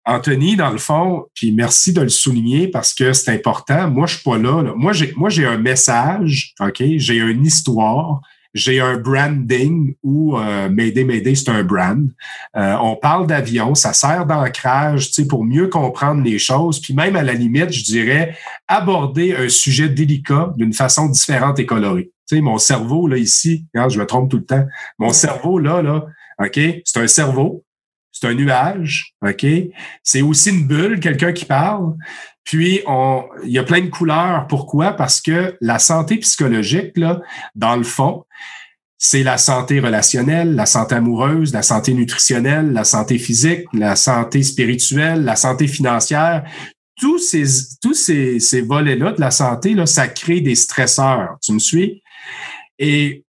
Anthony, 0.04 0.56
dans 0.56 0.70
le 0.70 0.78
fond, 0.78 1.26
puis 1.34 1.52
merci 1.52 1.92
de 1.92 2.00
le 2.00 2.08
souligner 2.08 2.68
parce 2.68 2.92
que 2.92 3.12
c'est 3.12 3.32
important. 3.32 3.88
Moi, 3.88 4.06
je 4.06 4.16
suis 4.16 4.24
pas 4.24 4.36
là. 4.36 4.62
Moi, 4.76 4.92
j'ai, 4.92 5.12
moi, 5.16 5.30
j'ai 5.30 5.46
un 5.46 5.58
message, 5.58 6.54
OK? 6.60 6.82
J'ai 6.96 7.18
une 7.18 7.46
histoire, 7.46 8.20
j'ai 8.54 8.80
un 8.80 8.98
branding 8.98 9.94
où 10.02 10.36
euh, 10.36 10.68
Mayday 10.68 11.04
Mayday, 11.04 11.34
c'est 11.34 11.48
un 11.48 11.62
brand. 11.62 12.08
Euh, 12.56 12.76
on 12.80 12.96
parle 12.96 13.26
d'avion, 13.26 13.74
ça 13.74 13.92
sert 13.92 14.26
d'ancrage, 14.26 15.08
tu 15.08 15.22
sais, 15.22 15.26
pour 15.26 15.44
mieux 15.44 15.68
comprendre 15.68 16.22
les 16.22 16.38
choses. 16.38 16.80
Puis 16.80 16.94
même 16.94 17.16
à 17.16 17.22
la 17.22 17.32
limite, 17.32 17.72
je 17.72 17.84
dirais, 17.84 18.36
aborder 18.68 19.34
un 19.34 19.48
sujet 19.48 19.88
délicat 19.88 20.52
d'une 20.56 20.72
façon 20.72 21.08
différente 21.08 21.58
et 21.58 21.66
colorée. 21.66 22.12
Tu 22.28 22.36
sais, 22.36 22.40
mon 22.40 22.58
cerveau, 22.58 23.08
là, 23.08 23.16
ici, 23.16 23.66
regarde, 23.74 23.90
je 23.90 23.98
me 23.98 24.06
trompe 24.06 24.30
tout 24.30 24.38
le 24.38 24.44
temps. 24.44 24.64
Mon 24.98 25.10
cerveau, 25.10 25.58
là, 25.58 25.82
là, 25.82 26.06
OK? 26.38 26.60
C'est 26.84 26.98
un 26.98 27.06
cerveau 27.06 27.64
c'est 28.12 28.28
un 28.28 28.34
nuage, 28.34 29.14
OK? 29.26 29.44
C'est 30.02 30.22
aussi 30.22 30.50
une 30.50 30.68
bulle, 30.68 31.00
quelqu'un 31.00 31.32
qui 31.32 31.44
parle. 31.44 31.94
Puis, 32.44 32.80
on, 32.86 33.24
il 33.44 33.50
y 33.50 33.58
a 33.58 33.62
plein 33.62 33.80
de 33.80 33.88
couleurs. 33.88 34.46
Pourquoi? 34.48 34.92
Parce 34.92 35.20
que 35.20 35.56
la 35.60 35.78
santé 35.78 36.16
psychologique, 36.16 36.96
là, 36.96 37.20
dans 37.54 37.76
le 37.76 37.84
fond, 37.84 38.24
c'est 38.98 39.22
la 39.24 39.36
santé 39.36 39.80
relationnelle, 39.80 40.54
la 40.54 40.66
santé 40.66 40.94
amoureuse, 40.94 41.52
la 41.52 41.62
santé 41.62 41.92
nutritionnelle, 41.92 42.72
la 42.72 42.84
santé 42.84 43.18
physique, 43.18 43.64
la 43.72 43.96
santé 43.96 44.42
spirituelle, 44.44 45.24
la 45.24 45.34
santé 45.34 45.66
financière. 45.66 46.44
Tous 47.00 47.18
ces, 47.18 47.44
tous 47.82 47.94
ces, 47.94 48.38
ces 48.38 48.60
volets-là 48.60 49.12
de 49.12 49.20
la 49.20 49.32
santé, 49.32 49.74
là, 49.74 49.86
ça 49.86 50.06
crée 50.06 50.40
des 50.40 50.54
stresseurs. 50.54 51.36
Tu 51.42 51.52
me 51.52 51.58
suis? 51.58 52.02
Et 52.78 53.24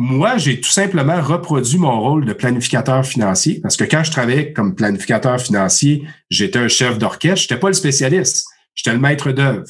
moi, 0.00 0.36
j'ai 0.36 0.60
tout 0.60 0.70
simplement 0.70 1.20
reproduit 1.20 1.76
mon 1.76 2.00
rôle 2.00 2.24
de 2.24 2.32
planificateur 2.32 3.04
financier 3.04 3.58
parce 3.60 3.76
que 3.76 3.82
quand 3.82 4.04
je 4.04 4.12
travaillais 4.12 4.52
comme 4.52 4.76
planificateur 4.76 5.40
financier, 5.40 6.04
j'étais 6.30 6.60
un 6.60 6.68
chef 6.68 6.98
d'orchestre, 6.98 7.40
j'étais 7.40 7.58
pas 7.58 7.66
le 7.66 7.72
spécialiste, 7.72 8.46
j'étais 8.76 8.92
le 8.92 9.00
maître 9.00 9.32
d'œuvre. 9.32 9.66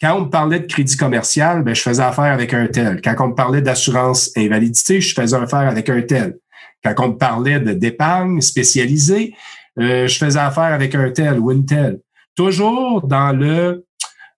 Quand 0.00 0.16
on 0.16 0.20
me 0.22 0.30
parlait 0.30 0.60
de 0.60 0.66
crédit 0.66 0.96
commercial, 0.96 1.62
ben, 1.62 1.74
je 1.74 1.82
faisais 1.82 2.02
affaire 2.02 2.32
avec 2.32 2.54
un 2.54 2.66
tel. 2.68 3.02
Quand 3.02 3.14
on 3.18 3.28
me 3.28 3.34
parlait 3.34 3.60
d'assurance 3.60 4.30
invalidité, 4.34 5.02
je 5.02 5.12
faisais 5.12 5.36
affaire 5.36 5.68
avec 5.68 5.90
un 5.90 6.00
tel. 6.00 6.38
Quand 6.82 6.94
on 7.00 7.08
me 7.08 7.18
parlait 7.18 7.60
d'épargne 7.60 8.40
spécialisée, 8.40 9.34
euh, 9.78 10.08
je 10.08 10.16
faisais 10.16 10.40
affaire 10.40 10.72
avec 10.72 10.94
un 10.94 11.10
tel 11.10 11.38
ou 11.38 11.52
une 11.52 11.66
telle. 11.66 12.00
Toujours 12.34 13.06
dans 13.06 13.32
le 13.32 13.84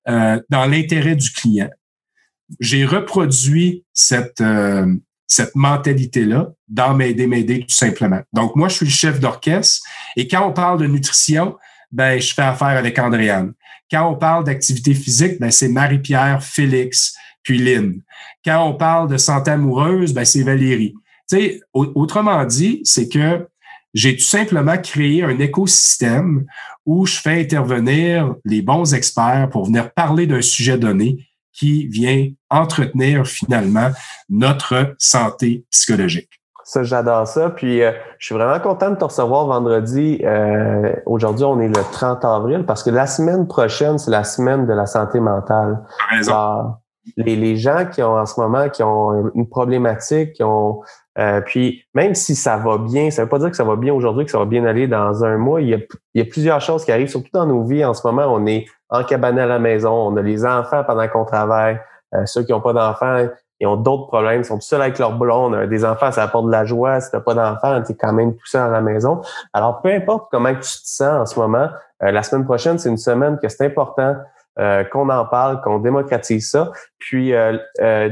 euh, 0.08 0.40
dans 0.48 0.66
l'intérêt 0.66 1.14
du 1.14 1.30
client. 1.30 1.70
J'ai 2.58 2.84
reproduit 2.84 3.84
cette 3.92 4.40
euh, 4.40 4.86
cette 5.28 5.54
mentalité-là 5.54 6.48
dans 6.66 6.94
M'aider, 6.94 7.26
m'aider 7.26 7.60
tout 7.60 7.74
simplement. 7.74 8.20
Donc, 8.32 8.56
moi, 8.56 8.68
je 8.68 8.76
suis 8.76 8.86
le 8.86 8.90
chef 8.90 9.20
d'orchestre 9.20 9.86
et 10.16 10.26
quand 10.26 10.48
on 10.48 10.52
parle 10.52 10.80
de 10.80 10.86
nutrition, 10.86 11.56
ben, 11.92 12.20
je 12.20 12.34
fais 12.34 12.42
affaire 12.42 12.68
avec 12.68 12.98
Andréane. 12.98 13.52
Quand 13.90 14.10
on 14.10 14.16
parle 14.16 14.44
d'activité 14.44 14.94
physique, 14.94 15.38
ben, 15.38 15.50
c'est 15.50 15.68
Marie-Pierre, 15.68 16.42
Félix, 16.42 17.14
puis 17.42 17.58
Lynn. 17.58 18.00
Quand 18.44 18.66
on 18.66 18.74
parle 18.74 19.08
de 19.08 19.16
santé 19.16 19.50
amoureuse, 19.50 20.12
ben, 20.12 20.24
c'est 20.24 20.42
Valérie. 20.42 20.94
Tu 21.30 21.62
autrement 21.72 22.44
dit, 22.44 22.80
c'est 22.84 23.08
que 23.08 23.46
j'ai 23.94 24.16
tout 24.16 24.24
simplement 24.24 24.78
créé 24.78 25.22
un 25.22 25.38
écosystème 25.38 26.46
où 26.86 27.06
je 27.06 27.18
fais 27.18 27.40
intervenir 27.40 28.34
les 28.44 28.62
bons 28.62 28.94
experts 28.94 29.48
pour 29.50 29.66
venir 29.66 29.92
parler 29.92 30.26
d'un 30.26 30.40
sujet 30.40 30.78
donné 30.78 31.27
qui 31.58 31.88
vient 31.88 32.28
entretenir 32.50 33.26
finalement 33.26 33.90
notre 34.28 34.94
santé 34.98 35.64
psychologique. 35.70 36.30
Ça, 36.64 36.82
j'adore 36.82 37.26
ça. 37.26 37.48
Puis, 37.48 37.82
euh, 37.82 37.92
je 38.18 38.26
suis 38.26 38.34
vraiment 38.34 38.60
content 38.60 38.90
de 38.90 38.96
te 38.96 39.04
recevoir 39.04 39.46
vendredi. 39.46 40.20
Euh, 40.22 40.94
aujourd'hui, 41.06 41.44
on 41.44 41.58
est 41.60 41.68
le 41.68 41.82
30 41.92 42.24
avril 42.26 42.64
parce 42.66 42.82
que 42.82 42.90
la 42.90 43.06
semaine 43.06 43.48
prochaine, 43.48 43.98
c'est 43.98 44.10
la 44.10 44.22
semaine 44.22 44.66
de 44.66 44.74
la 44.74 44.84
santé 44.84 45.18
mentale. 45.18 45.82
Raison. 46.10 46.74
les, 47.16 47.36
les 47.36 47.56
gens 47.56 47.86
qui 47.86 48.02
ont 48.02 48.18
en 48.18 48.26
ce 48.26 48.38
moment, 48.38 48.68
qui 48.68 48.82
ont 48.82 49.30
une 49.34 49.48
problématique, 49.48 50.34
qui 50.34 50.42
ont 50.42 50.82
euh, 51.18 51.40
puis 51.40 51.84
même 51.94 52.14
si 52.14 52.36
ça 52.36 52.56
va 52.58 52.78
bien, 52.78 53.10
ça 53.10 53.22
veut 53.22 53.28
pas 53.28 53.40
dire 53.40 53.50
que 53.50 53.56
ça 53.56 53.64
va 53.64 53.74
bien 53.74 53.92
aujourd'hui, 53.92 54.24
que 54.24 54.30
ça 54.30 54.38
va 54.38 54.44
bien 54.44 54.64
aller 54.64 54.86
dans 54.86 55.24
un 55.24 55.36
mois. 55.36 55.60
Il 55.60 55.68
y 55.68 55.74
a, 55.74 55.78
il 56.14 56.18
y 56.18 56.20
a 56.20 56.24
plusieurs 56.24 56.60
choses 56.60 56.84
qui 56.84 56.92
arrivent, 56.92 57.08
surtout 57.08 57.30
dans 57.32 57.46
nos 57.46 57.64
vies 57.64 57.84
en 57.84 57.92
ce 57.92 58.06
moment. 58.06 58.26
On 58.32 58.46
est 58.46 58.66
en 58.90 59.04
cabane 59.04 59.38
à 59.38 59.46
la 59.46 59.58
maison, 59.58 59.92
on 59.92 60.16
a 60.16 60.22
les 60.22 60.44
enfants 60.44 60.84
pendant 60.84 61.06
qu'on 61.08 61.24
travaille. 61.24 61.80
Euh, 62.14 62.24
ceux 62.24 62.42
qui 62.42 62.52
n'ont 62.52 62.60
pas 62.60 62.72
d'enfants, 62.72 63.28
ils 63.60 63.66
ont 63.66 63.76
d'autres 63.76 64.06
problèmes, 64.06 64.42
ils 64.42 64.44
sont 64.44 64.56
tout 64.56 64.62
seuls 64.62 64.82
avec 64.82 64.98
leur. 64.98 65.20
On 65.20 65.66
des 65.66 65.84
enfants, 65.84 66.12
ça 66.12 66.22
apporte 66.22 66.46
de 66.46 66.52
la 66.52 66.64
joie. 66.64 67.00
Si 67.00 67.10
t'as 67.10 67.20
pas 67.20 67.34
d'enfants, 67.34 67.82
tu 67.82 67.92
es 67.92 67.94
quand 67.96 68.12
même 68.12 68.34
tout 68.34 68.46
seul 68.46 68.62
à 68.62 68.68
la 68.68 68.80
maison. 68.80 69.20
Alors, 69.52 69.80
peu 69.82 69.92
importe 69.92 70.28
comment 70.30 70.54
tu 70.54 70.60
te 70.60 70.66
sens 70.84 71.22
en 71.22 71.26
ce 71.26 71.38
moment, 71.38 71.68
euh, 72.02 72.12
la 72.12 72.22
semaine 72.22 72.44
prochaine, 72.44 72.78
c'est 72.78 72.88
une 72.88 72.98
semaine 72.98 73.38
que 73.42 73.48
c'est 73.48 73.66
important 73.66 74.14
euh, 74.60 74.84
qu'on 74.84 75.08
en 75.08 75.24
parle, 75.24 75.60
qu'on 75.60 75.78
démocratise 75.78 76.50
ça. 76.50 76.70
Puis, 76.98 77.34
euh, 77.34 77.58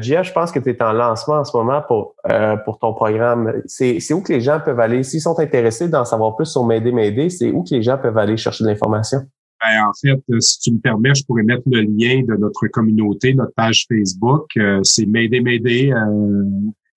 Gia, 0.00 0.22
je 0.22 0.32
pense 0.32 0.50
que 0.50 0.58
tu 0.58 0.70
es 0.70 0.82
en 0.82 0.92
lancement 0.92 1.36
en 1.36 1.44
ce 1.44 1.56
moment 1.56 1.82
pour, 1.82 2.16
pour 2.64 2.78
ton 2.78 2.92
programme. 2.92 3.52
C'est 3.66 4.12
où 4.12 4.22
que 4.22 4.32
les 4.32 4.40
gens 4.40 4.60
peuvent 4.60 4.80
aller, 4.80 5.04
s'ils 5.04 5.20
sont 5.20 5.38
intéressés 5.38 5.88
d'en 5.88 6.04
savoir 6.04 6.34
plus 6.34 6.46
sur 6.46 6.64
M'aider, 6.64 6.92
M'aider, 6.92 7.30
c'est 7.30 7.50
où 7.50 7.62
que 7.62 7.74
les 7.74 7.82
gens 7.82 7.98
peuvent 7.98 8.18
aller 8.18 8.36
chercher 8.36 8.64
de 8.64 8.68
l'information? 8.68 9.20
Ben, 9.64 9.86
en 9.86 9.92
fait, 9.94 10.22
euh, 10.30 10.40
si 10.40 10.58
tu 10.60 10.72
me 10.72 10.78
permets, 10.78 11.14
je 11.14 11.24
pourrais 11.24 11.42
mettre 11.42 11.62
le 11.66 11.80
lien 11.80 12.22
de 12.22 12.36
notre 12.36 12.66
communauté, 12.68 13.34
notre 13.34 13.54
page 13.54 13.86
Facebook. 13.88 14.48
Euh, 14.56 14.80
c'est 14.82 15.06
Mayday 15.06 15.92
euh, 15.92 16.44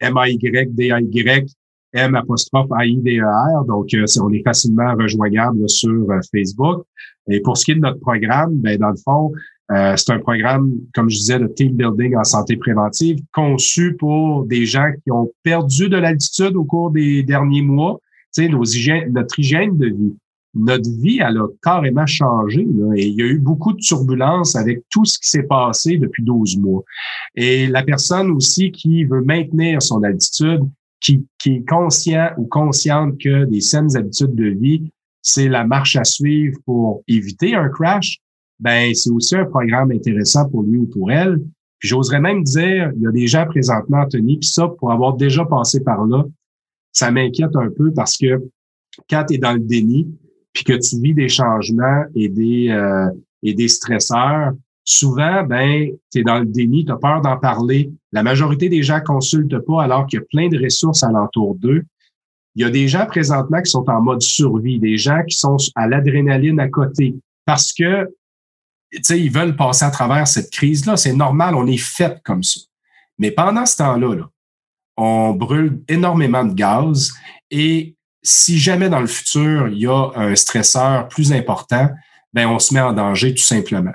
M-A-Y-D-A-Y, 0.01 1.45
M 1.93 2.15
apostrophe 2.15 2.69
A-I-D-E-R. 2.71 3.65
Donc, 3.65 3.87
on 4.21 4.33
est 4.33 4.43
facilement 4.43 4.93
rejoignable 4.95 5.69
sur 5.69 6.05
Facebook. 6.31 6.85
Et 7.29 7.39
pour 7.41 7.57
ce 7.57 7.65
qui 7.65 7.71
est 7.71 7.75
de 7.75 7.81
notre 7.81 7.99
programme, 7.99 8.55
ben, 8.55 8.77
dans 8.77 8.89
le 8.89 8.97
fond, 8.97 9.31
c'est 9.69 10.09
un 10.11 10.19
programme, 10.19 10.71
comme 10.95 11.09
je 11.09 11.17
disais, 11.17 11.37
de 11.37 11.45
team 11.45 11.73
building 11.73 12.15
en 12.15 12.23
santé 12.23 12.57
préventive, 12.57 13.19
conçu 13.31 13.95
pour 13.95 14.45
des 14.45 14.65
gens 14.65 14.91
qui 15.03 15.11
ont 15.11 15.31
perdu 15.43 15.89
de 15.89 15.97
l'altitude 15.97 16.55
au 16.55 16.63
cours 16.63 16.89
des 16.89 17.21
derniers 17.21 17.61
mois. 17.61 17.99
Tu 18.33 18.49
sais, 18.49 19.07
notre 19.09 19.39
hygiène 19.39 19.77
de 19.77 19.87
vie 19.87 20.15
notre 20.59 20.89
vie, 21.01 21.19
elle 21.19 21.37
a 21.37 21.47
carrément 21.63 22.05
changé. 22.05 22.61
et 22.95 23.07
il 23.07 23.15
y 23.15 23.21
a 23.21 23.25
eu 23.25 23.39
beaucoup 23.39 23.73
de 23.73 23.79
turbulences 23.79 24.55
avec 24.55 24.83
tout 24.89 25.05
ce 25.05 25.17
qui 25.19 25.29
s'est 25.29 25.43
passé 25.43 25.97
depuis 25.97 26.23
12 26.23 26.57
mois. 26.57 26.83
Et 27.35 27.67
la 27.67 27.83
personne 27.83 28.31
aussi 28.31 28.71
qui 28.71 29.05
veut 29.05 29.21
maintenir 29.21 29.81
son 29.81 30.03
altitude, 30.03 30.61
qui, 30.99 31.25
qui 31.37 31.55
est 31.55 31.67
conscient 31.67 32.29
ou 32.37 32.45
consciente 32.45 33.17
que 33.19 33.45
des 33.45 33.61
saines 33.61 33.95
habitudes 33.95 34.35
de 34.35 34.49
vie, 34.49 34.91
c'est 35.21 35.47
la 35.47 35.65
marche 35.65 35.95
à 35.95 36.03
suivre 36.03 36.57
pour 36.65 37.03
éviter 37.07 37.55
un 37.55 37.69
crash, 37.69 38.19
ben 38.59 38.93
c'est 38.93 39.09
aussi 39.09 39.35
un 39.35 39.45
programme 39.45 39.91
intéressant 39.91 40.49
pour 40.49 40.63
lui 40.63 40.77
ou 40.77 40.87
pour 40.87 41.11
elle. 41.11 41.39
Puis 41.79 41.87
j'oserais 41.87 42.19
même 42.19 42.43
dire, 42.43 42.91
il 42.95 43.01
y 43.01 43.07
a 43.07 43.11
des 43.11 43.27
gens 43.27 43.45
présentement, 43.45 43.99
Anthony, 43.99 44.37
puis 44.37 44.49
ça, 44.49 44.67
pour 44.67 44.91
avoir 44.91 45.15
déjà 45.15 45.45
passé 45.45 45.81
par 45.81 46.05
là, 46.05 46.25
ça 46.91 47.11
m'inquiète 47.11 47.55
un 47.55 47.69
peu 47.69 47.93
parce 47.93 48.17
que 48.17 48.41
quand 49.09 49.25
tu 49.27 49.35
es 49.35 49.37
dans 49.37 49.53
le 49.53 49.59
déni, 49.59 50.07
puis 50.53 50.63
que 50.63 50.73
tu 50.73 51.01
vis 51.01 51.13
des 51.13 51.29
changements 51.29 52.03
et 52.15 52.29
des, 52.29 52.69
euh, 52.69 53.09
et 53.43 53.53
des 53.53 53.67
stresseurs, 53.67 54.53
souvent, 54.83 55.43
ben, 55.43 55.91
tu 56.11 56.19
es 56.19 56.23
dans 56.23 56.39
le 56.39 56.45
déni, 56.45 56.85
tu 56.85 56.91
as 56.91 56.97
peur 56.97 57.21
d'en 57.21 57.37
parler. 57.37 57.91
La 58.11 58.23
majorité 58.23 58.69
des 58.69 58.81
gens 58.81 58.99
consultent 59.01 59.59
pas 59.59 59.83
alors 59.83 60.07
qu'il 60.07 60.19
y 60.19 60.21
a 60.21 60.25
plein 60.29 60.49
de 60.49 60.61
ressources 60.61 61.03
alentour 61.03 61.55
d'eux. 61.55 61.83
Il 62.55 62.63
y 62.63 62.65
a 62.65 62.69
des 62.69 62.87
gens 62.87 63.05
présentement 63.05 63.61
qui 63.61 63.69
sont 63.69 63.87
en 63.87 64.01
mode 64.01 64.21
survie, 64.21 64.79
des 64.79 64.97
gens 64.97 65.21
qui 65.27 65.37
sont 65.37 65.57
à 65.75 65.87
l'adrénaline 65.87 66.59
à 66.59 66.67
côté 66.67 67.15
parce 67.45 67.71
que, 67.71 68.09
ils 68.91 69.31
veulent 69.31 69.55
passer 69.55 69.85
à 69.85 69.91
travers 69.91 70.27
cette 70.27 70.49
crise-là. 70.49 70.97
C'est 70.97 71.13
normal, 71.13 71.53
on 71.53 71.67
est 71.67 71.77
fait 71.77 72.19
comme 72.23 72.41
ça. 72.41 72.59
Mais 73.19 73.29
pendant 73.29 73.67
ce 73.67 73.77
temps-là, 73.77 74.15
là, 74.15 74.29
on 74.97 75.33
brûle 75.33 75.81
énormément 75.87 76.43
de 76.43 76.53
gaz 76.53 77.13
et 77.51 77.95
si 78.21 78.59
jamais 78.59 78.89
dans 78.89 78.99
le 78.99 79.07
futur, 79.07 79.69
il 79.69 79.79
y 79.79 79.87
a 79.87 80.11
un 80.15 80.35
stresseur 80.35 81.07
plus 81.07 81.31
important, 81.31 81.89
ben 82.33 82.47
on 82.47 82.59
se 82.59 82.73
met 82.73 82.81
en 82.81 82.93
danger 82.93 83.33
tout 83.33 83.43
simplement. 83.43 83.93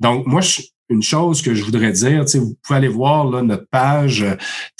Donc, 0.00 0.26
moi, 0.26 0.40
une 0.90 1.02
chose 1.02 1.40
que 1.40 1.54
je 1.54 1.64
voudrais 1.64 1.92
dire, 1.92 2.26
vous 2.34 2.54
pouvez 2.62 2.76
aller 2.76 2.88
voir 2.88 3.24
là, 3.24 3.40
notre 3.42 3.66
page 3.70 4.22
euh, 4.22 4.36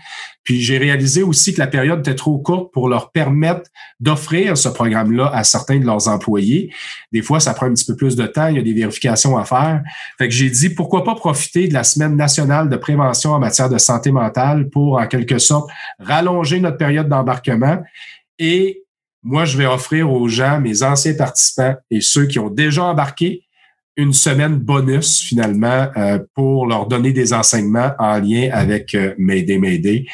Puis 0.44 0.62
j'ai 0.62 0.78
réalisé 0.78 1.22
aussi 1.22 1.52
que 1.52 1.58
la 1.58 1.66
période 1.66 2.00
était 2.00 2.14
trop 2.14 2.38
courte 2.38 2.72
pour 2.72 2.88
leur 2.88 3.10
permettre 3.10 3.68
d'offrir 4.00 4.56
ce 4.56 4.68
programme-là 4.68 5.30
à 5.34 5.44
certains 5.44 5.78
de 5.78 5.84
leurs 5.84 6.08
employés. 6.08 6.72
Des 7.12 7.20
fois, 7.20 7.40
ça 7.40 7.52
prend 7.52 7.66
un 7.66 7.74
petit 7.74 7.84
peu 7.84 7.96
plus 7.96 8.16
de 8.16 8.26
temps, 8.26 8.48
il 8.48 8.56
y 8.56 8.58
a 8.58 8.62
des 8.62 8.72
vérifications 8.72 9.36
à 9.36 9.44
faire. 9.44 9.82
Fait 10.16 10.28
que 10.28 10.34
j'ai 10.34 10.48
dit 10.48 10.70
pourquoi 10.70 11.04
pas 11.04 11.14
profiter 11.14 11.68
de 11.68 11.74
la 11.74 11.84
semaine 11.84 12.16
nationale 12.16 12.70
de 12.70 12.76
prévention 12.76 13.32
en 13.32 13.38
matière 13.38 13.68
de 13.68 13.78
santé 13.78 14.10
mentale 14.10 14.70
pour 14.70 14.98
en 14.98 15.06
quelque 15.06 15.38
sorte 15.38 15.68
rallonger 15.98 16.60
notre 16.60 16.78
période 16.78 17.08
d'embarquement 17.08 17.82
et 18.38 18.84
moi, 19.22 19.44
je 19.44 19.58
vais 19.58 19.66
offrir 19.66 20.10
aux 20.12 20.28
gens, 20.28 20.60
mes 20.60 20.82
anciens 20.82 21.14
participants 21.14 21.74
et 21.90 22.00
ceux 22.00 22.26
qui 22.26 22.38
ont 22.38 22.50
déjà 22.50 22.84
embarqué, 22.84 23.42
une 23.98 24.12
semaine 24.12 24.56
bonus 24.56 25.20
finalement 25.20 25.90
euh, 25.96 26.20
pour 26.34 26.66
leur 26.66 26.86
donner 26.86 27.12
des 27.12 27.34
enseignements 27.34 27.92
en 27.98 28.18
lien 28.20 28.48
avec 28.52 28.94
euh, 28.94 29.14
Mayday 29.18 30.06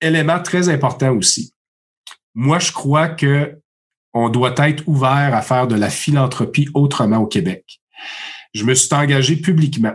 Élément 0.00 0.40
très 0.40 0.68
important 0.68 1.12
aussi. 1.14 1.52
Moi, 2.34 2.60
je 2.60 2.72
crois 2.72 3.08
que 3.08 3.58
on 4.14 4.28
doit 4.28 4.54
être 4.58 4.86
ouvert 4.86 5.34
à 5.34 5.42
faire 5.42 5.66
de 5.66 5.74
la 5.74 5.90
philanthropie 5.90 6.68
autrement 6.72 7.18
au 7.18 7.26
Québec. 7.26 7.80
Je 8.54 8.64
me 8.64 8.74
suis 8.74 8.92
engagé 8.94 9.36
publiquement 9.36 9.94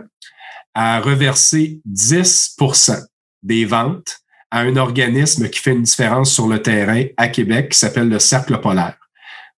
à 0.74 1.00
reverser 1.00 1.80
10% 1.90 3.02
des 3.42 3.64
ventes 3.64 4.20
à 4.50 4.60
un 4.60 4.76
organisme 4.76 5.48
qui 5.48 5.60
fait 5.60 5.72
une 5.72 5.82
différence 5.82 6.32
sur 6.32 6.46
le 6.46 6.62
terrain 6.62 7.04
à 7.16 7.28
Québec 7.28 7.70
qui 7.70 7.78
s'appelle 7.78 8.08
le 8.08 8.18
Cercle 8.18 8.58
polaire. 8.60 8.96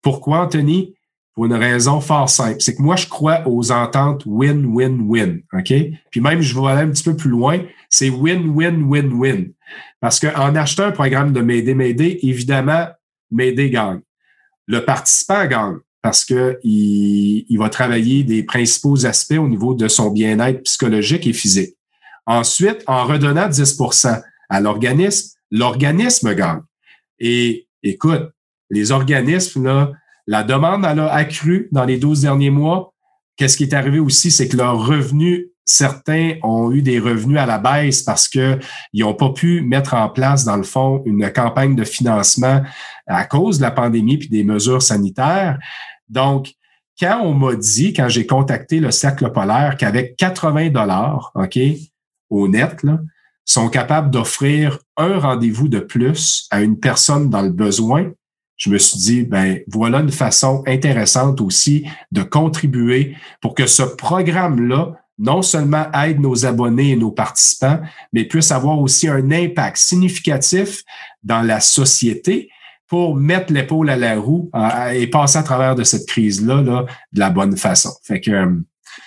Pourquoi, 0.02 0.40
Anthony? 0.40 0.95
Pour 1.36 1.44
une 1.44 1.52
raison 1.52 2.00
fort 2.00 2.30
simple. 2.30 2.56
C'est 2.60 2.74
que 2.74 2.82
moi, 2.82 2.96
je 2.96 3.06
crois 3.06 3.46
aux 3.46 3.70
ententes 3.70 4.22
win-win-win. 4.24 5.42
OK? 5.52 5.72
Puis 6.10 6.20
même, 6.20 6.40
je 6.40 6.58
vais 6.58 6.66
aller 6.66 6.82
un 6.82 6.90
petit 6.90 7.04
peu 7.04 7.14
plus 7.14 7.28
loin, 7.28 7.60
c'est 7.90 8.08
win-win-win-win. 8.08 9.52
Parce 10.00 10.18
qu'en 10.18 10.56
achetant 10.56 10.84
un 10.84 10.92
programme 10.92 11.34
de 11.34 11.42
M'aider, 11.42 11.74
M'aider, 11.74 12.18
évidemment, 12.22 12.86
M'aider 13.30 13.68
gagne. 13.68 14.00
Le 14.66 14.84
participant 14.84 15.46
gagne 15.46 15.76
parce 16.00 16.24
que 16.24 16.58
il, 16.62 17.44
il 17.48 17.58
va 17.58 17.68
travailler 17.68 18.24
des 18.24 18.42
principaux 18.42 19.04
aspects 19.04 19.38
au 19.38 19.48
niveau 19.48 19.74
de 19.74 19.88
son 19.88 20.10
bien-être 20.10 20.62
psychologique 20.62 21.26
et 21.26 21.32
physique. 21.34 21.76
Ensuite, 22.24 22.82
en 22.86 23.04
redonnant 23.04 23.48
10% 23.48 24.22
à 24.48 24.60
l'organisme, 24.60 25.36
l'organisme 25.50 26.34
gagne. 26.34 26.62
Et 27.18 27.68
écoute, 27.82 28.30
les 28.70 28.90
organismes, 28.90 29.64
là, 29.64 29.92
la 30.26 30.42
demande 30.42 30.84
elle 30.84 31.00
a 31.00 31.12
accru 31.12 31.68
dans 31.72 31.84
les 31.84 31.98
12 31.98 32.22
derniers 32.22 32.50
mois. 32.50 32.92
Qu'est-ce 33.36 33.56
qui 33.56 33.64
est 33.64 33.74
arrivé 33.74 33.98
aussi, 33.98 34.30
c'est 34.30 34.48
que 34.48 34.56
leurs 34.56 34.86
revenus, 34.86 35.46
certains 35.64 36.34
ont 36.42 36.72
eu 36.72 36.80
des 36.80 36.98
revenus 36.98 37.38
à 37.38 37.46
la 37.46 37.58
baisse 37.58 38.02
parce 38.02 38.28
qu'ils 38.28 38.58
n'ont 38.94 39.14
pas 39.14 39.30
pu 39.30 39.60
mettre 39.60 39.94
en 39.94 40.08
place, 40.08 40.44
dans 40.44 40.56
le 40.56 40.62
fond, 40.62 41.02
une 41.04 41.30
campagne 41.32 41.74
de 41.74 41.84
financement 41.84 42.62
à 43.06 43.24
cause 43.24 43.58
de 43.58 43.62
la 43.62 43.70
pandémie 43.70 44.18
puis 44.18 44.28
des 44.28 44.44
mesures 44.44 44.82
sanitaires. 44.82 45.58
Donc, 46.08 46.54
quand 46.98 47.20
on 47.22 47.34
m'a 47.34 47.54
dit, 47.54 47.92
quand 47.92 48.08
j'ai 48.08 48.26
contacté 48.26 48.80
le 48.80 48.90
Cercle 48.90 49.30
polaire, 49.30 49.76
qu'avec 49.76 50.16
80 50.16 50.70
dollars, 50.70 51.30
OK, 51.34 51.58
au 52.30 52.48
net, 52.48 52.82
là, 52.82 52.98
sont 53.44 53.68
capables 53.68 54.10
d'offrir 54.10 54.78
un 54.96 55.18
rendez-vous 55.18 55.68
de 55.68 55.78
plus 55.78 56.46
à 56.50 56.62
une 56.62 56.80
personne 56.80 57.28
dans 57.28 57.42
le 57.42 57.50
besoin, 57.50 58.10
je 58.56 58.70
me 58.70 58.78
suis 58.78 58.98
dit, 58.98 59.22
ben 59.22 59.60
voilà 59.68 59.98
une 60.00 60.10
façon 60.10 60.62
intéressante 60.66 61.40
aussi 61.40 61.86
de 62.12 62.22
contribuer 62.22 63.14
pour 63.40 63.54
que 63.54 63.66
ce 63.66 63.82
programme-là 63.82 64.94
non 65.18 65.42
seulement 65.42 65.86
aide 65.92 66.20
nos 66.20 66.44
abonnés 66.44 66.90
et 66.90 66.96
nos 66.96 67.10
participants, 67.10 67.80
mais 68.12 68.24
puisse 68.24 68.52
avoir 68.52 68.78
aussi 68.78 69.08
un 69.08 69.30
impact 69.30 69.78
significatif 69.78 70.82
dans 71.22 71.42
la 71.42 71.60
société 71.60 72.50
pour 72.88 73.16
mettre 73.16 73.52
l'épaule 73.52 73.90
à 73.90 73.96
la 73.96 74.18
roue 74.18 74.50
et 74.92 75.06
passer 75.08 75.38
à 75.38 75.42
travers 75.42 75.74
de 75.74 75.84
cette 75.84 76.06
crise-là 76.06 76.62
là, 76.62 76.84
de 77.12 77.20
la 77.20 77.30
bonne 77.30 77.56
façon. 77.56 77.90
Fait 78.02 78.20
que 78.20 78.30
euh, 78.30 78.46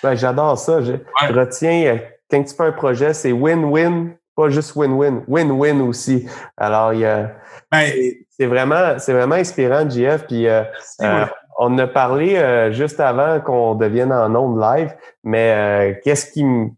ben, 0.02 0.14
j'adore 0.14 0.58
ça. 0.58 0.82
Je, 0.82 0.92
retiens 1.32 1.84
euh, 1.84 1.98
quand 2.30 2.42
tu 2.42 2.54
fais 2.54 2.64
un 2.64 2.72
projet, 2.72 3.14
c'est 3.14 3.32
win-win, 3.32 4.10
pas 4.36 4.50
juste 4.50 4.74
win-win, 4.76 5.24
win-win 5.28 5.80
aussi. 5.80 6.26
Alors 6.56 6.92
il 6.92 7.00
y 7.00 7.06
a 7.06 7.32
ben, 7.70 7.90
c'est 8.40 8.46
vraiment, 8.46 8.98
c'est 8.98 9.12
vraiment 9.12 9.34
inspirant, 9.34 9.86
JF. 9.86 10.24
Puis 10.26 10.48
euh, 10.48 10.62
euh, 11.02 11.26
on 11.58 11.76
a 11.76 11.86
parlé 11.86 12.36
euh, 12.36 12.72
juste 12.72 12.98
avant 12.98 13.38
qu'on 13.40 13.74
devienne 13.74 14.12
en 14.14 14.34
ondes 14.34 14.58
live, 14.58 14.94
mais 15.24 16.00
qu'est-ce 16.02 16.32
qui 16.32 16.42
me 16.44 16.70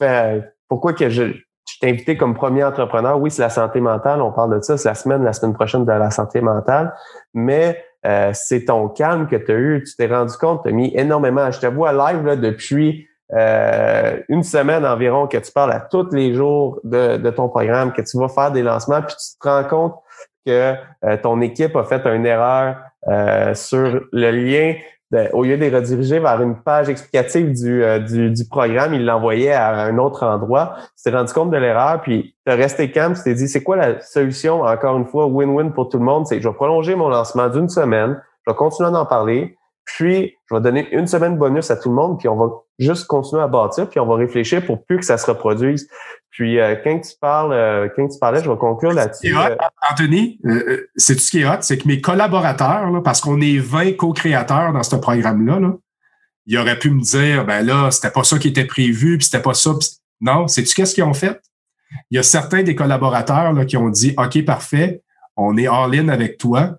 fait 0.00 0.44
pourquoi 0.68 0.92
que 0.92 1.08
je, 1.08 1.24
je 1.24 1.78
t'ai 1.80 1.88
invité 1.88 2.16
comme 2.16 2.34
premier 2.34 2.62
entrepreneur? 2.62 3.20
Oui, 3.20 3.32
c'est 3.32 3.42
la 3.42 3.50
santé 3.50 3.80
mentale, 3.80 4.22
on 4.22 4.30
parle 4.30 4.56
de 4.56 4.62
ça, 4.62 4.76
c'est 4.76 4.88
la 4.88 4.94
semaine, 4.94 5.24
la 5.24 5.32
semaine 5.32 5.54
prochaine 5.54 5.84
de 5.84 5.90
la 5.90 6.12
santé 6.12 6.40
mentale, 6.40 6.94
mais 7.34 7.84
c'est 8.32 8.66
ton 8.66 8.88
calme 8.88 9.26
que 9.26 9.34
tu 9.34 9.50
as 9.50 9.56
eu, 9.56 9.82
tu 9.84 9.96
t'es 9.96 10.06
rendu 10.06 10.36
compte, 10.36 10.62
tu 10.62 10.68
as 10.68 10.72
mis 10.72 10.92
énormément. 10.96 11.50
Je 11.50 11.58
te 11.58 11.66
vois 11.66 11.92
live 11.92 12.24
là, 12.24 12.36
depuis 12.36 13.08
une 13.32 14.44
semaine 14.44 14.86
environ 14.86 15.26
que 15.26 15.38
tu 15.38 15.50
parles 15.50 15.72
à 15.72 15.80
tous 15.80 16.12
les 16.12 16.34
jours 16.34 16.78
de, 16.84 17.16
de 17.16 17.30
ton 17.30 17.48
programme, 17.48 17.92
que 17.92 18.02
tu 18.02 18.16
vas 18.16 18.28
faire 18.28 18.52
des 18.52 18.62
lancements, 18.62 19.02
puis 19.02 19.16
tu 19.16 19.38
te 19.40 19.48
rends 19.48 19.64
compte 19.64 19.94
que 20.46 20.74
euh, 21.04 21.16
ton 21.22 21.40
équipe 21.40 21.76
a 21.76 21.84
fait 21.84 22.04
une 22.06 22.26
erreur 22.26 22.76
euh, 23.08 23.54
sur 23.54 24.00
le 24.12 24.30
lien. 24.30 24.74
au 25.32 25.42
lieu 25.42 25.56
de 25.56 25.62
les 25.62 25.70
rediriger 25.70 26.18
vers 26.20 26.40
une 26.40 26.62
page 26.62 26.88
explicative 26.88 27.52
du, 27.52 27.82
euh, 27.82 27.98
du, 27.98 28.30
du, 28.30 28.44
programme, 28.48 28.94
il 28.94 29.04
l'envoyait 29.04 29.52
à 29.52 29.74
un 29.74 29.98
autre 29.98 30.24
endroit. 30.24 30.76
Tu 30.96 31.04
t'es 31.04 31.16
rendu 31.16 31.32
compte 31.32 31.50
de 31.50 31.56
l'erreur, 31.56 32.00
puis 32.00 32.34
tu 32.46 32.52
as 32.52 32.56
resté 32.56 32.90
calme, 32.90 33.14
tu 33.14 33.22
t'es 33.22 33.34
dit, 33.34 33.48
c'est 33.48 33.62
quoi 33.62 33.76
la 33.76 34.00
solution, 34.00 34.62
encore 34.62 34.96
une 34.96 35.06
fois, 35.06 35.26
win-win 35.26 35.72
pour 35.72 35.88
tout 35.88 35.98
le 35.98 36.04
monde? 36.04 36.26
C'est 36.26 36.40
je 36.40 36.48
vais 36.48 36.54
prolonger 36.54 36.94
mon 36.94 37.08
lancement 37.08 37.48
d'une 37.48 37.68
semaine, 37.68 38.22
je 38.46 38.52
vais 38.52 38.56
continuer 38.56 38.90
d'en 38.90 39.06
parler, 39.06 39.56
puis, 39.96 40.36
je 40.48 40.54
vais 40.54 40.60
donner 40.60 40.88
une 40.92 41.06
semaine 41.06 41.36
bonus 41.36 41.70
à 41.70 41.76
tout 41.76 41.88
le 41.88 41.94
monde, 41.94 42.18
puis 42.18 42.28
on 42.28 42.36
va 42.36 42.50
juste 42.78 43.06
continuer 43.06 43.42
à 43.42 43.48
bâtir, 43.48 43.88
puis 43.88 43.98
on 44.00 44.06
va 44.06 44.16
réfléchir 44.16 44.64
pour 44.64 44.84
plus 44.84 44.98
que 44.98 45.04
ça 45.04 45.18
se 45.18 45.26
reproduise. 45.26 45.88
Puis, 46.30 46.58
euh, 46.58 46.76
quand 46.82 47.00
tu 47.00 47.12
parles, 47.20 47.52
euh, 47.52 47.88
quand 47.94 48.08
tu 48.08 48.18
parlais, 48.18 48.42
je 48.42 48.48
vais 48.48 48.56
conclure 48.56 48.92
là-dessus. 48.92 49.36
Euh, 49.36 49.56
Anthony, 49.90 50.40
c'est 50.96 51.14
tout 51.14 51.20
ce 51.20 51.30
qui 51.30 51.40
est 51.40 51.46
hot, 51.46 51.58
c'est 51.60 51.78
que 51.78 51.88
mes 51.88 52.00
collaborateurs, 52.00 52.90
là, 52.90 53.00
parce 53.00 53.20
qu'on 53.20 53.40
est 53.40 53.58
20 53.58 53.96
co-créateurs 53.96 54.72
dans 54.72 54.82
ce 54.82 54.96
programme-là, 54.96 55.58
là, 55.58 55.72
ils 56.46 56.58
auraient 56.58 56.78
pu 56.78 56.90
me 56.90 57.00
dire, 57.00 57.44
ben 57.44 57.64
là, 57.64 57.90
c'était 57.90 58.10
pas 58.10 58.24
ça 58.24 58.38
qui 58.38 58.48
était 58.48 58.64
prévu, 58.64 59.18
puis 59.18 59.24
c'était 59.24 59.42
pas 59.42 59.54
ça. 59.54 59.72
Non, 60.20 60.48
sais-tu 60.48 60.74
qu'est-ce 60.74 60.94
qu'ils 60.94 61.04
ont 61.04 61.14
fait? 61.14 61.40
Il 62.10 62.16
y 62.16 62.18
a 62.18 62.22
certains 62.22 62.62
des 62.62 62.74
collaborateurs 62.74 63.52
là, 63.52 63.64
qui 63.64 63.76
ont 63.76 63.90
dit, 63.90 64.14
OK, 64.16 64.44
parfait, 64.44 65.02
on 65.36 65.56
est 65.56 65.68
en 65.68 65.86
ligne 65.86 66.10
avec 66.10 66.38
toi. 66.38 66.78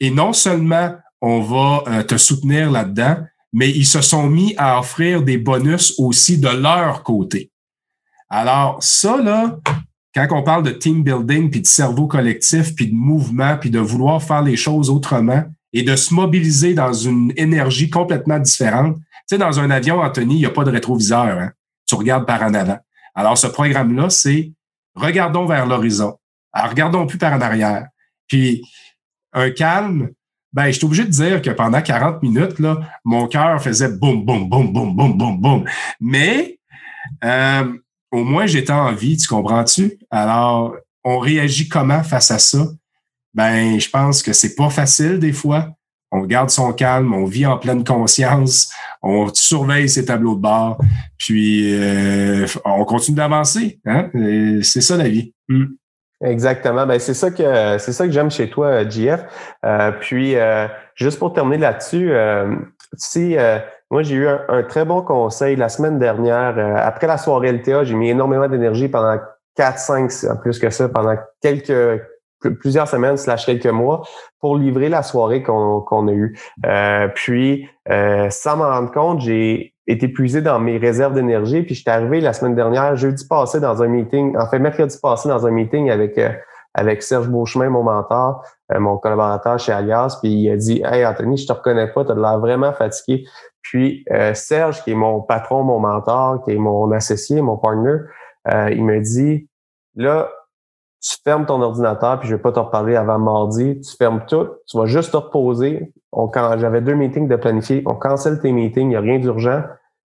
Et 0.00 0.10
non 0.10 0.32
seulement 0.32 0.94
on 1.20 1.40
va 1.40 1.82
euh, 1.88 2.02
te 2.02 2.16
soutenir 2.16 2.70
là-dedans, 2.70 3.16
mais 3.52 3.70
ils 3.70 3.86
se 3.86 4.00
sont 4.00 4.28
mis 4.28 4.54
à 4.58 4.78
offrir 4.78 5.22
des 5.22 5.38
bonus 5.38 5.94
aussi 5.98 6.38
de 6.38 6.48
leur 6.48 7.02
côté. 7.02 7.50
Alors, 8.28 8.82
ça, 8.82 9.16
là, 9.16 9.58
quand 10.14 10.26
on 10.30 10.42
parle 10.42 10.62
de 10.62 10.70
team 10.70 11.02
building, 11.02 11.50
puis 11.50 11.60
de 11.60 11.66
cerveau 11.66 12.06
collectif, 12.06 12.74
puis 12.74 12.88
de 12.88 12.94
mouvement, 12.94 13.56
puis 13.58 13.70
de 13.70 13.78
vouloir 13.78 14.22
faire 14.22 14.42
les 14.42 14.56
choses 14.56 14.90
autrement 14.90 15.44
et 15.72 15.82
de 15.82 15.94
se 15.94 16.14
mobiliser 16.14 16.74
dans 16.74 16.92
une 16.92 17.32
énergie 17.36 17.90
complètement 17.90 18.38
différente. 18.38 18.96
Tu 18.96 19.02
sais, 19.34 19.38
dans 19.38 19.60
un 19.60 19.70
avion, 19.70 20.00
Anthony, 20.00 20.36
il 20.36 20.38
n'y 20.38 20.46
a 20.46 20.50
pas 20.50 20.64
de 20.64 20.70
rétroviseur. 20.70 21.38
Hein? 21.38 21.52
Tu 21.86 21.94
regardes 21.94 22.26
par 22.26 22.42
en 22.42 22.54
avant. 22.54 22.78
Alors, 23.14 23.36
ce 23.36 23.46
programme-là, 23.46 24.08
c'est 24.08 24.52
regardons 24.94 25.44
vers 25.44 25.66
l'horizon. 25.66 26.18
Regardons 26.54 27.06
plus 27.06 27.18
par 27.18 27.32
en 27.34 27.40
arrière. 27.40 27.88
Puis, 28.26 28.62
un 29.32 29.50
calme, 29.50 30.10
ben, 30.52 30.66
je 30.68 30.72
suis 30.72 30.86
obligé 30.86 31.04
de 31.04 31.10
dire 31.10 31.42
que 31.42 31.50
pendant 31.50 31.82
40 31.82 32.22
minutes, 32.22 32.58
là, 32.58 32.80
mon 33.04 33.26
cœur 33.26 33.62
faisait 33.62 33.90
boum, 33.90 34.24
boum, 34.24 34.48
boum, 34.48 34.72
boum, 34.72 34.96
boum, 34.96 35.18
boum, 35.18 35.38
boum. 35.38 35.64
Mais, 36.00 36.58
euh, 37.22 37.74
au 38.12 38.24
moins 38.24 38.46
j'étais 38.46 38.72
en 38.72 38.92
vie, 38.92 39.16
tu 39.16 39.28
comprends-tu? 39.28 39.98
Alors, 40.10 40.76
on 41.04 41.18
réagit 41.18 41.68
comment 41.68 42.02
face 42.02 42.30
à 42.30 42.38
ça? 42.38 42.66
Ben, 43.34 43.78
je 43.78 43.88
pense 43.90 44.22
que 44.22 44.32
c'est 44.32 44.54
pas 44.54 44.70
facile 44.70 45.18
des 45.18 45.32
fois. 45.32 45.68
On 46.12 46.22
garde 46.22 46.50
son 46.50 46.72
calme, 46.72 47.12
on 47.12 47.24
vit 47.24 47.46
en 47.46 47.58
pleine 47.58 47.84
conscience, 47.84 48.72
on 49.02 49.28
surveille 49.34 49.88
ses 49.88 50.04
tableaux 50.04 50.36
de 50.36 50.40
bord, 50.40 50.78
puis 51.18 51.74
euh, 51.74 52.46
on 52.64 52.84
continue 52.84 53.16
d'avancer. 53.16 53.80
Hein? 53.84 54.10
C'est 54.62 54.80
ça 54.80 54.96
la 54.96 55.08
vie. 55.08 55.34
Hmm. 55.48 55.66
Exactement. 56.24 56.86
Ben 56.86 56.98
c'est 56.98 57.12
ça 57.12 57.30
que 57.30 57.76
c'est 57.78 57.92
ça 57.92 58.06
que 58.06 58.12
j'aime 58.12 58.30
chez 58.30 58.48
toi, 58.48 58.88
JF. 58.88 59.20
Euh, 59.66 59.92
puis 60.00 60.34
euh, 60.34 60.66
juste 60.94 61.18
pour 61.18 61.34
terminer 61.34 61.58
là-dessus, 61.58 62.10
si 62.96 63.36
moi, 63.90 64.02
j'ai 64.02 64.16
eu 64.16 64.26
un, 64.26 64.62
très 64.64 64.84
bon 64.84 65.02
conseil 65.02 65.54
la 65.54 65.68
semaine 65.68 65.98
dernière. 65.98 66.58
Euh, 66.58 66.74
après 66.76 67.06
la 67.06 67.18
soirée 67.18 67.52
LTA, 67.52 67.84
j'ai 67.84 67.94
mis 67.94 68.10
énormément 68.10 68.48
d'énergie 68.48 68.88
pendant 68.88 69.16
4, 69.54 69.78
5, 69.78 70.40
plus 70.40 70.58
que 70.58 70.70
ça, 70.70 70.88
pendant 70.88 71.16
quelques 71.40 72.02
plusieurs 72.60 72.86
semaines 72.86 73.16
slash 73.16 73.46
quelques 73.46 73.66
mois 73.66 74.02
pour 74.40 74.56
livrer 74.56 74.88
la 74.88 75.02
soirée 75.02 75.42
qu'on 75.42 76.08
a 76.08 76.12
eue. 76.12 76.38
Euh, 76.66 77.08
puis, 77.14 77.68
euh, 77.88 78.28
sans 78.30 78.56
m'en 78.56 78.68
rendre 78.68 78.92
compte, 78.92 79.20
j'ai 79.20 79.72
été 79.86 80.06
épuisé 80.06 80.42
dans 80.42 80.58
mes 80.58 80.78
réserves 80.78 81.14
d'énergie. 81.14 81.62
Puis, 81.62 81.76
j'étais 81.76 81.90
arrivé 81.90 82.20
la 82.20 82.32
semaine 82.32 82.56
dernière, 82.56 82.96
jeudi 82.96 83.26
passé, 83.26 83.60
dans 83.60 83.82
un 83.82 83.88
meeting, 83.88 84.36
en 84.36 84.48
fait, 84.48 84.58
mercredi 84.58 84.98
passé, 85.00 85.28
dans 85.28 85.46
un 85.46 85.50
meeting 85.50 85.90
avec 85.90 86.18
avec 86.78 87.02
Serge 87.02 87.28
Beauchemin, 87.28 87.70
mon 87.70 87.82
mentor, 87.82 88.44
mon 88.78 88.98
collaborateur 88.98 89.58
chez 89.58 89.72
Alias, 89.72 90.18
puis 90.20 90.30
il 90.30 90.50
a 90.50 90.56
dit 90.56 90.82
Hey 90.84 91.06
Anthony, 91.06 91.38
je 91.38 91.46
te 91.46 91.52
reconnais 91.54 91.86
pas, 91.86 92.04
tu 92.04 92.12
as 92.12 92.14
l'air 92.14 92.38
vraiment 92.38 92.74
fatigué. 92.74 93.24
Puis 93.68 94.04
euh, 94.12 94.32
Serge, 94.32 94.84
qui 94.84 94.92
est 94.92 94.96
mon 94.96 95.20
patron, 95.20 95.64
mon 95.64 95.80
mentor, 95.80 96.44
qui 96.44 96.52
est 96.52 96.58
mon 96.58 96.92
associé, 96.92 97.40
mon 97.42 97.56
partner, 97.56 97.96
euh, 98.48 98.70
il 98.70 98.84
me 98.84 99.00
dit 99.00 99.48
là, 99.96 100.30
tu 101.02 101.16
fermes 101.24 101.46
ton 101.46 101.60
ordinateur, 101.60 102.20
puis 102.20 102.28
je 102.28 102.36
vais 102.36 102.40
pas 102.40 102.52
te 102.52 102.60
reparler 102.60 102.94
avant 102.94 103.18
mardi. 103.18 103.80
Tu 103.80 103.96
fermes 103.96 104.24
tout, 104.28 104.48
tu 104.68 104.78
vas 104.78 104.86
juste 104.86 105.10
te 105.10 105.16
reposer. 105.16 105.92
On, 106.12 106.28
quand 106.28 106.56
j'avais 106.58 106.80
deux 106.80 106.94
meetings 106.94 107.26
de 107.26 107.34
planifier, 107.34 107.82
on 107.86 107.94
cancelle 107.94 108.40
tes 108.40 108.52
meetings, 108.52 108.86
il 108.86 108.88
n'y 108.88 108.96
a 108.96 109.00
rien 109.00 109.18
d'urgent, 109.18 109.62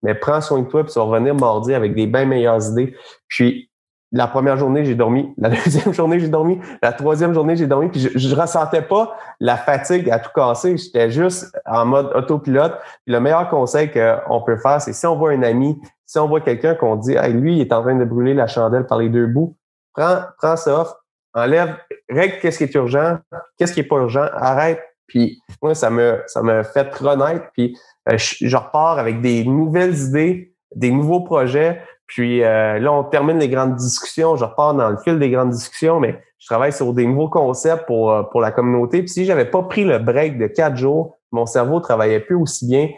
mais 0.04 0.16
prends 0.16 0.42
soin 0.42 0.60
de 0.60 0.68
toi, 0.68 0.84
puis 0.84 0.92
tu 0.92 1.00
vas 1.00 1.06
revenir 1.06 1.34
mardi 1.34 1.74
avec 1.74 1.96
des 1.96 2.08
bien 2.08 2.26
meilleures 2.26 2.70
idées. 2.70 2.94
Puis 3.30 3.72
la 4.16 4.28
première 4.28 4.56
journée, 4.56 4.86
j'ai 4.86 4.96
dormi. 4.96 5.34
La 5.38 5.50
deuxième 5.66 5.94
journée, 5.94 6.20
j'ai 6.20 6.30
dormi. 6.30 6.60
La 6.82 6.94
troisième 6.94 7.34
journée, 7.34 7.58
j'ai 7.58 7.68
dormi. 7.68 7.90
Puis 7.90 8.00
je, 8.00 8.30
ne 8.30 8.40
ressentais 8.40 8.82
pas 8.82 9.18
la 9.42 9.58
fatigue 9.58 10.10
à 10.10 10.20
tout 10.20 10.30
casser. 10.34 10.78
J'étais 10.78 11.12
juste 11.12 11.54
en 11.66 11.86
mode 11.86 12.12
autopilote. 12.16 12.80
Le 13.06 13.20
meilleur 13.20 13.50
conseil 13.50 13.92
qu'on 13.92 14.42
peut 14.42 14.56
faire, 14.56 14.82
c'est 14.82 14.94
si 14.94 15.06
on 15.06 15.18
voit 15.18 15.32
un 15.32 15.44
ami, 15.44 15.78
si 16.06 16.18
on 16.18 16.30
voit 16.30 16.40
quelqu'un 16.40 16.76
qu'on 16.76 16.96
dit, 16.96 17.16
hey, 17.16 17.34
lui, 17.34 17.58
il 17.58 17.62
est 17.62 17.74
en 17.74 17.82
train 17.82 17.96
de 17.96 18.06
brûler 18.06 18.34
la 18.34 18.48
chandelle 18.48 18.88
par 18.88 19.00
les 19.00 19.10
deux 19.10 19.28
bouts, 19.28 19.58
prends, 19.94 20.22
prends 20.38 20.56
ça 20.56 20.82
off, 20.82 20.94
enlève, 21.34 21.76
règle 22.10 22.40
qu'est-ce 22.40 22.60
qui 22.60 22.64
est 22.64 22.76
urgent, 22.76 23.18
qu'est-ce 23.58 23.74
qui 23.74 23.82
est 23.82 23.84
pas 23.84 23.98
urgent, 23.98 24.28
arrête. 24.34 24.82
Puis 25.08 25.42
moi, 25.62 25.76
ça 25.76 25.90
me, 25.90 26.24
ça 26.28 26.42
me 26.42 26.64
fait 26.64 26.90
renaître. 26.96 27.48
Puis 27.54 27.78
euh, 28.10 28.16
je 28.18 28.56
repars 28.56 28.98
avec 28.98 29.20
des 29.20 29.44
nouvelles 29.44 29.96
idées, 29.96 30.56
des 30.74 30.92
nouveaux 30.92 31.22
projets. 31.22 31.82
Puis 32.08 32.44
euh, 32.44 32.80
là, 32.80 32.94
on 32.94 33.04
termine 33.04 33.40
les 33.40 33.50
grandes 33.50 33.76
discussions. 33.76 34.36
Je 34.36 34.46
repars 34.46 34.74
dans 34.74 34.90
le 34.90 34.98
fil 34.98 35.18
des 35.18 35.30
grandes 35.30 35.50
discussions, 35.50 36.00
mais 36.00 36.22
je 36.40 36.48
travaille 36.48 36.72
sur 36.72 36.94
des 36.94 37.06
nouveaux 37.06 37.30
concepts 37.30 37.86
pour, 37.88 38.12
euh, 38.12 38.24
pour 38.24 38.42
la 38.42 38.52
communauté. 38.52 39.00
Puis 39.00 39.10
si 39.10 39.26
j'avais 39.26 39.46
pas 39.46 39.64
pris 39.64 39.86
le 39.86 39.98
break 39.98 40.38
de 40.38 40.48
quatre 40.48 40.76
jours, 40.76 41.18
mon 41.32 41.46
cerveau 41.46 41.80
travaillait 41.80 42.20
plus 42.20 42.36
aussi 42.36 42.68
bien. 42.68 42.90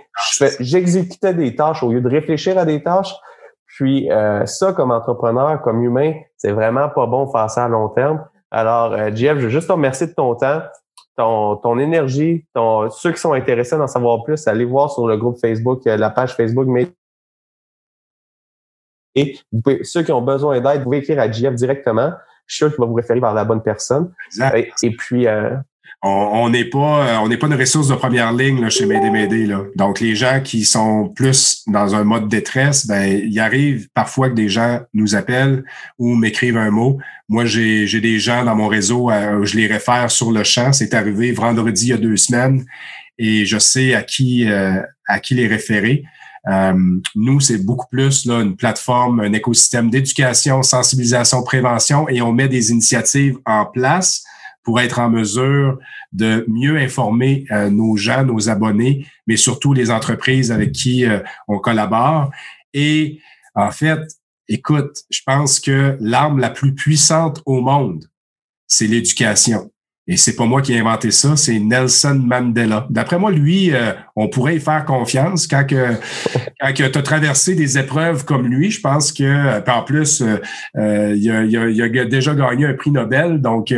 J'exécutais 0.60 1.34
des 1.34 1.56
tâches 1.56 1.82
au 1.84 1.92
lieu 1.92 2.02
de 2.02 2.10
réfléchir 2.10 2.58
à 2.58 2.66
des 2.66 2.84
tâches. 2.84 3.16
Puis 3.66 4.12
euh, 4.12 4.46
ça, 4.46 4.74
comme 4.74 4.92
entrepreneur, 4.92 5.62
comme 5.62 5.82
humain, 5.84 6.14
c'est 6.36 6.52
vraiment 6.52 6.90
pas 6.90 7.06
bon 7.06 7.26
de 7.26 7.32
faire 7.32 7.50
ça 7.50 7.66
à 7.66 7.68
long 7.68 7.90
terme. 7.90 8.26
Alors, 8.52 8.96
Jeff, 9.14 9.38
je 9.40 9.44
veux 9.44 9.50
juste 9.50 9.68
te 9.68 9.74
remercier 9.74 10.08
de 10.08 10.14
ton 10.14 10.34
temps, 10.36 10.62
ton, 11.18 11.58
ton 11.58 11.80
énergie, 11.80 12.46
ton, 12.54 12.90
ceux 12.90 13.12
qui 13.12 13.20
sont 13.20 13.34
intéressés 13.34 13.78
d'en 13.78 13.88
savoir 13.88 14.24
plus, 14.24 14.48
allez 14.48 14.64
voir 14.64 14.90
sur 14.90 15.06
le 15.06 15.18
groupe 15.18 15.38
Facebook, 15.42 15.82
la 15.86 16.10
page 16.10 16.34
Facebook 16.34 16.68
et 19.18 19.40
ceux 19.84 20.04
qui 20.04 20.12
ont 20.12 20.22
besoin 20.22 20.62
d'aide, 20.62 20.78
vous 20.78 20.84
pouvez 20.84 20.98
écrire 20.98 21.20
à 21.20 21.30
JF 21.30 21.56
directement. 21.56 22.12
Je 22.46 22.56
suis 22.56 22.58
sûr 22.64 22.70
qu'il 22.70 22.80
va 22.80 22.86
vous 22.86 22.94
référer 22.94 23.20
vers 23.20 23.34
la 23.34 23.44
bonne 23.44 23.64
personne. 23.64 24.12
Exact. 24.28 24.84
Et, 24.84 24.92
puis, 24.92 25.28
euh, 25.28 25.50
on 26.04 26.50
n'est 26.50 26.66
pas 26.66 27.08
euh, 27.08 27.18
on 27.24 27.28
n'est 27.28 27.38
pas 27.38 27.48
une 27.48 27.56
ressource 27.56 27.88
de 27.88 27.96
première 27.96 28.32
ligne 28.32 28.62
là, 28.62 28.70
chez 28.70 28.86
M'aider. 28.86 29.48
Là. 29.48 29.64
Donc, 29.76 30.00
les 30.00 30.16
gens 30.16 30.40
qui 30.42 30.66
sont 30.66 31.10
plus 31.10 31.64
dans 31.66 31.96
un 31.96 32.04
mode 32.04 32.30
détresse, 32.30 32.86
ben, 32.86 33.06
il 33.06 33.40
arrive 33.40 33.90
parfois 33.96 34.30
que 34.30 34.36
des 34.36 34.50
gens 34.50 34.82
nous 34.94 35.16
appellent 35.16 35.64
ou 35.98 36.14
m'écrivent 36.14 36.58
un 36.58 36.70
mot. 36.70 37.00
Moi, 37.28 37.46
j'ai 37.46 38.00
des 38.00 38.20
gens 38.20 38.46
dans 38.46 38.56
mon 38.56 38.68
réseau, 38.68 39.10
euh, 39.10 39.44
je 39.46 39.58
les 39.58 39.66
réfère 39.66 40.12
sur 40.12 40.32
le 40.32 40.44
champ. 40.44 40.74
C'est 40.74 40.94
arrivé 40.94 41.32
vendredi 41.32 41.88
il 41.88 41.90
y 41.90 41.94
a 41.94 41.98
deux 41.98 42.18
semaines 42.18 42.64
et 43.18 43.46
je 43.46 43.58
sais 43.58 43.96
à 43.96 44.04
qui 44.04 44.48
à 45.08 45.20
qui 45.20 45.34
les 45.34 45.48
référer. 45.48 46.04
Euh, 46.50 47.00
nous, 47.16 47.40
c'est 47.40 47.64
beaucoup 47.66 47.88
plus 47.90 48.26
là, 48.26 48.42
une 48.42 48.56
plateforme, 48.56 49.20
un 49.20 49.34
écosystème 49.34 49.90
d'éducation, 49.90 50.64
sensibilisation, 50.64 51.44
prévention, 51.44 52.08
et 52.10 52.22
on 52.22 52.32
met 52.32 52.48
des 52.48 52.72
initiatives 52.72 53.38
en 53.46 53.66
place 53.66 54.24
pour 54.64 54.80
être 54.80 55.00
en 55.00 55.10
mesure 55.10 55.80
de 56.12 56.46
mieux 56.48 56.78
informer 56.78 57.46
euh, 57.52 57.70
nos 57.70 57.96
gens, 57.96 58.26
nos 58.26 58.50
abonnés, 58.50 59.08
mais 59.26 59.38
surtout 59.38 59.74
les 59.74 59.92
entreprises 59.92 60.52
avec 60.52 60.74
qui 60.74 61.06
euh, 61.06 61.20
on 61.48 61.60
collabore. 61.60 62.32
Et 62.74 63.22
en 63.56 63.72
fait, 63.72 64.00
écoute, 64.48 65.04
je 65.10 65.22
pense 65.26 65.60
que 65.60 65.98
l'arme 66.00 66.40
la 66.40 66.50
plus 66.50 66.76
puissante 66.76 67.42
au 67.46 67.62
monde, 67.62 68.06
c'est 68.68 68.88
l'éducation. 68.88 69.72
Et 70.10 70.16
c'est 70.16 70.38
pas 70.38 70.46
moi 70.46 70.62
qui 70.62 70.74
ai 70.74 70.80
inventé 70.80 71.12
ça, 71.12 71.36
c'est 71.36 71.60
Nelson 71.60 72.22
Mandela. 72.26 72.88
D'après 72.90 73.20
moi, 73.20 73.30
lui, 73.30 73.74
euh, 73.74 73.92
on 74.16 74.30
pourrait 74.30 74.56
y 74.56 74.60
faire 74.62 74.86
confiance 74.86 75.48
quand 75.48 75.66
que, 75.66 75.96
quand 76.62 76.74
tu 76.74 76.84
as 76.84 77.02
traversé 77.02 77.56
des 77.56 77.78
épreuves 77.78 78.24
comme 78.24 78.48
lui. 78.48 78.72
Je 78.72 78.80
pense 78.80 79.12
que, 79.12 79.24
euh, 79.24 79.62
en 79.68 79.84
plus, 79.84 80.22
euh, 80.22 81.14
il, 81.16 81.30
a, 81.30 81.44
il, 81.44 82.00
a, 82.00 82.06
déjà 82.06 82.34
gagné 82.34 82.66
un 82.68 82.74
prix 82.74 82.92
Nobel, 82.92 83.42
donc 83.42 83.74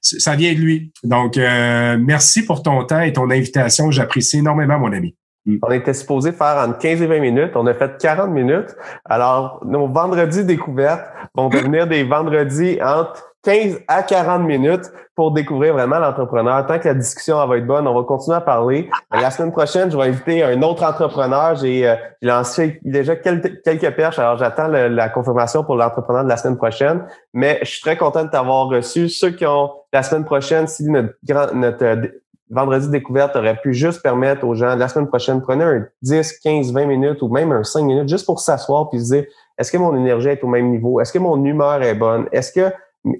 ça 0.00 0.34
vient 0.34 0.52
de 0.54 0.58
lui. 0.58 0.90
Donc, 1.04 1.36
merci 1.36 2.44
pour 2.44 2.62
ton 2.62 2.84
temps 2.84 3.00
et 3.00 3.12
ton 3.12 3.30
invitation. 3.30 3.90
J'apprécie 3.90 4.38
énormément, 4.38 4.78
mon 4.78 4.92
ami. 4.92 5.14
On 5.62 5.70
était 5.70 5.94
supposé 5.94 6.32
faire 6.32 6.56
entre 6.66 6.78
15 6.78 7.02
et 7.02 7.06
20 7.06 7.20
minutes. 7.20 7.52
On 7.54 7.66
a 7.66 7.74
fait 7.74 7.98
40 7.98 8.30
minutes. 8.30 8.74
Alors, 9.04 9.60
nos 9.64 9.86
vendredis 9.88 10.44
découvertes 10.44 11.04
vont 11.34 11.48
devenir 11.48 11.86
des 11.86 12.04
vendredis 12.04 12.78
entre 12.82 13.34
15 13.44 13.82
à 13.88 14.02
40 14.02 14.42
minutes 14.42 14.90
pour 15.14 15.32
découvrir 15.32 15.74
vraiment 15.74 15.98
l'entrepreneur. 15.98 16.66
Tant 16.66 16.78
que 16.78 16.88
la 16.88 16.94
discussion 16.94 17.46
va 17.46 17.58
être 17.58 17.66
bonne, 17.66 17.86
on 17.86 17.94
va 17.94 18.02
continuer 18.02 18.38
à 18.38 18.40
parler. 18.40 18.90
La 19.12 19.30
semaine 19.30 19.52
prochaine, 19.52 19.90
je 19.90 19.96
vais 19.96 20.04
inviter 20.04 20.42
un 20.42 20.60
autre 20.62 20.82
entrepreneur. 20.82 21.54
J'ai 21.54 21.86
euh, 21.86 21.94
lancé 22.22 22.80
déjà 22.82 23.14
quelques, 23.14 23.62
quelques 23.62 23.94
perches, 23.94 24.18
alors 24.18 24.38
j'attends 24.38 24.66
la 24.66 25.08
confirmation 25.10 25.62
pour 25.62 25.76
l'entrepreneur 25.76 26.24
de 26.24 26.28
la 26.28 26.36
semaine 26.36 26.56
prochaine. 26.56 27.04
Mais 27.32 27.58
je 27.62 27.70
suis 27.70 27.82
très 27.82 27.96
content 27.96 28.24
de 28.24 28.30
t'avoir 28.30 28.68
reçu. 28.68 29.08
Ceux 29.08 29.30
qui 29.30 29.46
ont 29.46 29.70
la 29.92 30.02
semaine 30.02 30.24
prochaine, 30.24 30.66
si 30.66 30.84
notre, 30.90 31.54
notre 31.54 31.84
euh, 31.84 32.06
vendredi 32.50 32.88
découverte 32.88 33.36
aurait 33.36 33.56
pu 33.56 33.72
juste 33.72 34.02
permettre 34.02 34.44
aux 34.44 34.54
gens, 34.54 34.76
la 34.76 34.88
semaine 34.88 35.08
prochaine, 35.08 35.40
prenez 35.40 35.64
un 35.64 35.86
10, 36.02 36.38
15, 36.40 36.72
20 36.72 36.86
minutes 36.86 37.22
ou 37.22 37.28
même 37.28 37.52
un 37.52 37.62
5 37.62 37.82
minutes 37.82 38.08
juste 38.08 38.26
pour 38.26 38.40
s'asseoir 38.40 38.90
puis 38.90 39.00
se 39.00 39.14
dire, 39.14 39.24
est-ce 39.58 39.72
que 39.72 39.78
mon 39.78 39.96
énergie 39.96 40.28
est 40.28 40.44
au 40.44 40.48
même 40.48 40.70
niveau? 40.70 41.00
Est-ce 41.00 41.12
que 41.12 41.18
mon 41.18 41.42
humeur 41.44 41.82
est 41.82 41.94
bonne? 41.94 42.28
Est-ce 42.32 42.52
que 42.52 42.72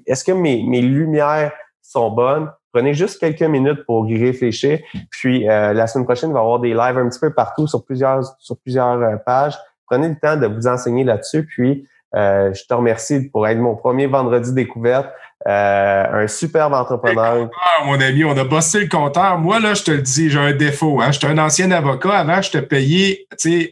est-ce 0.05 0.23
que 0.23 0.31
mes, 0.31 0.63
mes 0.63 0.81
lumières 0.81 1.51
sont 1.81 2.09
bonnes? 2.09 2.49
Prenez 2.73 2.93
juste 2.93 3.19
quelques 3.19 3.43
minutes 3.43 3.85
pour 3.85 4.07
y 4.09 4.21
réfléchir. 4.21 4.79
Puis 5.09 5.47
euh, 5.47 5.73
la 5.73 5.87
semaine 5.87 6.05
prochaine, 6.05 6.31
il 6.31 6.33
va 6.33 6.39
y 6.39 6.43
avoir 6.43 6.59
des 6.59 6.73
lives 6.73 6.97
un 6.97 7.07
petit 7.07 7.19
peu 7.19 7.33
partout 7.33 7.67
sur 7.67 7.85
plusieurs, 7.85 8.21
sur 8.39 8.57
plusieurs 8.57 9.01
euh, 9.01 9.15
pages. 9.15 9.57
Prenez 9.85 10.09
le 10.09 10.15
temps 10.19 10.35
de 10.35 10.47
vous 10.47 10.67
enseigner 10.67 11.03
là-dessus. 11.03 11.45
Puis 11.45 11.87
euh, 12.15 12.53
je 12.53 12.65
te 12.67 12.73
remercie 12.73 13.29
pour 13.29 13.47
être 13.47 13.59
mon 13.59 13.75
premier 13.75 14.07
vendredi 14.07 14.53
découverte. 14.53 15.09
Un 15.45 16.27
superbe 16.27 16.73
entrepreneur. 16.73 17.49
mon 17.85 17.99
ami, 17.99 18.23
on 18.23 18.35
a 18.37 18.43
bossé 18.43 18.79
le 18.81 18.87
compteur. 18.87 19.37
Moi, 19.37 19.59
là, 19.59 19.73
je 19.73 19.83
te 19.83 19.91
le 19.91 20.01
dis, 20.01 20.29
j'ai 20.29 20.39
un 20.39 20.53
défaut. 20.53 21.01
Hein. 21.01 21.11
Je 21.11 21.19
suis 21.19 21.27
un 21.27 21.37
ancien 21.37 21.69
avocat. 21.71 22.13
Avant, 22.13 22.41
je 22.41 22.51
te 22.51 22.57
payais 22.57 23.27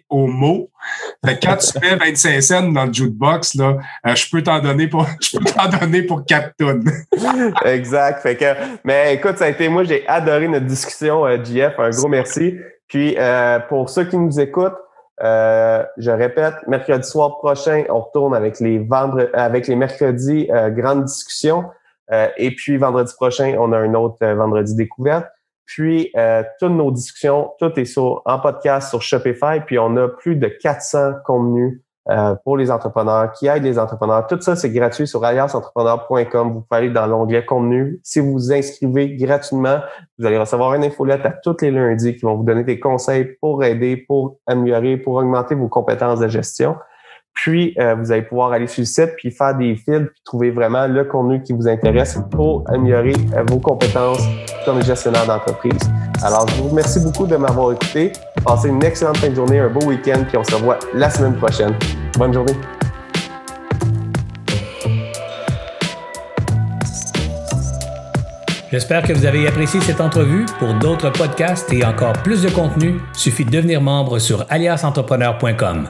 au 0.09 0.27
mot. 0.27 0.69
Fait 1.25 1.39
quand 1.41 1.55
tu 1.55 1.79
fais 1.79 1.95
25 1.95 2.41
cents 2.41 2.71
dans 2.71 2.85
le 2.85 2.93
jukebox, 2.93 3.55
là, 3.55 3.77
je 4.05 4.25
peux 4.29 4.43
t'en 4.43 4.59
donner 4.59 4.87
pour 4.87 5.07
je 5.21 5.37
peux 5.37 5.45
t'en 5.45 5.69
donner 5.69 6.03
pour 6.03 6.25
4 6.25 6.51
tonnes. 6.57 6.91
exact. 7.65 8.21
Fait 8.21 8.35
que, 8.35 8.45
mais 8.83 9.15
écoute, 9.15 9.37
ça 9.37 9.45
a 9.45 9.49
été, 9.49 9.69
moi, 9.69 9.83
j'ai 9.83 10.07
adoré 10.07 10.47
notre 10.47 10.65
discussion, 10.65 11.25
JF. 11.43 11.79
Un 11.79 11.89
gros 11.89 12.07
merci. 12.07 12.55
Puis 12.87 13.15
pour 13.69 13.89
ceux 13.89 14.03
qui 14.03 14.17
nous 14.17 14.39
écoutent, 14.39 14.77
euh, 15.21 15.83
je 15.97 16.11
répète, 16.11 16.55
mercredi 16.67 17.07
soir 17.07 17.37
prochain, 17.37 17.83
on 17.89 17.99
retourne 17.99 18.35
avec 18.35 18.59
les 18.59 18.79
vendredis, 18.79 19.29
avec 19.33 19.67
les 19.67 19.75
mercredis 19.75 20.49
euh, 20.51 20.69
grandes 20.69 21.05
discussions. 21.05 21.65
Euh, 22.11 22.27
et 22.37 22.51
puis 22.55 22.77
vendredi 22.77 23.13
prochain, 23.13 23.55
on 23.59 23.71
a 23.71 23.77
un 23.77 23.93
autre 23.93 24.25
vendredi 24.25 24.75
découverte. 24.75 25.27
Puis 25.65 26.11
toutes 26.59 26.73
nos 26.73 26.91
discussions, 26.91 27.51
tout 27.57 27.79
est 27.79 27.85
sur 27.85 28.21
en 28.25 28.39
podcast 28.39 28.89
sur 28.89 29.01
Shopify. 29.01 29.61
Puis 29.65 29.79
on 29.79 29.95
a 29.95 30.09
plus 30.09 30.35
de 30.35 30.47
400 30.47 31.13
contenus 31.25 31.82
euh, 32.09 32.35
pour 32.43 32.57
les 32.57 32.69
entrepreneurs, 32.69 33.31
qui 33.31 33.47
aident 33.47 33.63
les 33.63 33.79
entrepreneurs. 33.79 34.27
Tout 34.27 34.39
ça, 34.41 34.55
c'est 34.55 34.69
gratuit 34.69 35.07
sur 35.07 35.23
aliasentrepreneur.com. 35.23 36.51
Vous 36.51 36.61
pouvez 36.61 36.77
aller 36.77 36.89
dans 36.89 37.07
l'onglet 37.07 37.45
contenu. 37.45 37.99
Si 38.03 38.19
vous 38.19 38.33
vous 38.33 38.51
inscrivez 38.51 39.15
gratuitement, 39.15 39.79
vous 40.19 40.25
allez 40.25 40.37
recevoir 40.37 40.73
une 40.73 40.83
infolette 40.83 41.25
à 41.25 41.31
tous 41.31 41.55
les 41.61 41.71
lundis 41.71 42.15
qui 42.15 42.25
vont 42.25 42.35
vous 42.35 42.43
donner 42.43 42.63
des 42.63 42.79
conseils 42.79 43.37
pour 43.39 43.63
aider, 43.63 43.95
pour 43.95 44.37
améliorer, 44.47 44.97
pour 44.97 45.15
augmenter 45.15 45.55
vos 45.55 45.69
compétences 45.69 46.19
de 46.19 46.27
gestion. 46.27 46.75
Puis, 47.33 47.75
euh, 47.79 47.95
vous 47.95 48.11
allez 48.11 48.21
pouvoir 48.21 48.51
aller 48.51 48.67
sur 48.67 48.81
le 48.81 48.85
site, 48.85 49.15
puis 49.17 49.31
faire 49.31 49.55
des 49.55 49.75
fils, 49.75 50.07
puis 50.11 50.21
trouver 50.23 50.51
vraiment 50.51 50.87
le 50.87 51.03
contenu 51.03 51.41
qui 51.41 51.53
vous 51.53 51.67
intéresse 51.67 52.17
pour 52.31 52.63
améliorer 52.67 53.13
euh, 53.35 53.43
vos 53.49 53.59
compétences 53.59 54.23
comme 54.65 54.81
gestionnaire 54.83 55.25
d'entreprise. 55.25 55.79
Alors, 56.23 56.47
je 56.47 56.55
vous 56.61 56.69
remercie 56.69 56.99
beaucoup 56.99 57.25
de 57.25 57.35
m'avoir 57.35 57.73
écouté. 57.73 58.13
Passez 58.45 58.69
une 58.69 58.83
excellente 58.83 59.17
fin 59.17 59.29
de 59.29 59.35
journée, 59.35 59.59
un 59.59 59.69
beau 59.69 59.85
week-end, 59.85 60.23
puis 60.27 60.37
on 60.37 60.43
se 60.43 60.55
revoit 60.55 60.79
la 60.93 61.09
semaine 61.09 61.35
prochaine. 61.35 61.73
Bonne 62.17 62.33
journée. 62.33 62.53
J'espère 68.71 69.03
que 69.03 69.13
vous 69.13 69.27
avez 69.27 69.47
apprécié 69.47 69.79
cette 69.81 70.01
entrevue. 70.01 70.45
Pour 70.57 70.73
d'autres 70.73 71.11
podcasts 71.11 71.71
et 71.71 71.85
encore 71.85 72.13
plus 72.23 72.41
de 72.41 72.49
contenu, 72.49 72.99
suffit 73.13 73.45
de 73.45 73.51
devenir 73.51 73.81
membre 73.81 74.17
sur 74.17 74.47
aliasentrepreneur.com. 74.49 75.89